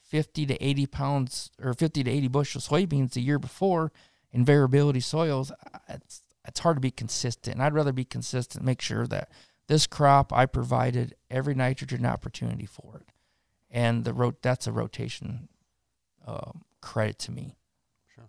50 0.03 0.47
to 0.47 0.63
80 0.63 0.87
pounds 0.87 1.51
or 1.63 1.75
50 1.75 2.05
to 2.05 2.11
80 2.11 2.29
bushel 2.29 2.61
soybeans 2.61 3.13
the 3.13 3.23
year 3.23 3.39
before 3.39 3.93
in 4.31 4.45
variability 4.45 5.01
soils. 5.01 5.51
It's, 5.89 6.23
it's 6.47 6.61
hard 6.61 6.77
to 6.77 6.81
be 6.81 6.91
consistent. 6.91 7.57
And 7.57 7.63
I'd 7.63 7.75
rather 7.75 7.93
be 7.93 8.05
consistent, 8.05 8.65
make 8.65 8.83
sure 8.83 9.07
that 9.07 9.31
this 9.67 9.87
crop 9.87 10.33
I 10.33 10.47
provided 10.47 11.15
every 11.31 11.55
nitrogen 11.55 12.05
opportunity 12.05 12.67
for 12.67 13.01
it. 13.01 13.09
And 13.71 14.05
the 14.05 14.13
ro- 14.13 14.37
that's 14.43 14.67
a 14.67 14.73
rotation 14.73 15.49
uh, 16.27 16.53
credit 16.81 17.19
to 17.21 17.33
me. 17.33 17.57
Sure. 18.15 18.29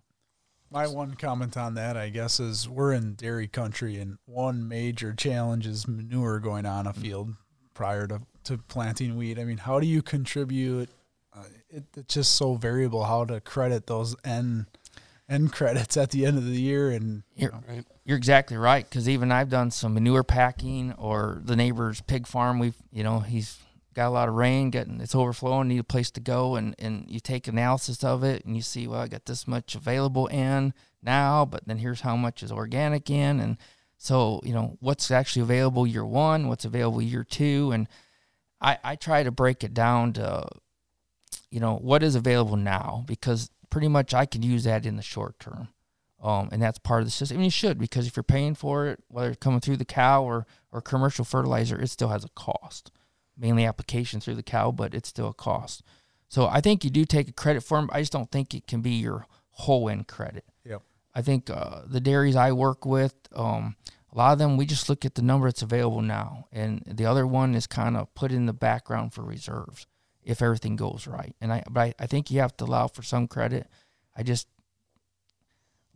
My 0.70 0.86
one 0.86 1.14
comment 1.14 1.56
on 1.56 1.74
that, 1.74 1.96
I 1.96 2.08
guess, 2.08 2.40
is 2.40 2.68
we're 2.68 2.92
in 2.92 3.14
dairy 3.14 3.48
country, 3.48 3.96
and 3.96 4.18
one 4.26 4.66
major 4.68 5.12
challenge 5.12 5.66
is 5.66 5.88
manure 5.88 6.38
going 6.40 6.66
on 6.66 6.86
a 6.86 6.92
mm. 6.92 6.96
field 6.96 7.34
prior 7.74 8.06
to, 8.06 8.22
to 8.44 8.58
planting 8.58 9.16
wheat. 9.16 9.38
I 9.38 9.44
mean, 9.44 9.58
how 9.58 9.80
do 9.80 9.86
you 9.86 10.02
contribute? 10.02 10.88
Uh, 11.34 11.44
it, 11.68 11.84
it's 11.96 12.14
just 12.14 12.36
so 12.36 12.54
variable 12.54 13.04
how 13.04 13.24
to 13.26 13.40
credit 13.40 13.86
those 13.86 14.16
end 14.24 14.66
N 15.28 15.48
credits 15.50 15.96
at 15.96 16.10
the 16.10 16.24
end 16.24 16.38
of 16.38 16.46
the 16.46 16.60
year, 16.60 16.90
and 16.90 17.22
you 17.34 17.48
are 17.48 17.62
right. 17.68 17.84
you're 18.04 18.16
exactly 18.16 18.56
right. 18.56 18.88
Because 18.88 19.08
even 19.08 19.32
I've 19.32 19.50
done 19.50 19.70
some 19.70 19.94
manure 19.94 20.22
packing, 20.22 20.92
or 20.92 21.40
the 21.44 21.56
neighbor's 21.56 22.00
pig 22.00 22.26
farm. 22.26 22.58
We've 22.58 22.76
you 22.92 23.02
know 23.02 23.20
he's 23.20 23.58
got 23.96 24.08
a 24.08 24.10
lot 24.10 24.28
of 24.28 24.34
rain, 24.34 24.70
getting 24.70 25.00
it's 25.00 25.14
overflowing, 25.14 25.68
need 25.68 25.80
a 25.80 25.84
place 25.84 26.10
to 26.12 26.20
go, 26.20 26.54
and 26.54 26.76
and 26.78 27.06
you 27.08 27.18
take 27.18 27.48
analysis 27.48 28.04
of 28.04 28.22
it, 28.22 28.44
and 28.44 28.54
you 28.54 28.62
see, 28.62 28.86
well, 28.86 29.00
I 29.00 29.08
got 29.08 29.24
this 29.24 29.48
much 29.48 29.74
available 29.74 30.26
in 30.28 30.74
now, 31.02 31.44
but 31.44 31.66
then 31.66 31.78
here's 31.78 32.02
how 32.02 32.14
much 32.14 32.42
is 32.42 32.52
organic 32.52 33.10
in, 33.10 33.40
and 33.40 33.56
so 33.96 34.40
you 34.44 34.52
know 34.52 34.76
what's 34.80 35.10
actually 35.10 35.42
available 35.42 35.86
year 35.86 36.04
one, 36.04 36.48
what's 36.48 36.66
available 36.66 37.02
year 37.02 37.24
two, 37.24 37.72
and 37.72 37.88
I 38.60 38.78
I 38.84 38.96
try 38.96 39.22
to 39.22 39.30
break 39.30 39.64
it 39.64 39.74
down 39.74 40.12
to, 40.12 40.46
you 41.50 41.58
know, 41.58 41.76
what 41.76 42.02
is 42.02 42.14
available 42.14 42.56
now 42.56 43.02
because 43.06 43.50
pretty 43.70 43.88
much 43.88 44.14
I 44.14 44.26
can 44.26 44.42
use 44.42 44.64
that 44.64 44.86
in 44.86 44.96
the 44.96 45.02
short 45.02 45.40
term. 45.40 45.68
Um, 46.22 46.48
and 46.50 46.62
that's 46.62 46.78
part 46.78 47.02
of 47.02 47.06
the 47.06 47.12
system. 47.12 47.42
You 47.42 47.50
should 47.50 47.78
because 47.78 48.06
if 48.06 48.16
you're 48.16 48.22
paying 48.22 48.54
for 48.54 48.86
it, 48.86 49.02
whether 49.08 49.28
it's 49.30 49.38
coming 49.38 49.60
through 49.60 49.76
the 49.76 49.84
cow 49.84 50.24
or, 50.24 50.46
or 50.72 50.80
commercial 50.80 51.26
fertilizer, 51.26 51.78
it 51.78 51.88
still 51.88 52.08
has 52.08 52.24
a 52.24 52.30
cost. 52.30 52.90
Mainly 53.38 53.66
application 53.66 54.20
through 54.20 54.36
the 54.36 54.42
cow, 54.42 54.70
but 54.70 54.94
it's 54.94 55.08
still 55.08 55.28
a 55.28 55.34
cost. 55.34 55.82
So 56.28 56.46
I 56.46 56.60
think 56.60 56.84
you 56.84 56.90
do 56.90 57.04
take 57.04 57.28
a 57.28 57.32
credit 57.32 57.62
for 57.62 57.78
them. 57.78 57.90
I 57.92 58.00
just 58.00 58.12
don't 58.12 58.30
think 58.30 58.54
it 58.54 58.66
can 58.66 58.80
be 58.80 58.92
your 58.92 59.26
whole 59.50 59.88
end 59.88 60.08
credit. 60.08 60.44
Yep. 60.64 60.82
I 61.14 61.22
think 61.22 61.50
uh, 61.50 61.82
the 61.86 62.00
dairies 62.00 62.36
I 62.36 62.52
work 62.52 62.84
with, 62.84 63.14
um, 63.34 63.76
a 64.12 64.16
lot 64.16 64.32
of 64.32 64.38
them 64.38 64.56
we 64.56 64.66
just 64.66 64.88
look 64.88 65.04
at 65.04 65.14
the 65.14 65.22
number 65.22 65.46
that's 65.46 65.62
available 65.62 66.02
now, 66.02 66.46
and 66.50 66.82
the 66.86 67.06
other 67.06 67.26
one 67.26 67.54
is 67.54 67.66
kind 67.66 67.96
of 67.96 68.14
put 68.14 68.32
in 68.32 68.46
the 68.46 68.52
background 68.52 69.12
for 69.12 69.22
reserves 69.22 69.86
if 70.22 70.42
everything 70.42 70.76
goes 70.76 71.06
right. 71.06 71.34
And 71.40 71.52
I, 71.52 71.62
but 71.70 71.80
I, 71.80 71.94
I 72.00 72.06
think 72.06 72.30
you 72.30 72.40
have 72.40 72.56
to 72.56 72.64
allow 72.64 72.88
for 72.88 73.02
some 73.02 73.28
credit. 73.28 73.68
I 74.16 74.22
just 74.22 74.48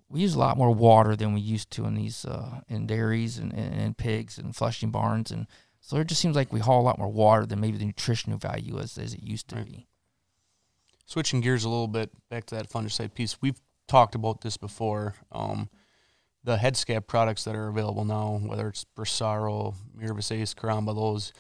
we 0.09 0.21
use 0.21 0.35
a 0.35 0.39
lot 0.39 0.59
more 0.59 0.73
water 0.73 1.17
than 1.17 1.33
we 1.33 1.41
used 1.41 1.71
to 1.73 1.85
in 1.85 1.95
these 1.95 2.25
uh, 2.25 2.61
in 2.69 2.87
dairies 2.87 3.39
and, 3.39 3.53
and, 3.53 3.75
and 3.75 3.97
pigs 3.97 4.39
and 4.39 4.55
flushing 4.55 4.91
barns, 4.91 5.31
and 5.31 5.47
so 5.91 5.97
it 5.97 6.07
just 6.07 6.21
seems 6.21 6.37
like 6.37 6.53
we 6.53 6.61
haul 6.61 6.81
a 6.81 6.83
lot 6.83 6.99
more 7.01 7.09
water 7.09 7.45
than 7.45 7.59
maybe 7.59 7.77
the 7.77 7.85
nutritional 7.85 8.39
value 8.39 8.79
as 8.79 8.97
as 8.97 9.13
it 9.13 9.25
used 9.25 9.49
to 9.49 9.57
Right. 9.57 9.65
be. 9.67 9.87
Switching 11.05 11.41
gears 11.41 11.65
a 11.65 11.69
little 11.69 11.89
bit 11.89 12.13
back 12.29 12.45
to 12.47 12.55
that 12.55 12.71
fungicide 12.71 13.13
piece, 13.13 13.43
we've 13.43 13.61
talked 13.89 14.15
about 14.15 14.43
this 14.43 14.57
before. 14.57 15.17
Um, 15.33 15.69
the 16.45 16.59
head 16.59 16.77
scab 16.77 17.09
products 17.09 17.43
that 17.43 17.57
are 17.57 17.67
available 17.67 18.05
now, 18.05 18.39
whether 18.39 18.69
it's 18.69 18.87
Prosaro, 18.97 19.75
Miravis 19.99 20.31
Ace, 20.31 20.55
Caramba, 20.55 20.95
those 20.95 21.33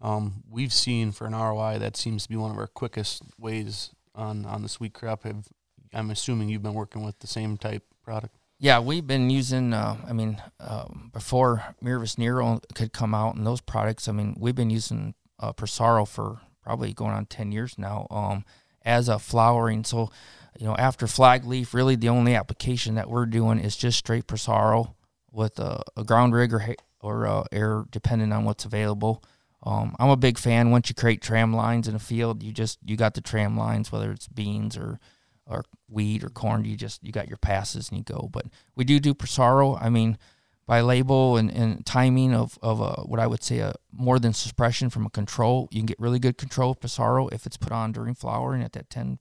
um, 0.00 0.42
we've 0.48 0.72
seen 0.72 1.12
for 1.12 1.26
an 1.26 1.34
ROI 1.34 1.78
that 1.78 1.94
seems 1.94 2.22
to 2.22 2.30
be 2.30 2.36
one 2.36 2.50
of 2.50 2.56
our 2.56 2.66
quickest 2.66 3.22
ways 3.36 3.90
on 4.14 4.46
on 4.46 4.62
the 4.62 4.70
sweet 4.70 4.94
crop. 4.94 5.24
Have 5.24 5.48
I'm 5.92 6.10
assuming 6.10 6.48
you've 6.48 6.62
been 6.62 6.72
working 6.72 7.04
with 7.04 7.18
the 7.18 7.26
same 7.26 7.58
type 7.58 7.84
product. 8.02 8.37
Yeah, 8.60 8.80
we've 8.80 9.06
been 9.06 9.30
using. 9.30 9.72
Uh, 9.72 9.96
I 10.06 10.12
mean, 10.12 10.42
um, 10.58 11.10
before 11.12 11.76
Miravis 11.82 12.18
Neo 12.18 12.60
could 12.74 12.92
come 12.92 13.14
out 13.14 13.36
and 13.36 13.46
those 13.46 13.60
products, 13.60 14.08
I 14.08 14.12
mean, 14.12 14.36
we've 14.38 14.54
been 14.54 14.70
using 14.70 15.14
uh, 15.38 15.52
Prosaro 15.52 16.06
for 16.06 16.40
probably 16.62 16.92
going 16.92 17.12
on 17.12 17.26
ten 17.26 17.52
years 17.52 17.78
now 17.78 18.08
um, 18.10 18.44
as 18.84 19.08
a 19.08 19.20
flowering. 19.20 19.84
So, 19.84 20.10
you 20.58 20.66
know, 20.66 20.74
after 20.74 21.06
flag 21.06 21.44
leaf, 21.44 21.72
really 21.72 21.94
the 21.94 22.08
only 22.08 22.34
application 22.34 22.96
that 22.96 23.08
we're 23.08 23.26
doing 23.26 23.60
is 23.60 23.76
just 23.76 23.98
straight 23.98 24.26
Prosaro 24.26 24.94
with 25.30 25.60
a, 25.60 25.82
a 25.96 26.02
ground 26.02 26.34
rig 26.34 26.52
or 26.52 26.74
or 27.00 27.28
uh, 27.28 27.44
air, 27.52 27.84
depending 27.92 28.32
on 28.32 28.44
what's 28.44 28.64
available. 28.64 29.22
Um, 29.62 29.94
I'm 30.00 30.10
a 30.10 30.16
big 30.16 30.36
fan. 30.36 30.72
Once 30.72 30.88
you 30.88 30.96
create 30.96 31.22
tram 31.22 31.54
lines 31.54 31.86
in 31.86 31.94
a 31.94 32.00
field, 32.00 32.42
you 32.42 32.50
just 32.50 32.80
you 32.84 32.96
got 32.96 33.14
the 33.14 33.20
tram 33.20 33.56
lines, 33.56 33.92
whether 33.92 34.10
it's 34.10 34.26
beans 34.26 34.76
or 34.76 34.98
or 35.48 35.64
wheat 35.88 36.22
or 36.22 36.28
corn. 36.28 36.64
You 36.64 36.76
just 36.76 37.02
you 37.02 37.12
got 37.12 37.28
your 37.28 37.38
passes 37.38 37.88
and 37.88 37.98
you 37.98 38.04
go. 38.04 38.28
But 38.32 38.46
we 38.76 38.84
do 38.84 39.00
do 39.00 39.14
Prosaro. 39.14 39.80
I 39.80 39.88
mean, 39.88 40.18
by 40.66 40.80
label 40.80 41.36
and, 41.36 41.50
and 41.50 41.84
timing 41.84 42.34
of 42.34 42.58
of 42.62 42.80
a, 42.80 43.02
what 43.02 43.20
I 43.20 43.26
would 43.26 43.42
say 43.42 43.58
a 43.58 43.74
more 43.92 44.18
than 44.18 44.32
suppression 44.34 44.90
from 44.90 45.06
a 45.06 45.10
control, 45.10 45.68
you 45.70 45.80
can 45.80 45.86
get 45.86 45.98
really 45.98 46.18
good 46.18 46.38
control 46.38 46.72
of 46.72 46.80
Prosaro 46.80 47.32
if 47.32 47.46
it's 47.46 47.56
put 47.56 47.72
on 47.72 47.92
during 47.92 48.14
flowering 48.14 48.62
at 48.62 48.72
that 48.72 48.90
ten 48.90 49.18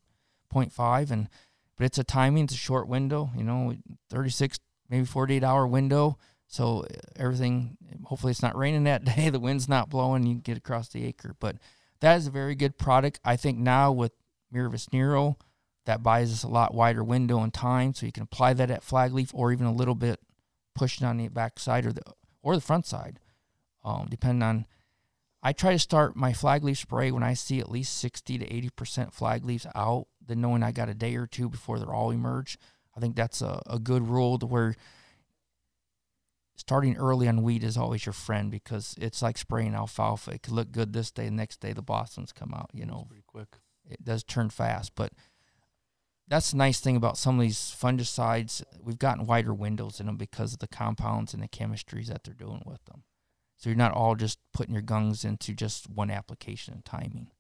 point 0.50 0.72
five. 0.72 1.10
And 1.12 1.30
but 1.78 1.86
it's 1.86 1.98
a 1.98 2.04
timing. 2.04 2.46
It's 2.46 2.54
a 2.54 2.58
short 2.58 2.88
window. 2.88 3.32
You 3.36 3.44
know, 3.44 3.74
thirty 4.10 4.30
six 4.30 4.60
maybe 4.90 5.06
forty 5.06 5.36
eight 5.36 5.44
hour 5.44 5.66
window. 5.66 6.18
So 6.48 6.82
uh, 6.82 6.96
everything, 7.18 7.78
hopefully, 8.06 8.32
it's 8.32 8.42
not 8.42 8.58
raining 8.58 8.86
that 8.86 9.04
day. 9.16 9.30
The 9.30 9.40
wind's 9.40 9.70
not 9.70 9.90
blowing. 9.90 10.26
You 10.26 10.36
get 10.36 10.58
across 10.58 10.90
the 10.90 11.06
acre. 11.06 11.36
But 11.40 11.58
that 12.00 12.18
is 12.18 12.28
a 12.28 12.32
very 12.32 12.56
good 12.56 12.78
product. 12.78 13.20
I 13.24 13.36
think 13.36 13.58
now 13.58 13.92
with 13.92 14.14
Miravis 14.54 14.92
Neo, 14.94 15.38
that 15.88 16.04
buys 16.04 16.32
us 16.32 16.44
a 16.44 16.48
lot 16.48 16.74
wider 16.76 17.04
window 17.04 17.40
and 17.42 17.54
time, 17.54 17.94
so 17.94 18.06
you 18.06 18.12
can 18.12 18.24
apply 18.24 18.54
that 18.54 18.70
at 18.70 18.84
flag 18.84 19.12
leaf 19.14 19.32
or 19.34 19.52
even 19.52 19.66
a 19.66 19.74
little 19.74 19.96
bit 19.96 20.20
pushing 20.76 21.08
on 21.08 21.18
the 21.18 21.28
back 21.28 21.58
side 21.60 21.86
or 21.86 21.92
the 21.92 22.04
or 22.44 22.56
the 22.56 22.62
front 22.62 22.86
side, 22.86 23.20
um, 23.84 24.08
depending 24.10 24.44
on. 24.44 24.66
I 25.44 25.54
try 25.54 25.72
to 25.72 25.80
start 25.80 26.16
my 26.16 26.34
flag 26.34 26.64
leaf 26.64 26.78
spray 26.80 27.12
when 27.12 27.24
I 27.24 27.34
see 27.34 27.60
at 27.60 27.72
least 27.72 27.98
sixty 27.98 28.38
to 28.38 28.46
eighty 28.54 28.70
percent 28.70 29.14
flag 29.14 29.46
leaves 29.46 29.66
out, 29.76 30.08
then 30.26 30.42
knowing 30.42 30.62
I 30.64 30.72
got 30.72 30.90
a 30.90 30.94
day 30.94 31.16
or 31.16 31.26
two 31.26 31.50
before 31.50 31.80
they're 31.80 31.94
all 31.94 32.12
emerge. 32.12 32.58
I 32.96 33.00
think 33.00 33.16
that's 33.16 33.42
a, 33.42 33.62
a 33.68 33.80
good 33.80 34.08
rule 34.08 34.40
to 34.40 34.46
where 34.46 34.76
starting 36.56 36.98
early 36.98 37.28
on 37.28 37.44
wheat 37.44 37.64
is 37.64 37.78
always 37.78 38.06
your 38.06 38.14
friend 38.14 38.50
because 38.52 38.96
it's 39.00 39.22
like 39.22 39.38
spraying 39.38 39.76
alfalfa. 39.76 40.32
It 40.32 40.42
could 40.42 40.54
look 40.54 40.72
good 40.72 40.92
this 40.92 41.12
day, 41.12 41.26
the 41.26 41.32
next 41.32 41.62
day 41.62 41.72
the 41.74 41.84
blossoms 41.84 42.34
come 42.34 42.54
out. 42.54 42.72
You 42.74 42.86
know, 42.86 43.06
Pretty 43.08 43.24
quick. 43.28 43.58
it 43.88 44.04
does 44.04 44.24
turn 44.24 44.50
fast, 44.50 44.94
but 44.96 45.14
that's 46.28 46.52
the 46.52 46.58
nice 46.58 46.80
thing 46.80 46.96
about 46.96 47.18
some 47.18 47.36
of 47.36 47.42
these 47.42 47.76
fungicides. 47.80 48.64
We've 48.82 49.00
gotten 49.00 49.26
wider 49.26 49.54
windows 49.54 50.00
in 50.00 50.08
them 50.08 50.18
because 50.18 50.54
of 50.54 50.60
the 50.60 50.68
compounds 50.68 51.34
and 51.34 51.42
the 51.42 51.48
chemistries 51.48 52.08
that 52.08 52.24
they're 52.24 52.34
doing 52.34 52.64
with 52.66 52.84
them. 52.86 53.04
So 53.56 53.70
you're 53.70 53.78
not 53.78 53.94
all 53.94 54.16
just 54.16 54.40
putting 54.54 54.74
your 54.74 54.84
gungs 54.84 55.26
into 55.26 55.54
just 55.54 55.90
one 55.90 56.12
application 56.12 56.74
and 56.74 56.86
timing. 56.86 57.32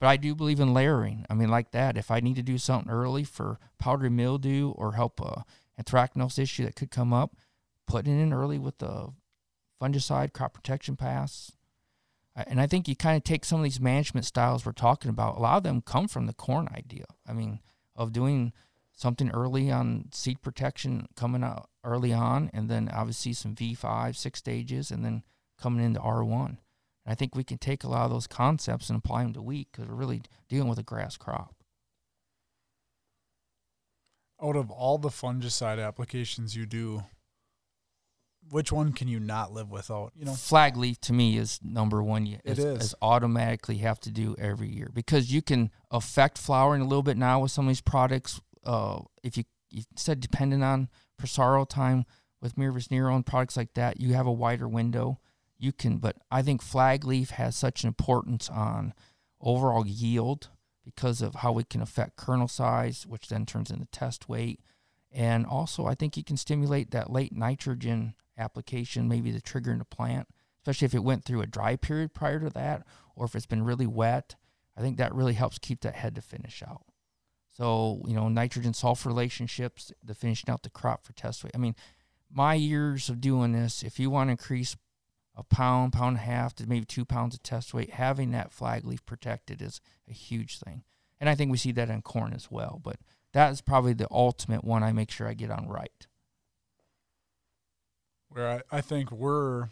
But 0.00 0.08
I 0.08 0.16
do 0.16 0.34
believe 0.34 0.60
in 0.60 0.74
layering. 0.74 1.24
I 1.30 1.34
mean, 1.34 1.48
like 1.48 1.70
that. 1.70 1.96
If 1.96 2.10
I 2.10 2.20
need 2.20 2.36
to 2.36 2.42
do 2.42 2.58
something 2.58 2.92
early 2.92 3.24
for 3.24 3.58
powdery 3.78 4.10
mildew 4.10 4.72
or 4.72 4.92
help 4.92 5.20
a 5.20 5.44
anthracnose 5.80 6.38
issue 6.38 6.64
that 6.64 6.76
could 6.76 6.90
come 6.90 7.12
up, 7.12 7.36
putting 7.86 8.20
in 8.20 8.32
early 8.32 8.58
with 8.58 8.78
the 8.78 9.08
fungicide 9.80 10.32
crop 10.32 10.54
protection 10.54 10.96
pass. 10.96 11.52
And 12.36 12.60
I 12.60 12.66
think 12.66 12.88
you 12.88 12.96
kind 12.96 13.16
of 13.16 13.22
take 13.22 13.44
some 13.44 13.60
of 13.60 13.64
these 13.64 13.80
management 13.80 14.26
styles 14.26 14.66
we're 14.66 14.72
talking 14.72 15.08
about. 15.08 15.36
A 15.36 15.40
lot 15.40 15.58
of 15.58 15.62
them 15.62 15.80
come 15.80 16.08
from 16.08 16.26
the 16.26 16.32
corn 16.32 16.68
idea. 16.74 17.04
I 17.26 17.32
mean, 17.32 17.60
of 17.96 18.12
doing 18.12 18.52
something 18.92 19.30
early 19.30 19.70
on 19.70 20.08
seed 20.12 20.40
protection 20.40 21.06
coming 21.16 21.42
out 21.42 21.68
early 21.82 22.12
on, 22.12 22.50
and 22.52 22.68
then 22.68 22.88
obviously 22.92 23.32
some 23.32 23.54
V5, 23.54 24.16
six 24.16 24.38
stages, 24.38 24.90
and 24.90 25.04
then 25.04 25.22
coming 25.60 25.84
into 25.84 26.00
R1. 26.00 26.46
And 26.46 26.58
I 27.06 27.14
think 27.14 27.34
we 27.34 27.44
can 27.44 27.58
take 27.58 27.84
a 27.84 27.88
lot 27.88 28.04
of 28.04 28.10
those 28.10 28.26
concepts 28.26 28.88
and 28.88 28.98
apply 28.98 29.22
them 29.22 29.32
to 29.34 29.42
wheat 29.42 29.68
because 29.70 29.88
we're 29.88 29.96
really 29.96 30.22
dealing 30.48 30.68
with 30.68 30.78
a 30.78 30.84
grass 30.84 31.16
crop. 31.16 31.54
Out 34.42 34.56
of 34.56 34.70
all 34.70 34.98
the 34.98 35.10
fungicide 35.10 35.84
applications 35.84 36.56
you 36.56 36.66
do, 36.66 37.04
which 38.50 38.70
one 38.72 38.92
can 38.92 39.08
you 39.08 39.20
not 39.20 39.52
live 39.52 39.70
without? 39.70 40.12
You 40.14 40.24
know, 40.24 40.32
flag 40.32 40.76
leaf 40.76 41.00
to 41.02 41.12
me 41.12 41.36
is 41.36 41.60
number 41.62 42.02
one. 42.02 42.26
You 42.26 42.38
It 42.44 42.58
is, 42.58 42.64
is. 42.64 42.94
automatically 43.02 43.78
have 43.78 44.00
to 44.00 44.10
do 44.10 44.36
every 44.38 44.68
year 44.68 44.90
because 44.92 45.32
you 45.32 45.42
can 45.42 45.70
affect 45.90 46.38
flowering 46.38 46.82
a 46.82 46.86
little 46.86 47.02
bit 47.02 47.16
now 47.16 47.40
with 47.40 47.50
some 47.50 47.66
of 47.66 47.70
these 47.70 47.80
products. 47.80 48.40
Uh, 48.64 49.00
if 49.22 49.36
you, 49.36 49.44
you 49.70 49.82
said 49.96 50.20
depending 50.20 50.62
on 50.62 50.88
Prosaro 51.20 51.68
time 51.68 52.04
with 52.40 52.56
Miravis 52.56 52.90
Neo 52.90 53.14
and 53.14 53.26
products 53.26 53.56
like 53.56 53.74
that, 53.74 54.00
you 54.00 54.14
have 54.14 54.26
a 54.26 54.32
wider 54.32 54.68
window. 54.68 55.18
You 55.58 55.72
can, 55.72 55.98
but 55.98 56.16
I 56.30 56.42
think 56.42 56.62
flag 56.62 57.04
leaf 57.04 57.30
has 57.30 57.56
such 57.56 57.84
an 57.84 57.88
importance 57.88 58.50
on 58.50 58.92
overall 59.40 59.86
yield 59.86 60.48
because 60.84 61.22
of 61.22 61.36
how 61.36 61.58
it 61.58 61.70
can 61.70 61.80
affect 61.80 62.16
kernel 62.16 62.48
size, 62.48 63.06
which 63.06 63.28
then 63.28 63.46
turns 63.46 63.70
into 63.70 63.86
test 63.86 64.28
weight. 64.28 64.60
And 65.10 65.46
also, 65.46 65.86
I 65.86 65.94
think 65.94 66.16
you 66.16 66.24
can 66.24 66.36
stimulate 66.36 66.90
that 66.90 67.10
late 67.10 67.34
nitrogen 67.34 68.14
application, 68.38 69.08
maybe 69.08 69.30
the 69.30 69.40
trigger 69.40 69.72
in 69.72 69.78
the 69.78 69.84
plant, 69.84 70.28
especially 70.62 70.86
if 70.86 70.94
it 70.94 71.04
went 71.04 71.24
through 71.24 71.42
a 71.42 71.46
dry 71.46 71.76
period 71.76 72.14
prior 72.14 72.40
to 72.40 72.50
that, 72.50 72.86
or 73.14 73.26
if 73.26 73.34
it's 73.34 73.46
been 73.46 73.64
really 73.64 73.86
wet. 73.86 74.36
I 74.76 74.80
think 74.80 74.96
that 74.96 75.14
really 75.14 75.34
helps 75.34 75.58
keep 75.58 75.80
that 75.82 75.94
head 75.94 76.14
to 76.16 76.22
finish 76.22 76.62
out. 76.66 76.82
So, 77.56 78.02
you 78.06 78.14
know, 78.14 78.28
nitrogen 78.28 78.74
sulfur 78.74 79.08
relationships, 79.08 79.92
the 80.02 80.14
finishing 80.14 80.50
out 80.50 80.64
the 80.64 80.70
crop 80.70 81.04
for 81.04 81.12
test 81.12 81.44
weight. 81.44 81.52
I 81.54 81.58
mean, 81.58 81.76
my 82.28 82.54
years 82.54 83.08
of 83.08 83.20
doing 83.20 83.52
this, 83.52 83.84
if 83.84 84.00
you 84.00 84.10
want 84.10 84.28
to 84.28 84.32
increase 84.32 84.76
a 85.36 85.44
pound, 85.44 85.92
pound 85.92 86.16
and 86.16 86.26
a 86.26 86.30
half 86.30 86.54
to 86.56 86.68
maybe 86.68 86.84
two 86.84 87.04
pounds 87.04 87.34
of 87.34 87.42
test 87.42 87.72
weight, 87.72 87.90
having 87.90 88.32
that 88.32 88.50
flag 88.50 88.84
leaf 88.84 89.06
protected 89.06 89.62
is 89.62 89.80
a 90.08 90.12
huge 90.12 90.58
thing. 90.58 90.82
And 91.20 91.28
I 91.30 91.36
think 91.36 91.50
we 91.52 91.58
see 91.58 91.72
that 91.72 91.90
in 91.90 92.02
corn 92.02 92.32
as 92.32 92.50
well. 92.50 92.80
But 92.82 92.96
that 93.32 93.52
is 93.52 93.60
probably 93.60 93.94
the 93.94 94.08
ultimate 94.10 94.64
one 94.64 94.82
I 94.82 94.92
make 94.92 95.10
sure 95.10 95.28
I 95.28 95.34
get 95.34 95.50
on 95.50 95.68
right. 95.68 96.06
Where 98.34 98.62
I, 98.72 98.78
I 98.78 98.80
think 98.80 99.12
we're 99.12 99.68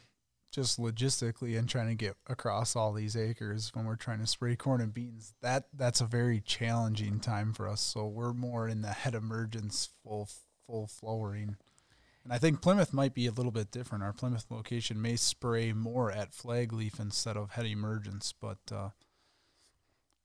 just 0.53 0.79
logistically 0.79 1.59
and 1.59 1.69
trying 1.69 1.89
to 1.89 1.95
get 1.97 2.15
across 2.29 2.77
all 2.77 2.93
these 2.93 3.17
acres 3.17 3.73
when 3.75 3.87
we're 3.87 3.97
trying 3.97 4.21
to 4.21 4.27
spray 4.27 4.55
corn 4.55 4.81
and 4.81 4.95
beans. 4.95 5.35
That 5.43 5.65
that's 5.75 6.01
a 6.01 6.07
very 6.07 6.41
challenging 6.41 7.19
time 7.19 7.55
for 7.55 7.67
us. 7.67 7.81
So 7.81 8.07
we're 8.07 8.33
more 8.33 8.69
in 8.69 8.83
the 8.83 8.91
head 8.91 9.17
emergence, 9.17 9.89
full 10.05 10.29
full 10.65 10.87
flowering. 10.87 11.57
And 12.23 12.33
I 12.33 12.39
think 12.39 12.63
Plymouth 12.63 12.93
might 12.93 13.15
be 13.15 13.27
a 13.27 13.33
little 13.33 13.51
bit 13.51 13.73
different. 13.73 14.05
Our 14.05 14.13
Plymouth 14.13 14.47
location 14.49 15.03
may 15.03 15.17
spray 15.17 15.73
more 15.73 16.13
at 16.13 16.33
flag 16.33 16.73
leaf 16.73 17.01
instead 17.01 17.37
of 17.37 17.51
head 17.51 17.67
emergence, 17.67 18.33
but 18.33 18.59
uh, 18.71 18.91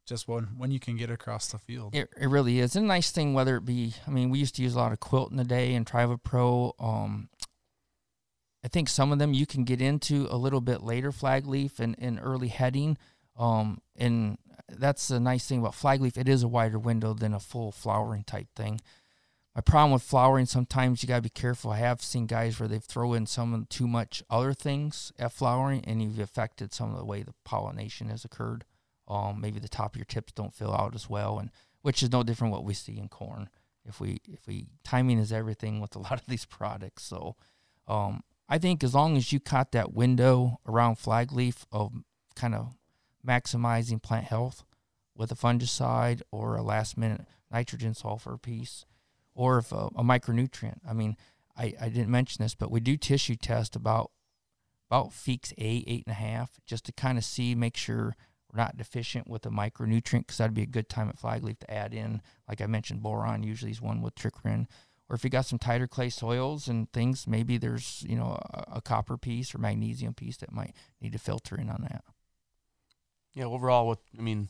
just 0.05 0.27
when 0.27 0.43
when 0.57 0.69
you 0.69 0.79
can 0.79 0.95
get 0.95 1.09
across 1.09 1.51
the 1.51 1.57
field. 1.57 1.95
It, 1.95 2.09
it 2.19 2.27
really 2.27 2.59
is. 2.59 2.75
And 2.75 2.85
a 2.85 2.87
nice 2.87 3.09
thing, 3.09 3.33
whether 3.33 3.57
it 3.57 3.65
be, 3.65 3.95
I 4.05 4.11
mean, 4.11 4.29
we 4.29 4.37
used 4.37 4.55
to 4.57 4.61
use 4.61 4.75
a 4.75 4.77
lot 4.77 4.91
of 4.91 4.99
Quilt 4.99 5.31
in 5.31 5.37
the 5.37 5.43
day 5.43 5.73
and 5.73 5.87
Trivapro. 5.87 6.73
Um, 6.79 7.29
I 8.67 8.69
think 8.69 8.89
some 8.89 9.13
of 9.13 9.17
them 9.17 9.33
you 9.33 9.45
can 9.45 9.63
get 9.63 9.81
into 9.81 10.27
a 10.29 10.35
little 10.35 10.59
bit 10.59 10.83
later 10.83 11.13
flag 11.13 11.47
leaf 11.47 11.79
and, 11.79 11.95
and 11.99 12.19
early 12.21 12.49
heading. 12.49 12.97
Um, 13.37 13.79
and 13.95 14.37
that's 14.67 15.07
the 15.07 15.21
nice 15.21 15.47
thing 15.47 15.59
about 15.59 15.73
flag 15.73 16.01
leaf. 16.01 16.17
It 16.17 16.27
is 16.27 16.43
a 16.43 16.49
wider 16.49 16.77
window 16.77 17.13
than 17.13 17.33
a 17.33 17.39
full 17.39 17.71
flowering 17.71 18.25
type 18.25 18.49
thing. 18.57 18.81
my 19.55 19.61
problem 19.61 19.93
with 19.93 20.03
flowering 20.03 20.47
sometimes 20.47 21.01
you 21.01 21.07
gotta 21.07 21.21
be 21.21 21.29
careful. 21.29 21.71
I 21.71 21.77
have 21.77 22.01
seen 22.01 22.25
guys 22.25 22.59
where 22.59 22.67
they 22.67 22.79
throw 22.79 23.13
in 23.13 23.25
some 23.25 23.67
too 23.69 23.87
much 23.87 24.21
other 24.29 24.51
things 24.51 25.13
at 25.17 25.31
flowering, 25.31 25.85
and 25.85 26.03
you've 26.03 26.19
affected 26.19 26.73
some 26.73 26.91
of 26.91 26.97
the 26.97 27.05
way 27.05 27.23
the 27.23 27.35
pollination 27.45 28.09
has 28.09 28.25
occurred. 28.25 28.65
Um, 29.07 29.39
maybe 29.39 29.61
the 29.61 29.69
top 29.69 29.93
of 29.93 29.95
your 29.95 30.03
tips 30.03 30.33
don't 30.33 30.53
fill 30.53 30.75
out 30.75 30.93
as 30.93 31.09
well, 31.09 31.39
and 31.39 31.51
which 31.83 32.03
is 32.03 32.11
no 32.11 32.21
different 32.21 32.51
what 32.51 32.65
we 32.65 32.73
see 32.73 32.97
in 32.97 33.07
corn. 33.07 33.47
If 33.85 34.01
we 34.01 34.19
if 34.27 34.45
we 34.45 34.67
timing 34.83 35.19
is 35.19 35.31
everything 35.31 35.79
with 35.79 35.95
a 35.95 35.99
lot 35.99 36.19
of 36.19 36.27
these 36.27 36.43
products, 36.57 37.03
so 37.03 37.37
um, 37.87 38.23
I 38.49 38.57
think 38.57 38.83
as 38.83 38.93
long 38.93 39.17
as 39.17 39.33
you 39.33 39.39
caught 39.39 39.71
that 39.73 39.93
window 39.93 40.59
around 40.65 40.95
flag 40.97 41.31
leaf 41.31 41.65
of 41.71 41.91
kind 42.35 42.55
of 42.55 42.75
maximizing 43.25 44.01
plant 44.01 44.25
health 44.25 44.63
with 45.15 45.31
a 45.31 45.35
fungicide 45.35 46.21
or 46.31 46.55
a 46.55 46.61
last 46.61 46.97
minute 46.97 47.21
nitrogen 47.51 47.93
sulfur 47.93 48.37
piece 48.37 48.85
or 49.33 49.57
if 49.57 49.71
a, 49.71 49.87
a 49.95 50.03
micronutrient. 50.03 50.79
I 50.87 50.93
mean, 50.93 51.17
I, 51.57 51.73
I 51.79 51.89
didn't 51.89 52.09
mention 52.09 52.43
this, 52.43 52.55
but 52.55 52.71
we 52.71 52.79
do 52.79 52.97
tissue 52.97 53.35
test 53.35 53.75
about 53.75 54.11
about 54.89 55.09
Feekes 55.09 55.53
eight, 55.57 55.83
eight 55.85 56.03
and 56.07 56.13
a 56.13 56.15
half, 56.15 56.61
just 56.65 56.85
to 56.85 56.93
kind 56.93 57.17
of 57.17 57.25
see, 57.25 57.55
make 57.55 57.75
sure 57.75 58.15
we're 58.49 58.61
not 58.61 58.77
deficient 58.77 59.27
with 59.27 59.45
a 59.45 59.49
micronutrient, 59.49 60.19
because 60.19 60.37
that'd 60.37 60.53
be 60.53 60.63
a 60.63 60.65
good 60.65 60.87
time 60.87 61.09
at 61.09 61.19
flag 61.19 61.43
leaf 61.43 61.59
to 61.59 61.69
add 61.69 61.93
in. 61.93 62.21
Like 62.47 62.61
I 62.61 62.67
mentioned, 62.67 63.03
boron 63.03 63.43
usually 63.43 63.71
is 63.71 63.81
one 63.81 64.01
with 64.01 64.15
trichrin. 64.15 64.67
Or 65.09 65.15
if 65.15 65.23
you 65.23 65.29
got 65.29 65.45
some 65.45 65.59
tighter 65.59 65.87
clay 65.87 66.09
soils 66.09 66.67
and 66.67 66.91
things, 66.91 67.27
maybe 67.27 67.57
there's 67.57 68.03
you 68.07 68.15
know 68.15 68.37
a, 68.53 68.77
a 68.77 68.81
copper 68.81 69.17
piece 69.17 69.55
or 69.55 69.57
magnesium 69.57 70.13
piece 70.13 70.37
that 70.37 70.51
might 70.51 70.75
need 71.01 71.13
to 71.13 71.19
filter 71.19 71.55
in 71.55 71.69
on 71.69 71.81
that. 71.89 72.03
Yeah, 73.33 73.45
overall, 73.45 73.87
what 73.87 73.99
I 74.17 74.21
mean, 74.21 74.49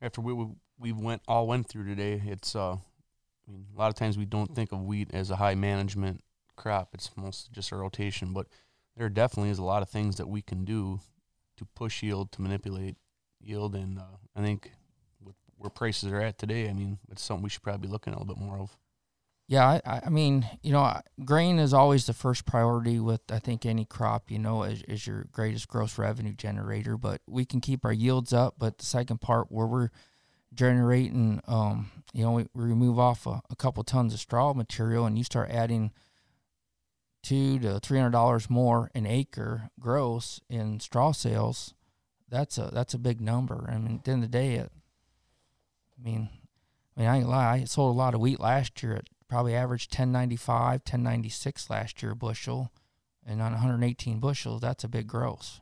after 0.00 0.20
we 0.20 0.46
we 0.78 0.92
went 0.92 1.22
all 1.28 1.46
went 1.46 1.68
through 1.68 1.86
today, 1.86 2.22
it's 2.24 2.56
uh, 2.56 2.72
I 2.74 3.50
mean, 3.50 3.66
a 3.74 3.78
lot 3.78 3.88
of 3.88 3.94
times 3.94 4.16
we 4.16 4.24
don't 4.24 4.54
think 4.54 4.72
of 4.72 4.84
wheat 4.84 5.10
as 5.12 5.30
a 5.30 5.36
high 5.36 5.54
management 5.54 6.22
crop. 6.56 6.90
It's 6.94 7.10
mostly 7.16 7.52
just 7.52 7.72
a 7.72 7.76
rotation, 7.76 8.32
but 8.32 8.46
there 8.96 9.08
definitely 9.08 9.50
is 9.50 9.58
a 9.58 9.64
lot 9.64 9.82
of 9.82 9.88
things 9.88 10.16
that 10.16 10.28
we 10.28 10.42
can 10.42 10.64
do 10.64 11.00
to 11.56 11.64
push 11.74 12.02
yield, 12.02 12.32
to 12.32 12.42
manipulate 12.42 12.96
yield, 13.40 13.74
and 13.74 13.98
uh, 13.98 14.16
I 14.34 14.42
think 14.42 14.70
where 15.60 15.70
prices 15.70 16.10
are 16.10 16.20
at 16.20 16.38
today, 16.38 16.70
I 16.70 16.72
mean, 16.72 16.98
it's 17.10 17.22
something 17.22 17.42
we 17.42 17.50
should 17.50 17.62
probably 17.62 17.86
be 17.86 17.92
looking 17.92 18.14
at 18.14 18.16
a 18.16 18.20
little 18.20 18.34
bit 18.34 18.42
more 18.42 18.58
of. 18.58 18.78
Yeah, 19.50 19.80
I, 19.84 20.02
I 20.06 20.10
mean, 20.10 20.48
you 20.62 20.70
know, 20.70 21.00
grain 21.24 21.58
is 21.58 21.74
always 21.74 22.06
the 22.06 22.12
first 22.12 22.46
priority 22.46 23.00
with 23.00 23.22
I 23.32 23.40
think 23.40 23.66
any 23.66 23.84
crop. 23.84 24.30
You 24.30 24.38
know, 24.38 24.62
is, 24.62 24.82
is 24.82 25.08
your 25.08 25.26
greatest 25.32 25.66
gross 25.66 25.98
revenue 25.98 26.34
generator. 26.34 26.96
But 26.96 27.20
we 27.26 27.44
can 27.44 27.60
keep 27.60 27.84
our 27.84 27.92
yields 27.92 28.32
up. 28.32 28.54
But 28.58 28.78
the 28.78 28.86
second 28.86 29.20
part, 29.20 29.50
where 29.50 29.66
we're 29.66 29.90
generating, 30.54 31.40
um, 31.48 31.90
you 32.12 32.22
know, 32.22 32.30
we, 32.30 32.46
remove 32.54 33.00
off 33.00 33.26
a, 33.26 33.42
a, 33.50 33.56
couple 33.56 33.82
tons 33.82 34.14
of 34.14 34.20
straw 34.20 34.54
material, 34.54 35.04
and 35.04 35.18
you 35.18 35.24
start 35.24 35.50
adding 35.50 35.90
two 37.20 37.58
to 37.58 37.80
three 37.80 37.98
hundred 37.98 38.12
dollars 38.12 38.48
more 38.48 38.88
an 38.94 39.04
acre 39.04 39.70
gross 39.80 40.40
in 40.48 40.78
straw 40.78 41.10
sales. 41.10 41.74
That's 42.28 42.56
a 42.56 42.70
that's 42.72 42.94
a 42.94 42.98
big 42.98 43.20
number. 43.20 43.68
I 43.68 43.78
mean, 43.78 43.96
at 43.96 44.04
the 44.04 44.12
end 44.12 44.22
of 44.22 44.30
the 44.30 44.38
day, 44.38 44.54
it, 44.54 44.70
I 45.98 46.04
mean, 46.04 46.28
I 46.96 47.00
mean, 47.00 47.08
I 47.08 47.16
ain't 47.16 47.28
lie. 47.28 47.52
I 47.54 47.64
sold 47.64 47.96
a 47.96 47.98
lot 47.98 48.14
of 48.14 48.20
wheat 48.20 48.38
last 48.38 48.80
year 48.80 48.94
at 48.94 49.08
probably 49.30 49.54
averaged 49.54 49.92
1095, 49.92 50.80
1096 50.80 51.70
last 51.70 52.02
year 52.02 52.12
a 52.12 52.16
bushel, 52.16 52.70
and 53.24 53.40
on 53.40 53.52
118 53.52 54.18
bushels, 54.18 54.60
that's 54.60 54.84
a 54.84 54.88
big 54.88 55.06
gross. 55.06 55.60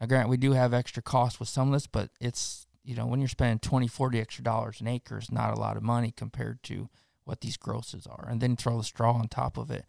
Now, 0.00 0.06
grant 0.06 0.28
we 0.28 0.36
do 0.36 0.52
have 0.52 0.72
extra 0.72 1.02
cost 1.02 1.40
with 1.40 1.48
some 1.48 1.68
of 1.68 1.72
this, 1.74 1.86
but 1.86 2.10
it's 2.20 2.66
you 2.84 2.94
know, 2.94 3.06
when 3.06 3.20
you're 3.20 3.28
spending 3.28 3.58
20, 3.58 3.88
40 3.88 4.20
extra 4.20 4.44
dollars 4.44 4.80
an 4.80 4.86
acre, 4.86 5.16
it's 5.16 5.32
not 5.32 5.56
a 5.56 5.60
lot 5.60 5.76
of 5.76 5.82
money 5.82 6.12
compared 6.14 6.62
to 6.64 6.90
what 7.24 7.40
these 7.40 7.56
grosses 7.56 8.06
are. 8.06 8.28
And 8.28 8.40
then 8.40 8.56
throw 8.56 8.76
the 8.76 8.84
straw 8.84 9.14
on 9.14 9.28
top 9.28 9.56
of 9.56 9.70
it. 9.70 9.86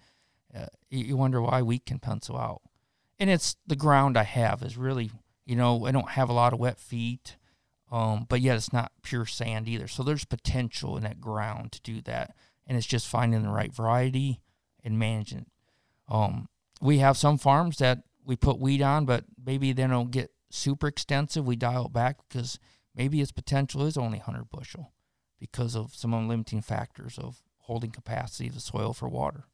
Uh, 0.56 0.68
you 0.90 1.18
wonder 1.18 1.42
why 1.42 1.62
wheat 1.62 1.86
can 1.86 2.00
pencil 2.00 2.38
out. 2.38 2.62
And 3.20 3.30
it's 3.30 3.58
the 3.68 3.76
ground 3.76 4.18
I 4.18 4.24
have 4.24 4.64
is 4.64 4.78
really, 4.78 5.12
you 5.46 5.58
know, 5.58 5.86
I 5.86 5.92
don't 5.92 6.12
have 6.12 6.30
a 6.30 6.34
lot 6.34 6.54
of 6.54 6.60
wet 6.60 6.80
feet, 6.80 7.36
um, 7.92 8.26
but 8.30 8.40
yet 8.40 8.56
it's 8.56 8.72
not 8.72 8.94
pure 9.04 9.26
sand 9.26 9.68
either. 9.68 9.90
So 9.90 10.02
there's 10.02 10.24
potential 10.24 10.96
in 10.96 11.04
that 11.04 11.20
ground 11.20 11.74
to 11.74 11.82
do 11.82 12.02
that. 12.04 12.34
And 12.68 12.78
it's 12.78 12.88
just 12.88 13.08
finding 13.08 13.44
the 13.44 13.50
right 13.50 13.74
variety 13.74 14.42
and 14.84 14.98
managing 14.98 15.40
it. 15.40 15.48
Um, 16.08 16.48
we 16.82 17.00
have 17.00 17.18
some 17.18 17.38
farms 17.38 17.78
that 17.78 18.04
we 18.24 18.36
put 18.36 18.60
weed 18.60 18.82
on, 18.82 19.06
but 19.06 19.26
maybe 19.44 19.72
they 19.72 19.88
don't 19.88 20.12
get 20.12 20.32
super 20.50 20.88
extensive. 20.88 21.46
We 21.46 21.56
dial 21.56 21.86
it 21.86 21.94
back 21.94 22.18
because– 22.28 22.60
maybe 22.96 23.22
its 23.22 23.32
potential 23.32 23.86
is 23.86 23.98
only 23.98 24.20
100 24.20 24.50
bushel 24.50 24.94
because 25.40 25.76
of 25.76 25.94
some 25.94 26.28
limiting 26.28 26.62
factors 26.62 27.20
of 27.20 27.42
holding 27.60 27.92
capacity 27.92 28.48
of 28.48 28.56
the 28.56 28.60
soil 28.60 28.94
for 28.94 29.10
water. 29.10 29.46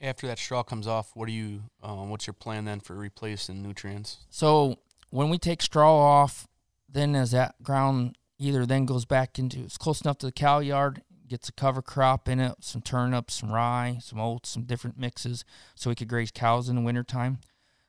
After 0.00 0.26
that 0.26 0.38
straw 0.38 0.64
comes 0.64 0.88
off, 0.88 1.12
what 1.14 1.26
do 1.26 1.32
you? 1.32 1.62
Um, 1.80 2.10
what's 2.10 2.26
your 2.26 2.34
plan 2.34 2.64
then 2.64 2.80
for 2.80 2.94
replacing 2.94 3.62
nutrients? 3.62 4.18
So 4.30 4.78
when 5.10 5.30
we 5.30 5.38
take 5.38 5.62
straw 5.62 5.96
off, 5.96 6.48
then 6.88 7.14
as 7.14 7.30
that 7.30 7.62
ground 7.62 8.18
either 8.36 8.66
then 8.66 8.84
goes 8.84 9.04
back 9.04 9.38
into 9.38 9.60
it's 9.60 9.78
close 9.78 10.00
enough 10.00 10.18
to 10.18 10.26
the 10.26 10.32
cow 10.32 10.58
yard, 10.58 11.02
gets 11.32 11.48
a 11.48 11.52
cover 11.52 11.80
crop 11.80 12.28
in 12.28 12.38
it, 12.38 12.52
some 12.60 12.82
turnips, 12.82 13.34
some 13.36 13.50
rye, 13.50 13.96
some 14.02 14.20
oats, 14.20 14.50
some 14.50 14.64
different 14.64 14.98
mixes, 14.98 15.46
so 15.74 15.88
we 15.88 15.96
could 15.96 16.06
graze 16.06 16.30
cows 16.30 16.68
in 16.68 16.76
the 16.76 16.82
wintertime. 16.82 17.38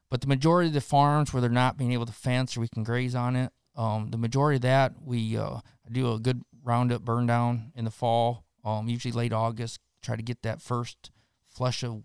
But 0.09 0.21
the 0.21 0.27
majority 0.27 0.69
of 0.69 0.73
the 0.73 0.79
farms 0.79 1.33
where 1.33 1.41
they're 1.41 1.49
not 1.49 1.77
being 1.77 1.91
able 1.91 2.05
to 2.05 2.13
fence 2.13 2.55
or 2.55 2.61
we 2.61 2.69
can 2.69 2.85
graze 2.85 3.15
on 3.15 3.35
it, 3.35 3.51
um, 3.75 4.11
the 4.11 4.17
majority 4.17 4.55
of 4.55 4.61
that 4.61 4.93
we 5.03 5.35
uh, 5.35 5.59
do 5.91 6.13
a 6.13 6.19
good 6.19 6.41
roundup 6.63 7.01
burn 7.03 7.25
down 7.25 7.73
in 7.75 7.83
the 7.83 7.91
fall, 7.91 8.45
um, 8.63 8.87
usually 8.87 9.11
late 9.11 9.33
August. 9.33 9.81
Try 10.01 10.15
to 10.15 10.23
get 10.23 10.41
that 10.43 10.61
first 10.61 11.11
flush 11.49 11.83
of 11.83 12.03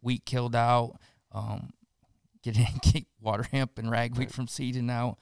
wheat 0.00 0.24
killed 0.24 0.54
out. 0.54 1.00
Um, 1.32 1.70
get 2.44 2.56
in, 2.56 2.66
keep 2.82 3.08
water 3.20 3.46
hemp 3.50 3.76
and 3.76 3.90
ragweed 3.90 4.28
right. 4.28 4.32
from 4.32 4.46
seeding 4.46 4.88
out. 4.88 5.18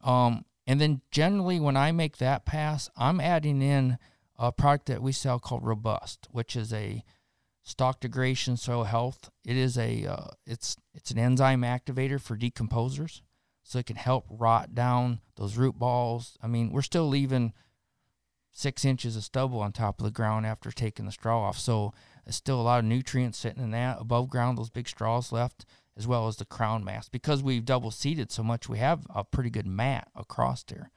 Um, 0.00 0.44
and 0.64 0.80
then 0.80 1.00
generally, 1.10 1.58
when 1.58 1.76
I 1.76 1.90
make 1.90 2.18
that 2.18 2.44
pass, 2.44 2.88
I'm 2.96 3.20
adding 3.20 3.60
in 3.60 3.98
a 4.42 4.50
product 4.50 4.86
that 4.86 5.00
we 5.00 5.12
sell 5.12 5.38
called 5.38 5.64
Robust, 5.64 6.26
which 6.32 6.56
is 6.56 6.72
a 6.72 7.04
stock 7.62 8.00
degradation 8.00 8.56
soil 8.56 8.84
health. 8.84 9.30
It 9.46 9.56
is 9.56 9.78
a 9.78 10.04
uh, 10.04 10.26
it's 10.44 10.76
it's 10.94 11.12
an 11.12 11.18
enzyme 11.18 11.62
activator 11.62 12.20
for 12.20 12.36
decomposers 12.36 13.20
so 13.62 13.78
it 13.78 13.86
can 13.86 13.96
help 13.96 14.26
rot 14.28 14.74
down 14.74 15.20
those 15.36 15.56
root 15.56 15.78
balls. 15.78 16.36
I 16.42 16.48
mean, 16.48 16.72
we're 16.72 16.82
still 16.82 17.08
leaving 17.08 17.52
six 18.50 18.84
inches 18.84 19.16
of 19.16 19.22
stubble 19.22 19.60
on 19.60 19.70
top 19.70 20.00
of 20.00 20.04
the 20.04 20.10
ground 20.10 20.44
after 20.44 20.72
taking 20.72 21.06
the 21.06 21.12
straw 21.12 21.48
off. 21.48 21.58
So 21.58 21.94
there's 22.24 22.34
still 22.34 22.60
a 22.60 22.62
lot 22.62 22.80
of 22.80 22.84
nutrients 22.84 23.38
sitting 23.38 23.62
in 23.62 23.70
that 23.70 24.00
above 24.00 24.28
ground, 24.28 24.58
those 24.58 24.70
big 24.70 24.88
straws 24.88 25.30
left, 25.30 25.64
as 25.96 26.08
well 26.08 26.26
as 26.26 26.36
the 26.36 26.44
crown 26.44 26.82
mass. 26.82 27.08
Because 27.08 27.44
we've 27.44 27.64
double 27.64 27.92
seeded 27.92 28.32
so 28.32 28.42
much, 28.42 28.68
we 28.68 28.78
have 28.78 29.06
a 29.14 29.22
pretty 29.22 29.50
good 29.50 29.68
mat 29.68 30.08
across 30.16 30.64
there. 30.64 30.90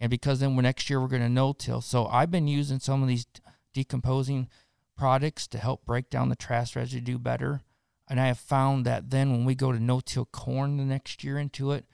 And 0.00 0.10
because 0.10 0.40
then 0.40 0.56
next 0.56 0.88
year 0.88 1.00
we're 1.00 1.08
going 1.08 1.22
to 1.22 1.28
no 1.28 1.52
till. 1.52 1.82
So 1.82 2.06
I've 2.06 2.30
been 2.30 2.48
using 2.48 2.80
some 2.80 3.02
of 3.02 3.08
these 3.08 3.26
decomposing 3.74 4.48
products 4.96 5.46
to 5.48 5.58
help 5.58 5.84
break 5.84 6.10
down 6.10 6.30
the 6.30 6.36
trash 6.36 6.74
residue 6.74 7.18
better. 7.18 7.62
And 8.08 8.18
I 8.18 8.26
have 8.26 8.38
found 8.38 8.86
that 8.86 9.10
then 9.10 9.30
when 9.30 9.44
we 9.44 9.54
go 9.54 9.72
to 9.72 9.78
no 9.78 10.00
till 10.00 10.24
corn 10.24 10.78
the 10.78 10.84
next 10.84 11.22
year 11.22 11.38
into 11.38 11.72
it, 11.72 11.84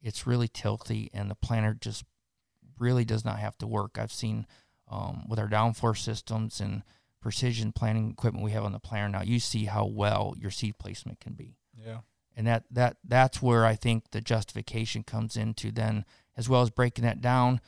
it's 0.00 0.26
really 0.26 0.48
tilty 0.48 1.10
and 1.12 1.30
the 1.30 1.34
planter 1.34 1.74
just 1.74 2.04
really 2.78 3.04
does 3.04 3.24
not 3.24 3.40
have 3.40 3.58
to 3.58 3.66
work. 3.66 3.98
I've 3.98 4.12
seen 4.12 4.46
um, 4.88 5.24
with 5.28 5.38
our 5.38 5.48
downforce 5.48 5.98
systems 5.98 6.60
and 6.60 6.82
precision 7.20 7.72
planting 7.72 8.10
equipment 8.10 8.44
we 8.44 8.52
have 8.52 8.64
on 8.64 8.72
the 8.72 8.78
planter 8.78 9.08
now, 9.08 9.22
you 9.22 9.40
see 9.40 9.64
how 9.64 9.84
well 9.84 10.34
your 10.38 10.50
seed 10.50 10.78
placement 10.78 11.18
can 11.18 11.32
be. 11.32 11.56
Yeah. 11.76 11.98
And 12.36 12.46
that, 12.46 12.64
that 12.70 12.98
that's 13.02 13.42
where 13.42 13.64
I 13.64 13.74
think 13.74 14.10
the 14.12 14.20
justification 14.20 15.02
comes 15.02 15.36
into 15.36 15.72
then, 15.72 16.04
as 16.36 16.48
well 16.48 16.62
as 16.62 16.70
breaking 16.70 17.04
that 17.04 17.20
down. 17.20 17.60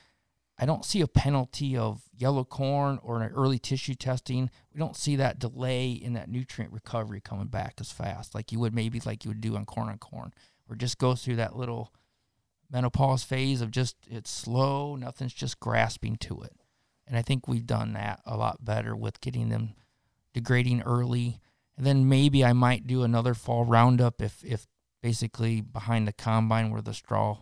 I 0.59 0.67
don't 0.67 0.85
see 0.85 1.01
a 1.01 1.09
penalty 1.09 1.77
of 1.77 2.03
yellow 2.17 2.45
corn 2.45 2.99
or 3.03 3.23
an 3.23 3.33
early 3.33 3.59
tissue 3.59 3.95
testing. 3.95 4.51
We 4.75 4.81
don't 4.81 4.97
see 4.97 5.15
that 5.17 5.39
delay 5.39 5.93
in 5.93 6.15
that 6.15 6.29
nutrient 6.29 6.73
recovery 6.73 7.21
coming 7.21 7.47
back 7.47 7.75
as 7.81 7.93
fast 7.93 8.35
like 8.35 8.51
you 8.51 8.59
would 8.59 8.75
maybe 8.75 9.01
like 9.05 9.25
you 9.25 9.31
would 9.31 9.41
do 9.41 9.57
on 9.57 9.65
corn 9.65 9.89
on 9.89 9.99
corn, 9.99 10.35
or 10.69 10.75
just 10.75 10.99
go 10.99 11.15
through 11.15 11.37
that 11.37 11.57
little 11.57 11.93
menopause 12.71 13.23
phase 13.23 13.61
of 13.61 13.71
just 13.71 13.97
it's 14.11 14.31
slow, 14.31 14.97
nothing's 14.97 15.33
just 15.33 15.61
grasping 15.61 16.17
to 16.17 16.43
it. 16.43 16.53
And 17.07 17.17
I 17.17 17.23
think 17.23 17.49
we've 17.49 17.67
done 17.67 17.95
that 17.95 18.21
a 18.27 18.37
lot 18.37 18.65
better 18.65 18.95
with 18.95 19.21
getting 19.21 19.49
them 19.49 19.75
degrading 20.35 20.83
early. 20.83 21.41
And 21.77 21.87
then 21.87 22.09
maybe 22.09 22.45
I 22.45 22.53
might 22.53 22.87
do 22.87 23.03
another 23.05 23.35
fall 23.35 23.65
roundup 23.65 24.21
if 24.21 24.45
if 24.45 24.67
basically 25.01 25.61
behind 25.61 26.09
the 26.09 26.13
combine 26.13 26.71
where 26.71 26.83
the 26.83 26.93
straw 26.93 27.39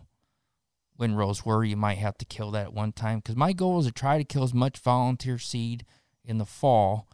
windrows 0.97 1.45
were, 1.45 1.63
you 1.63 1.77
might 1.77 1.97
have 1.97 2.17
to 2.17 2.25
kill 2.25 2.51
that 2.51 2.67
at 2.67 2.73
one 2.73 2.91
time. 2.91 3.19
Because 3.19 3.35
my 3.35 3.53
goal 3.53 3.79
is 3.79 3.85
to 3.85 3.91
try 3.91 4.17
to 4.17 4.23
kill 4.23 4.43
as 4.43 4.53
much 4.53 4.79
volunteer 4.79 5.37
seed 5.37 5.85
in 6.23 6.37
the 6.37 6.45
fall. 6.45 7.07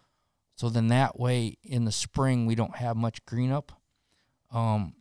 So 0.56 0.70
then 0.70 0.88
that 0.88 1.20
way 1.20 1.58
in 1.64 1.86
the 1.86 1.92
spring 1.92 2.46
we 2.46 2.56
don't 2.56 2.78
have 2.78 2.96
much 2.96 3.26
green 3.26 3.52
up. 3.52 3.72
Um, 4.52 4.96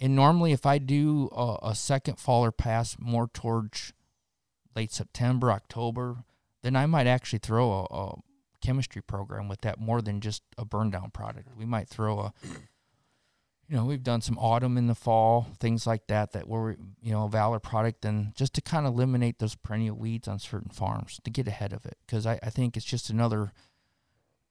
and 0.00 0.16
normally, 0.16 0.52
if 0.52 0.64
I 0.66 0.78
do 0.78 1.28
a, 1.32 1.58
a 1.62 1.74
second 1.74 2.18
faller 2.18 2.50
pass 2.50 2.96
more 2.98 3.28
towards 3.28 3.92
late 4.74 4.92
September, 4.92 5.52
October, 5.52 6.24
then 6.62 6.74
I 6.74 6.86
might 6.86 7.06
actually 7.06 7.40
throw 7.40 7.70
a, 7.72 7.94
a 7.94 8.14
chemistry 8.60 9.02
program 9.02 9.48
with 9.48 9.60
that 9.62 9.78
more 9.78 10.00
than 10.00 10.20
just 10.20 10.42
a 10.56 10.64
burn 10.64 10.90
down 10.90 11.10
product. 11.10 11.48
We 11.56 11.66
might 11.66 11.88
throw 11.88 12.18
a 12.18 12.32
you 13.70 13.76
know, 13.76 13.84
we've 13.84 14.02
done 14.02 14.20
some 14.20 14.36
autumn 14.36 14.76
in 14.76 14.88
the 14.88 14.96
fall, 14.96 15.46
things 15.60 15.86
like 15.86 16.08
that, 16.08 16.32
that 16.32 16.48
were, 16.48 16.76
you 17.00 17.12
know, 17.12 17.26
a 17.26 17.28
Valor 17.28 17.60
product, 17.60 18.04
and 18.04 18.34
just 18.34 18.52
to 18.54 18.60
kind 18.60 18.84
of 18.84 18.94
eliminate 18.94 19.38
those 19.38 19.54
perennial 19.54 19.94
weeds 19.94 20.26
on 20.26 20.40
certain 20.40 20.70
farms 20.70 21.20
to 21.22 21.30
get 21.30 21.46
ahead 21.46 21.72
of 21.72 21.86
it. 21.86 21.96
Because 22.04 22.26
I, 22.26 22.40
I 22.42 22.50
think 22.50 22.76
it's 22.76 22.84
just 22.84 23.10
another 23.10 23.52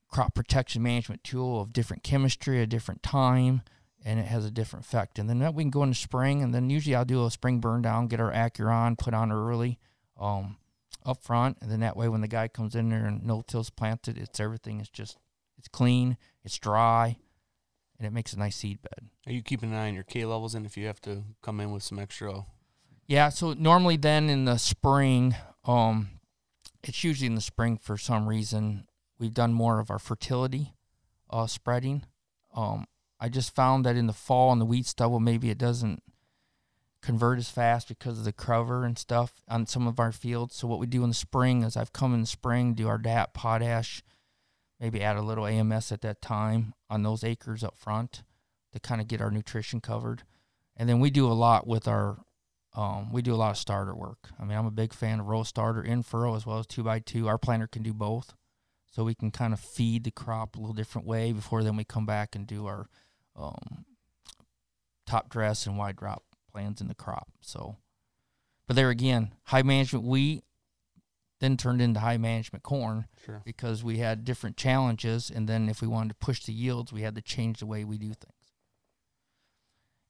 crop 0.08 0.34
protection 0.34 0.82
management 0.82 1.26
tool 1.26 1.60
of 1.60 1.74
different 1.74 2.02
chemistry, 2.02 2.62
a 2.62 2.66
different 2.66 3.04
time, 3.04 3.62
and 4.06 4.22
it 4.22 4.28
has 4.28 4.46
a 4.46 4.52
different 4.52 4.86
effect. 4.86 5.20
And 5.20 5.30
then 5.30 5.40
that 5.40 5.54
we 5.54 5.64
can 5.64 5.70
go 5.70 5.84
into 5.84 6.00
spring, 6.00 6.42
and 6.42 6.56
then 6.56 6.70
usually 6.70 6.96
I'll 6.96 7.04
do 7.04 7.26
a 7.26 7.30
spring 7.30 7.60
burn 7.60 7.82
down, 7.82 8.08
get 8.08 8.22
our 8.22 8.32
Acuron 8.32 8.98
put 8.98 9.14
on 9.14 9.34
early, 9.34 9.80
um, 10.18 10.56
up 11.06 11.22
front, 11.22 11.58
and 11.60 11.70
then 11.70 11.82
that 11.82 11.98
way 11.98 12.08
when 12.08 12.22
the 12.22 12.30
guy 12.30 12.48
comes 12.48 12.74
in 12.74 12.88
there 12.88 13.06
and 13.06 13.26
no 13.26 13.44
till's 13.46 13.70
planted, 13.70 14.18
it's 14.18 14.40
everything 14.40 14.80
is 14.80 14.88
just 14.88 15.18
it's 15.58 15.68
clean, 15.68 16.16
it's 16.46 16.58
dry 16.58 17.18
and 18.00 18.08
it 18.08 18.14
makes 18.14 18.34
a 18.34 18.40
nice 18.40 18.56
seed 18.56 18.82
bed. 18.82 19.10
Are 19.28 19.34
you 19.34 19.44
keeping 19.44 19.72
an 19.72 19.78
eye 19.78 19.90
on 19.90 19.94
your 19.94 20.04
K 20.04 20.26
levels 20.26 20.56
and 20.56 20.66
if 20.66 20.78
you 20.78 20.88
have 20.88 21.02
to 21.02 21.24
come 21.42 21.60
in 21.60 21.72
with 21.72 21.84
some 21.84 22.00
extra? 22.00 22.46
Yeah, 23.06 23.30
so 23.30 23.54
normally 23.54 23.98
then 23.98 24.30
in 24.30 24.46
the 24.46 24.58
spring, 24.58 25.36
um, 25.66 26.10
it's 26.84 27.04
usually 27.04 27.28
in 27.28 27.36
the 27.36 27.42
spring 27.42 27.78
for 27.78 27.98
some 27.98 28.28
reason 28.28 28.86
we've 29.20 29.34
done 29.34 29.54
more 29.54 29.80
of 29.80 29.92
our 29.92 30.00
fertility 30.00 30.74
uh, 31.30 31.48
spreading. 31.48 32.04
Um, 32.56 32.86
I 33.20 33.30
just 33.30 33.54
found 33.54 33.86
that 33.86 33.98
in 33.98 34.08
the 34.08 34.14
fall 34.14 34.50
on 34.50 34.60
the 34.60 34.66
wheat 34.66 34.86
stubble, 34.86 35.20
maybe 35.20 35.50
it 35.50 35.58
doesn't 35.58 36.02
convert 37.02 37.38
as 37.38 37.50
fast 37.50 37.88
because 37.88 38.20
of 38.20 38.26
the 38.26 38.34
cover 38.34 38.86
and 38.86 38.98
stuff 38.98 39.42
on 39.48 39.66
some 39.66 39.88
of 39.88 40.00
our 40.00 40.12
fields. 40.12 40.56
So 40.56 40.68
what 40.68 40.80
we 40.80 40.88
do 40.88 41.04
in 41.04 41.10
the 41.10 41.16
spring 41.16 41.64
is 41.64 41.76
I've 41.76 41.94
come 41.94 42.14
in 42.14 42.22
the 42.22 42.28
spring, 42.28 42.74
do 42.74 42.88
our 42.88 42.98
DAP 42.98 43.34
potash, 43.34 44.04
maybe 44.80 45.02
add 45.02 45.18
a 45.18 45.22
little 45.22 45.46
AMS 45.46 45.92
at 45.92 46.02
that 46.02 46.22
time 46.22 46.74
on 46.90 47.04
those 47.04 47.24
acres 47.24 47.64
up 47.64 47.78
front 47.78 48.24
to 48.72 48.80
kind 48.80 49.02
of 49.02 49.08
get 49.08 49.22
our 49.22 49.32
nutrition 49.32 49.82
covered. 49.82 50.24
And 50.76 50.88
then 50.88 51.00
we 51.00 51.10
do 51.10 51.28
a 51.28 51.34
lot 51.34 51.68
with 51.68 51.88
our, 51.88 52.18
um, 52.76 53.12
we 53.12 53.22
do 53.22 53.34
a 53.34 53.36
lot 53.36 53.52
of 53.52 53.58
starter 53.58 53.96
work. 53.96 54.30
I 54.40 54.46
mean, 54.46 54.58
I'm 54.58 54.66
a 54.66 54.72
big 54.72 54.94
fan 54.94 55.20
of 55.20 55.28
row 55.28 55.44
starter 55.44 55.82
in 55.82 56.04
furrow 56.04 56.36
as 56.36 56.46
well 56.46 56.60
as 56.60 56.68
two 56.68 56.84
by 56.84 57.00
two. 57.00 57.28
Our 57.28 57.38
planter 57.38 57.68
can 57.68 57.84
do 57.84 57.94
both. 57.94 58.34
So 58.92 59.04
we 59.04 59.14
can 59.14 59.32
kind 59.32 59.54
of 59.54 59.60
feed 59.60 60.04
the 60.04 60.12
crop 60.12 60.56
a 60.56 60.60
little 60.60 60.74
different 60.74 61.08
way 61.08 61.32
before 61.32 61.64
then 61.64 61.76
we 61.76 61.84
come 61.84 62.06
back 62.06 62.36
and 62.36 62.48
do 62.48 62.66
our 62.66 62.88
um, 63.36 63.86
top 65.06 65.30
dress 65.30 65.68
and 65.68 65.78
wide 65.78 65.96
drop 65.96 66.24
plans 66.52 66.82
in 66.82 66.88
the 66.88 66.96
crop. 66.96 67.28
So, 67.42 67.78
but 68.68 68.76
there 68.76 68.90
again, 68.90 69.34
high 69.44 69.62
management 69.62 70.06
wheat 70.06 70.44
then 71.40 71.58
turned 71.58 71.82
into 71.82 72.00
high 72.00 72.18
management 72.18 72.64
corn 72.64 73.06
sure. 73.26 73.42
because 73.46 73.84
we 73.84 73.98
had 73.98 74.26
different 74.26 74.58
challenges. 74.58 75.30
And 75.30 75.48
then 75.48 75.70
if 75.70 75.82
we 75.82 75.88
wanted 75.88 76.10
to 76.10 76.26
push 76.26 76.44
the 76.44 76.54
yields, 76.54 76.92
we 76.92 77.02
had 77.02 77.16
to 77.16 77.22
change 77.22 77.60
the 77.60 77.66
way 77.66 77.84
we 77.84 77.98
do 77.98 78.08
things. 78.08 78.34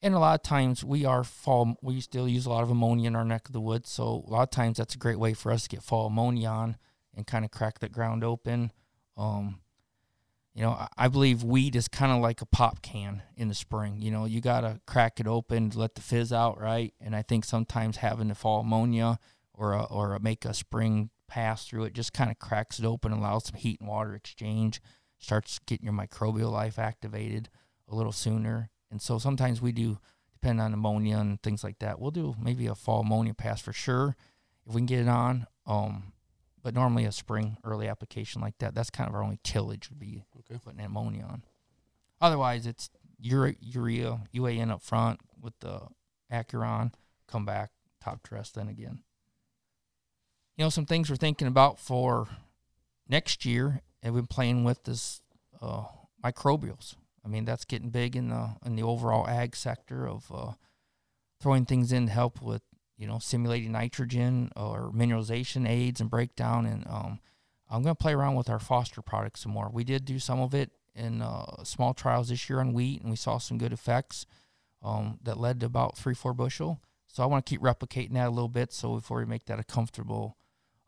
And 0.01 0.13
a 0.13 0.19
lot 0.19 0.35
of 0.35 0.43
times 0.43 0.83
we 0.83 1.05
are 1.05 1.23
fall, 1.23 1.75
we 1.81 1.99
still 1.99 2.27
use 2.27 2.45
a 2.45 2.49
lot 2.49 2.63
of 2.63 2.69
ammonia 2.69 3.07
in 3.07 3.15
our 3.15 3.25
neck 3.25 3.47
of 3.47 3.53
the 3.53 3.61
woods. 3.61 3.89
So 3.89 4.23
a 4.25 4.29
lot 4.29 4.43
of 4.43 4.49
times 4.49 4.77
that's 4.77 4.95
a 4.95 4.99
great 4.99 5.19
way 5.19 5.33
for 5.33 5.51
us 5.51 5.63
to 5.63 5.69
get 5.69 5.83
fall 5.83 6.07
ammonia 6.07 6.47
on 6.47 6.77
and 7.15 7.27
kind 7.27 7.43
of 7.43 7.51
crack 7.51 7.79
that 7.79 7.91
ground 7.91 8.23
open. 8.23 8.71
Um, 9.17 9.59
you 10.55 10.63
know, 10.63 10.87
I 10.97 11.09
believe 11.09 11.43
weed 11.43 11.75
is 11.75 11.87
kind 11.87 12.11
of 12.11 12.19
like 12.19 12.41
a 12.41 12.45
pop 12.45 12.81
can 12.81 13.21
in 13.35 13.49
the 13.49 13.53
spring. 13.53 14.01
You 14.01 14.11
know, 14.11 14.25
you 14.25 14.41
got 14.41 14.61
to 14.61 14.79
crack 14.87 15.19
it 15.19 15.27
open, 15.27 15.71
let 15.75 15.95
the 15.95 16.01
fizz 16.01 16.33
out, 16.33 16.59
right? 16.59 16.93
And 16.99 17.15
I 17.15 17.21
think 17.21 17.45
sometimes 17.45 17.97
having 17.97 18.29
the 18.29 18.35
fall 18.35 18.61
ammonia 18.61 19.19
or 19.53 19.73
a, 19.73 19.83
or 19.83 20.15
a 20.15 20.19
make 20.19 20.45
a 20.45 20.53
spring 20.53 21.11
pass 21.29 21.65
through 21.65 21.85
it 21.85 21.93
just 21.93 22.13
kind 22.13 22.31
of 22.31 22.39
cracks 22.39 22.79
it 22.79 22.85
open, 22.85 23.11
allows 23.11 23.45
some 23.45 23.55
heat 23.55 23.79
and 23.79 23.87
water 23.87 24.15
exchange, 24.15 24.81
starts 25.17 25.59
getting 25.65 25.85
your 25.85 25.93
microbial 25.93 26.51
life 26.51 26.79
activated 26.79 27.49
a 27.87 27.95
little 27.95 28.11
sooner. 28.11 28.69
And 28.91 29.01
so 29.01 29.19
sometimes 29.19 29.61
we 29.61 29.71
do, 29.71 29.99
depending 30.33 30.61
on 30.61 30.73
ammonia 30.73 31.17
and 31.17 31.41
things 31.41 31.63
like 31.63 31.79
that, 31.79 31.99
we'll 31.99 32.11
do 32.11 32.35
maybe 32.41 32.67
a 32.67 32.75
fall 32.75 33.01
ammonia 33.01 33.33
pass 33.33 33.61
for 33.61 33.73
sure 33.73 34.15
if 34.67 34.73
we 34.73 34.81
can 34.81 34.87
get 34.87 34.99
it 34.99 35.07
on. 35.07 35.45
Um, 35.65 36.13
but 36.61 36.73
normally 36.73 37.05
a 37.05 37.11
spring 37.11 37.57
early 37.63 37.87
application 37.87 38.41
like 38.41 38.57
that, 38.59 38.75
that's 38.75 38.89
kind 38.89 39.07
of 39.07 39.15
our 39.15 39.23
only 39.23 39.39
tillage 39.43 39.89
would 39.89 39.99
be 39.99 40.23
okay. 40.39 40.59
putting 40.61 40.81
ammonia 40.81 41.23
on. 41.23 41.43
Otherwise, 42.19 42.65
it's 42.65 42.89
urea, 43.19 43.55
urea 43.61 44.19
UAN 44.33 44.71
up 44.71 44.81
front 44.81 45.19
with 45.39 45.53
the 45.59 45.81
Acuron, 46.31 46.93
come 47.27 47.45
back, 47.45 47.71
top 48.01 48.23
dress 48.23 48.51
then 48.51 48.67
again 48.67 49.03
you 50.59 50.65
know, 50.65 50.69
some 50.69 50.85
things 50.85 51.09
we're 51.09 51.15
thinking 51.15 51.47
about 51.47 51.79
for 51.79 52.27
next 53.07 53.45
year, 53.45 53.79
and 54.03 54.13
we've 54.13 54.23
been 54.23 54.27
playing 54.27 54.65
with 54.65 54.83
this 54.83 55.21
uh, 55.61 55.85
microbials. 56.21 56.95
I 57.23 57.29
mean, 57.29 57.45
that's 57.45 57.63
getting 57.63 57.91
big 57.91 58.17
in 58.17 58.27
the 58.27 58.55
in 58.65 58.75
the 58.75 58.83
overall 58.83 59.25
ag 59.25 59.55
sector 59.55 60.05
of 60.05 60.29
uh, 60.33 60.51
throwing 61.39 61.63
things 61.63 61.93
in 61.93 62.07
to 62.07 62.11
help 62.11 62.41
with 62.41 62.61
you 62.97 63.07
know 63.07 63.19
simulating 63.19 63.71
nitrogen 63.71 64.51
or 64.57 64.91
mineralization 64.91 65.65
aids 65.65 66.01
and 66.01 66.09
breakdown. 66.09 66.65
And 66.65 66.85
um, 66.87 67.19
I'm 67.69 67.81
going 67.81 67.95
to 67.95 68.01
play 68.01 68.13
around 68.13 68.35
with 68.35 68.49
our 68.49 68.59
Foster 68.59 69.01
products 69.01 69.43
some 69.43 69.53
more. 69.53 69.69
We 69.71 69.85
did 69.85 70.03
do 70.03 70.19
some 70.19 70.41
of 70.41 70.53
it 70.53 70.71
in 70.93 71.21
uh, 71.21 71.63
small 71.63 71.93
trials 71.93 72.27
this 72.27 72.49
year 72.49 72.59
on 72.59 72.73
wheat, 72.73 72.99
and 72.99 73.09
we 73.09 73.15
saw 73.15 73.37
some 73.37 73.57
good 73.57 73.71
effects 73.71 74.25
um, 74.83 75.19
that 75.23 75.39
led 75.39 75.61
to 75.61 75.67
about 75.67 75.97
three 75.97 76.15
four 76.15 76.33
bushel. 76.33 76.81
So 77.07 77.23
I 77.23 77.27
want 77.27 77.45
to 77.45 77.49
keep 77.49 77.61
replicating 77.61 78.15
that 78.15 78.27
a 78.27 78.29
little 78.29 78.49
bit. 78.49 78.73
So 78.73 78.95
before 78.95 79.19
we 79.19 79.25
make 79.25 79.45
that 79.45 79.57
a 79.57 79.63
comfortable 79.63 80.35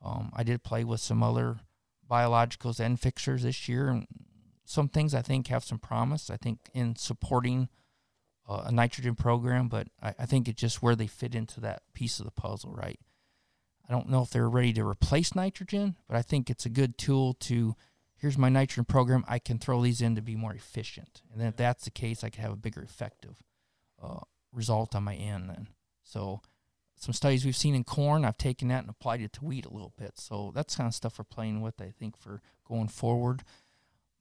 um, 0.04 0.32
I 0.36 0.44
did 0.44 0.64
play 0.64 0.84
with 0.84 1.00
some 1.00 1.22
other 1.22 1.60
biologicals 2.10 2.80
and 2.80 3.00
fixers 3.00 3.44
this 3.44 3.70
year, 3.70 3.90
and 3.90 4.08
some 4.66 4.90
things 4.90 5.14
I 5.14 5.22
think 5.22 5.48
have 5.48 5.64
some 5.64 5.80
promise. 5.80 6.30
I 6.30 6.38
think 6.38 6.60
in 6.74 6.96
supporting 6.96 7.70
uh, 8.48 8.64
a 8.66 8.72
nitrogen 8.72 9.16
program, 9.16 9.68
but 9.68 9.88
I, 10.02 10.14
I 10.20 10.26
think 10.26 10.48
it's 10.48 10.62
just 10.62 10.82
where 10.82 10.96
they 10.96 11.08
fit 11.08 11.36
into 11.36 11.60
that 11.62 11.84
piece 11.94 12.20
of 12.20 12.26
the 12.26 12.32
puzzle, 12.32 12.74
right? 12.74 13.00
I 13.88 13.94
don't 13.94 14.10
know 14.10 14.22
if 14.22 14.30
they're 14.30 14.50
ready 14.50 14.74
to 14.74 14.88
replace 14.88 15.36
nitrogen, 15.36 15.98
but 16.08 16.16
I 16.16 16.22
think 16.22 16.50
it's 16.50 16.66
a 16.66 16.70
good 16.70 16.98
tool 16.98 17.34
to 17.42 17.76
here's 18.22 18.38
my 18.38 18.50
nitrogen 18.50 18.86
program. 18.86 19.26
I 19.28 19.40
can 19.40 19.58
throw 19.58 19.82
these 19.82 20.00
in 20.00 20.16
to 20.16 20.22
be 20.22 20.36
more 20.36 20.54
efficient. 20.54 21.24
And 21.32 21.42
then 21.42 21.48
if 21.48 21.58
that's 21.58 21.84
the 21.84 21.92
case, 21.92 22.24
I 22.24 22.30
can 22.30 22.44
have 22.44 22.54
a 22.54 22.58
bigger 22.58 22.82
effective 22.82 23.42
uh, 24.02 24.20
result 24.54 24.96
on 24.96 25.04
my 25.04 25.16
end 25.16 25.50
then. 25.50 25.68
So 26.04 26.42
some 27.02 27.14
studies 27.14 27.44
we've 27.44 27.56
seen 27.56 27.74
in 27.74 27.84
corn. 27.84 28.24
I've 28.24 28.38
taken 28.38 28.68
that 28.68 28.82
and 28.82 28.90
applied 28.90 29.22
it 29.22 29.34
to 29.34 29.46
wheat 29.46 29.66
a 29.66 29.74
little 29.74 29.94
bit. 29.98 30.20
So 30.20 30.52
that's 30.54 30.76
kind 30.76 30.88
of 30.88 30.94
stuff 30.94 31.18
we're 31.18 31.26
playing 31.26 31.62
with, 31.62 31.82
I 31.82 31.92
think, 31.98 32.16
for 32.16 32.42
going 32.68 32.90
forward. 32.90 33.44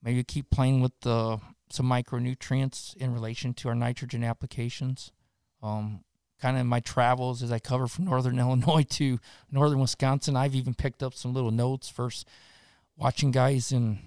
Maybe 0.02 0.24
keep 0.24 0.48
playing 0.48 0.80
with 0.80 0.98
the 1.02 1.38
some 1.68 1.86
micronutrients 1.86 2.96
in 2.96 3.12
relation 3.12 3.52
to 3.54 3.68
our 3.68 3.74
nitrogen 3.74 4.24
applications. 4.24 5.12
Um, 5.62 6.04
kind 6.40 6.56
of 6.56 6.64
my 6.64 6.80
travels 6.80 7.42
as 7.42 7.52
I 7.52 7.58
cover 7.58 7.86
from 7.86 8.06
northern 8.06 8.38
Illinois 8.38 8.84
to 8.84 9.18
northern 9.50 9.78
Wisconsin, 9.78 10.34
I've 10.34 10.54
even 10.54 10.72
picked 10.72 11.02
up 11.02 11.12
some 11.12 11.34
little 11.34 11.50
notes 11.50 11.90
first 11.90 12.26
watching 12.96 13.30
guys 13.30 13.72
in 13.72 13.98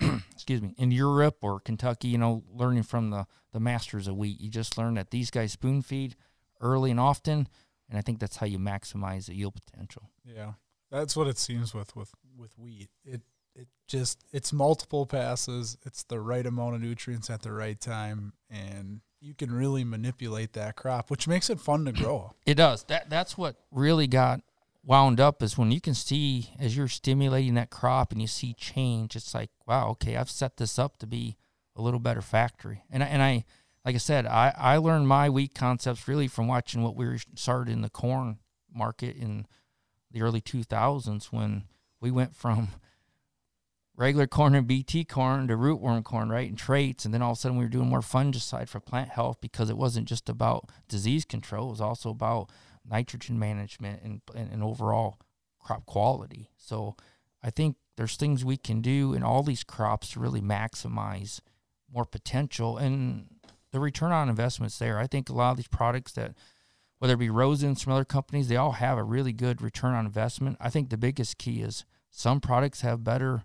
excuse 0.32 0.60
me 0.60 0.74
in 0.76 0.90
Europe 0.90 1.36
or 1.42 1.60
Kentucky, 1.60 2.08
you 2.08 2.18
know, 2.18 2.42
learning 2.52 2.82
from 2.82 3.10
the 3.10 3.28
the 3.52 3.60
masters 3.60 4.08
of 4.08 4.16
wheat. 4.16 4.40
You 4.40 4.50
just 4.50 4.76
learn 4.76 4.94
that 4.94 5.12
these 5.12 5.30
guys 5.30 5.52
spoon 5.52 5.82
feed 5.82 6.16
early 6.60 6.90
and 6.90 6.98
often 6.98 7.46
and 7.92 7.98
I 7.98 8.00
think 8.00 8.20
that's 8.20 8.36
how 8.36 8.46
you 8.46 8.58
maximize 8.58 9.26
the 9.26 9.34
yield 9.34 9.54
potential. 9.54 10.08
Yeah, 10.24 10.52
that's 10.90 11.14
what 11.14 11.26
it 11.26 11.36
seems 11.36 11.74
with 11.74 11.94
with 11.94 12.10
with 12.34 12.58
wheat. 12.58 12.88
It 13.04 13.20
it 13.54 13.68
just 13.86 14.24
it's 14.32 14.50
multiple 14.50 15.04
passes. 15.04 15.76
It's 15.84 16.02
the 16.04 16.18
right 16.18 16.46
amount 16.46 16.74
of 16.74 16.80
nutrients 16.80 17.28
at 17.28 17.42
the 17.42 17.52
right 17.52 17.78
time, 17.78 18.32
and 18.48 19.02
you 19.20 19.34
can 19.34 19.52
really 19.52 19.84
manipulate 19.84 20.54
that 20.54 20.74
crop, 20.74 21.10
which 21.10 21.28
makes 21.28 21.50
it 21.50 21.60
fun 21.60 21.84
to 21.84 21.92
grow. 22.02 22.32
It 22.46 22.54
does. 22.54 22.84
That 22.84 23.10
that's 23.10 23.36
what 23.36 23.56
really 23.70 24.06
got 24.06 24.40
wound 24.82 25.20
up 25.20 25.42
is 25.42 25.58
when 25.58 25.70
you 25.70 25.80
can 25.80 25.94
see 25.94 26.48
as 26.58 26.74
you're 26.74 26.88
stimulating 26.88 27.54
that 27.54 27.68
crop 27.68 28.10
and 28.10 28.22
you 28.22 28.26
see 28.26 28.54
change. 28.54 29.16
It's 29.16 29.34
like 29.34 29.50
wow, 29.66 29.90
okay, 29.90 30.16
I've 30.16 30.30
set 30.30 30.56
this 30.56 30.78
up 30.78 30.96
to 31.00 31.06
be 31.06 31.36
a 31.76 31.82
little 31.82 32.00
better 32.00 32.22
factory, 32.22 32.84
and 32.90 33.02
I, 33.02 33.06
and 33.06 33.22
I 33.22 33.44
like 33.84 33.94
I 33.94 33.98
said, 33.98 34.26
I, 34.26 34.54
I 34.56 34.76
learned 34.76 35.08
my 35.08 35.28
wheat 35.28 35.54
concepts 35.54 36.06
really 36.06 36.28
from 36.28 36.46
watching 36.46 36.82
what 36.82 36.96
we 36.96 37.18
started 37.34 37.72
in 37.72 37.82
the 37.82 37.90
corn 37.90 38.38
market 38.72 39.16
in 39.16 39.46
the 40.10 40.22
early 40.22 40.40
2000s 40.40 41.26
when 41.26 41.64
we 42.00 42.10
went 42.10 42.36
from 42.36 42.68
regular 43.96 44.26
corn 44.26 44.54
and 44.54 44.66
BT 44.66 45.04
corn 45.04 45.48
to 45.48 45.56
rootworm 45.56 46.04
corn, 46.04 46.28
right, 46.28 46.48
and 46.48 46.58
traits. 46.58 47.04
And 47.04 47.12
then 47.12 47.22
all 47.22 47.32
of 47.32 47.38
a 47.38 47.40
sudden 47.40 47.58
we 47.58 47.64
were 47.64 47.70
doing 47.70 47.88
more 47.88 48.00
fungicide 48.00 48.68
for 48.68 48.80
plant 48.80 49.10
health 49.10 49.38
because 49.40 49.68
it 49.68 49.76
wasn't 49.76 50.08
just 50.08 50.28
about 50.28 50.70
disease 50.88 51.24
control, 51.24 51.68
it 51.68 51.72
was 51.72 51.80
also 51.80 52.10
about 52.10 52.50
nitrogen 52.88 53.38
management 53.38 54.02
and, 54.02 54.20
and, 54.34 54.52
and 54.52 54.62
overall 54.62 55.18
crop 55.58 55.86
quality. 55.86 56.50
So 56.56 56.96
I 57.42 57.50
think 57.50 57.76
there's 57.96 58.16
things 58.16 58.44
we 58.44 58.56
can 58.56 58.80
do 58.80 59.12
in 59.12 59.22
all 59.22 59.42
these 59.42 59.64
crops 59.64 60.10
to 60.10 60.20
really 60.20 60.40
maximize 60.40 61.40
more 61.92 62.04
potential. 62.04 62.78
And 62.78 63.26
the 63.72 63.80
return 63.80 64.12
on 64.12 64.28
investments 64.28 64.78
there. 64.78 64.98
I 64.98 65.06
think 65.06 65.28
a 65.28 65.32
lot 65.32 65.50
of 65.50 65.56
these 65.56 65.68
products 65.68 66.12
that 66.12 66.34
whether 66.98 67.14
it 67.14 67.18
be 67.18 67.30
Rosen, 67.30 67.74
some 67.74 67.92
other 67.92 68.04
companies, 68.04 68.46
they 68.46 68.56
all 68.56 68.72
have 68.72 68.96
a 68.96 69.02
really 69.02 69.32
good 69.32 69.60
return 69.60 69.92
on 69.92 70.06
investment. 70.06 70.56
I 70.60 70.70
think 70.70 70.88
the 70.88 70.96
biggest 70.96 71.36
key 71.36 71.60
is 71.60 71.84
some 72.10 72.40
products 72.40 72.82
have 72.82 73.02
better 73.02 73.42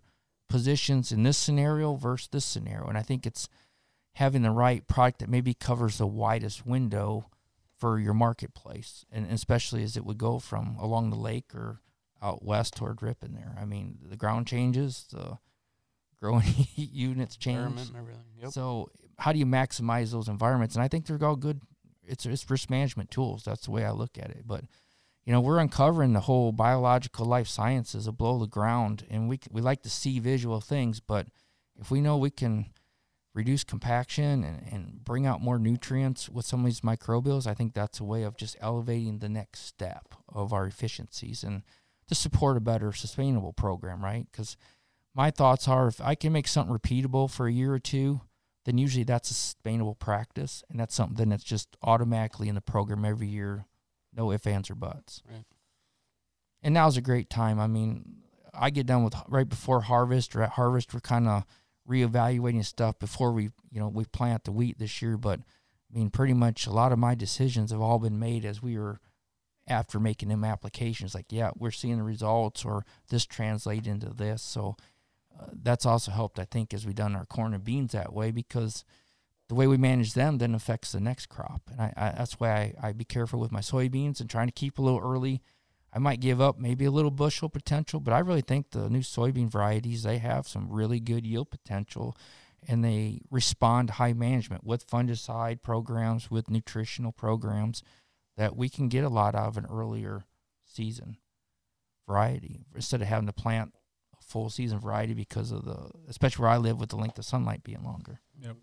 positions 0.47 1.11
in 1.11 1.23
this 1.23 1.38
scenario 1.38 1.95
versus 1.95 2.28
this 2.32 2.45
scenario. 2.45 2.88
And 2.88 2.99
I 2.99 3.01
think 3.01 3.25
it's 3.25 3.49
having 4.13 4.43
the 4.43 4.51
right 4.51 4.86
product 4.88 5.19
that 5.19 5.30
maybe 5.30 5.55
covers 5.55 5.97
the 5.97 6.05
widest 6.05 6.67
window 6.67 7.32
for 7.78 7.99
your 7.99 8.13
marketplace, 8.13 9.05
and 9.11 9.32
especially 9.32 9.84
as 9.84 9.97
it 9.97 10.05
would 10.05 10.17
go 10.17 10.39
from 10.39 10.75
along 10.80 11.09
the 11.09 11.15
lake 11.15 11.55
or 11.55 11.82
out 12.21 12.43
west 12.43 12.75
toward 12.75 13.01
Ripon 13.01 13.34
there. 13.34 13.55
I 13.59 13.65
mean, 13.65 13.97
the 14.07 14.17
ground 14.17 14.47
changes, 14.47 15.07
the 15.11 15.38
growing 16.19 16.53
units 16.75 17.38
change. 17.38 17.57
Yep. 18.41 18.51
So, 18.51 18.89
how 19.18 19.32
do 19.32 19.39
you 19.39 19.45
maximize 19.45 20.11
those 20.11 20.28
environments? 20.28 20.76
And 20.76 20.84
I 20.84 20.88
think 20.88 21.05
they're 21.05 21.28
all 21.28 21.36
good. 21.36 21.61
It's, 22.03 22.26
it's 22.26 22.49
risk 22.49 22.70
management 22.70 23.11
tools. 23.11 23.43
That's 23.43 23.65
the 23.65 23.72
way 23.72 23.84
I 23.84 23.91
look 23.91 24.18
at 24.18 24.30
it. 24.30 24.43
But 24.45 24.63
you 25.26 25.34
know, 25.34 25.41
we're 25.41 25.59
uncovering 25.59 26.13
the 26.13 26.22
whole 26.22 26.53
biological 26.53 27.26
life 27.26 27.49
sciences 27.49 28.07
of 28.07 28.18
below 28.18 28.39
the 28.39 28.47
ground, 28.47 29.05
and 29.09 29.28
we 29.28 29.41
we 29.51 29.59
like 29.59 29.82
to 29.82 29.89
see 29.89 30.20
visual 30.20 30.61
things. 30.61 31.01
But 31.01 31.28
if 31.78 31.91
we 31.91 31.99
know 31.99 32.15
we 32.15 32.30
can 32.30 32.68
reduce 33.34 33.65
compaction 33.65 34.45
and, 34.45 34.63
and 34.72 35.03
bring 35.03 35.26
out 35.26 35.41
more 35.41 35.59
nutrients 35.59 36.30
with 36.30 36.45
some 36.45 36.61
of 36.61 36.65
these 36.65 36.80
microbials, 36.80 37.45
I 37.45 37.53
think 37.53 37.74
that's 37.74 37.99
a 37.99 38.05
way 38.05 38.24
of 38.24 38.38
just 38.38 38.55
elevating 38.61 39.20
the 39.20 39.28
next 39.28 39.65
step 39.65 40.15
of 40.30 40.53
our 40.53 40.65
efficiencies 40.65 41.43
and 41.43 41.63
to 42.07 42.15
support 42.15 42.55
a 42.55 42.61
better 42.61 42.93
sustainable 42.93 43.51
program, 43.51 44.01
right? 44.01 44.26
Because 44.32 44.55
my 45.13 45.30
thoughts 45.30 45.68
are 45.68 45.89
if 45.89 45.99
I 45.99 46.15
can 46.15 46.32
make 46.32 46.47
something 46.47 46.76
repeatable 46.76 47.30
for 47.30 47.47
a 47.47 47.51
year 47.51 47.74
or 47.74 47.80
two, 47.80 48.22
then 48.68 48.78
usually 48.78 49.05
that's 49.05 49.32
a 49.32 49.34
sustainable 49.34 49.95
practice, 49.95 50.61
and 50.70 50.78
that's 50.78 50.93
something 50.93 51.30
that's 51.30 51.45
just 51.45 51.78
automatically 51.84 52.49
in 52.49 52.55
the 52.55 52.59
program 52.59 53.05
every 53.05 53.28
year, 53.28 53.65
no 54.13 54.30
ifs, 54.34 54.45
ands, 54.45 54.70
or 54.70 54.76
buts. 54.76 55.24
Right. 55.26 55.45
And 56.61 56.74
now's 56.74 56.97
a 56.97 57.01
great 57.01 57.30
time. 57.30 57.61
I 57.61 57.68
mean, 57.68 58.24
I 58.53 58.70
get 58.70 58.86
done 58.86 59.05
with 59.05 59.15
right 59.30 59.47
before 59.47 59.80
harvest 59.80 60.36
or 60.36 60.43
at 60.43 60.49
harvest, 60.49 60.93
we're 60.93 60.99
kind 60.99 61.30
of 61.30 61.45
reevaluating 61.89 62.65
stuff 62.65 62.99
before 62.99 63.32
we, 63.32 63.51
you 63.72 63.80
know, 63.80 63.88
we 63.88 64.03
plant 64.03 64.43
the 64.43 64.51
wheat 64.51 64.78
this 64.80 65.01
year. 65.01 65.15
But 65.15 65.39
I 65.39 65.97
mean, 65.97 66.09
pretty 66.09 66.34
much 66.34 66.68
a 66.68 66.74
lot 66.74 66.91
of 66.91 66.99
my 66.99 67.15
decisions 67.15 67.72
have 67.72 67.80
all 67.80 67.99
been 67.99 68.20
made 68.20 68.43
as 68.43 68.61
we 68.61 68.78
were 68.78 68.99
after 69.65 69.97
making 69.97 70.28
them 70.28 70.43
applications. 70.43 71.15
Like, 71.15 71.28
yeah, 71.30 71.51
we're 71.57 71.72
seeing 71.72 71.95
the 71.95 72.03
results, 72.03 72.65
or 72.65 72.86
this 73.07 73.26
translate 73.26 73.88
into 73.88 74.09
this. 74.09 74.41
So 74.41 74.76
that's 75.53 75.85
also 75.85 76.11
helped, 76.11 76.39
I 76.39 76.45
think, 76.45 76.73
as 76.73 76.85
we 76.85 76.93
done 76.93 77.15
our 77.15 77.25
corn 77.25 77.53
and 77.53 77.63
beans 77.63 77.91
that 77.91 78.13
way 78.13 78.31
because 78.31 78.83
the 79.49 79.55
way 79.55 79.67
we 79.67 79.77
manage 79.77 80.13
them 80.13 80.38
then 80.38 80.53
affects 80.53 80.91
the 80.91 80.99
next 80.99 81.27
crop. 81.27 81.61
And 81.71 81.81
I, 81.81 81.93
I 81.95 82.09
that's 82.17 82.39
why 82.39 82.73
I, 82.81 82.89
I 82.89 82.91
be 82.93 83.05
careful 83.05 83.39
with 83.39 83.51
my 83.51 83.61
soybeans 83.61 84.19
and 84.19 84.29
trying 84.29 84.47
to 84.47 84.53
keep 84.53 84.77
a 84.77 84.81
little 84.81 84.99
early. 84.99 85.41
I 85.93 85.99
might 85.99 86.19
give 86.19 86.41
up 86.41 86.59
maybe 86.59 86.85
a 86.85 86.91
little 86.91 87.11
bushel 87.11 87.49
potential, 87.49 87.99
but 87.99 88.13
I 88.13 88.19
really 88.19 88.41
think 88.41 88.71
the 88.71 88.89
new 88.89 88.99
soybean 88.99 89.49
varieties 89.49 90.03
they 90.03 90.17
have 90.17 90.47
some 90.47 90.67
really 90.69 90.99
good 90.99 91.25
yield 91.25 91.49
potential, 91.49 92.15
and 92.67 92.83
they 92.83 93.21
respond 93.31 93.88
to 93.88 93.93
high 93.95 94.13
management 94.13 94.65
with 94.65 94.88
fungicide 94.88 95.61
programs, 95.61 96.29
with 96.29 96.49
nutritional 96.49 97.13
programs 97.13 97.83
that 98.35 98.55
we 98.55 98.69
can 98.69 98.89
get 98.89 99.05
a 99.05 99.09
lot 99.09 99.33
out 99.33 99.47
of 99.47 99.57
an 99.57 99.65
earlier 99.65 100.25
season 100.65 101.17
variety 102.07 102.65
instead 102.75 103.01
of 103.01 103.07
having 103.07 103.27
to 103.27 103.33
plant 103.33 103.73
full 104.28 104.49
season 104.49 104.80
variety 104.80 105.13
because 105.13 105.51
of 105.51 105.65
the, 105.65 105.89
especially 106.07 106.43
where 106.43 106.51
I 106.51 106.57
live 106.57 106.80
with 106.80 106.89
the 106.89 106.97
length 106.97 107.17
of 107.17 107.25
sunlight 107.25 107.63
being 107.63 107.84
longer. 107.84 108.19
Yep. 108.41 108.57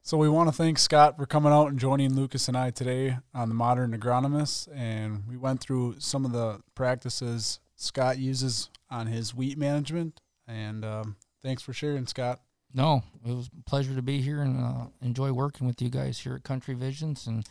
So 0.00 0.16
we 0.16 0.28
want 0.28 0.48
to 0.48 0.52
thank 0.52 0.78
Scott 0.78 1.16
for 1.16 1.26
coming 1.26 1.52
out 1.52 1.68
and 1.68 1.78
joining 1.78 2.14
Lucas 2.14 2.48
and 2.48 2.56
I 2.56 2.70
today 2.70 3.18
on 3.32 3.48
the 3.48 3.54
Modern 3.54 3.96
Agronomist, 3.96 4.68
and 4.74 5.22
we 5.28 5.36
went 5.36 5.60
through 5.60 5.96
some 5.98 6.24
of 6.24 6.32
the 6.32 6.60
practices 6.74 7.60
Scott 7.76 8.18
uses 8.18 8.70
on 8.90 9.06
his 9.06 9.34
wheat 9.34 9.58
management. 9.58 10.20
And 10.48 10.84
um, 10.84 11.16
thanks 11.42 11.62
for 11.62 11.72
sharing, 11.72 12.06
Scott. 12.06 12.40
No, 12.74 13.02
it 13.24 13.32
was 13.32 13.48
a 13.56 13.62
pleasure 13.68 13.94
to 13.94 14.02
be 14.02 14.20
here 14.22 14.40
and 14.40 14.60
uh, 14.60 14.86
enjoy 15.02 15.32
working 15.32 15.66
with 15.66 15.82
you 15.82 15.90
guys 15.90 16.18
here 16.18 16.34
at 16.34 16.42
Country 16.42 16.74
Visions 16.74 17.26
and 17.26 17.46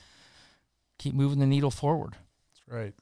keep 0.97 1.13
moving 1.13 1.39
the 1.39 1.45
needle 1.45 1.71
forward. 1.71 2.17
That's 2.49 2.67
right. 2.67 2.93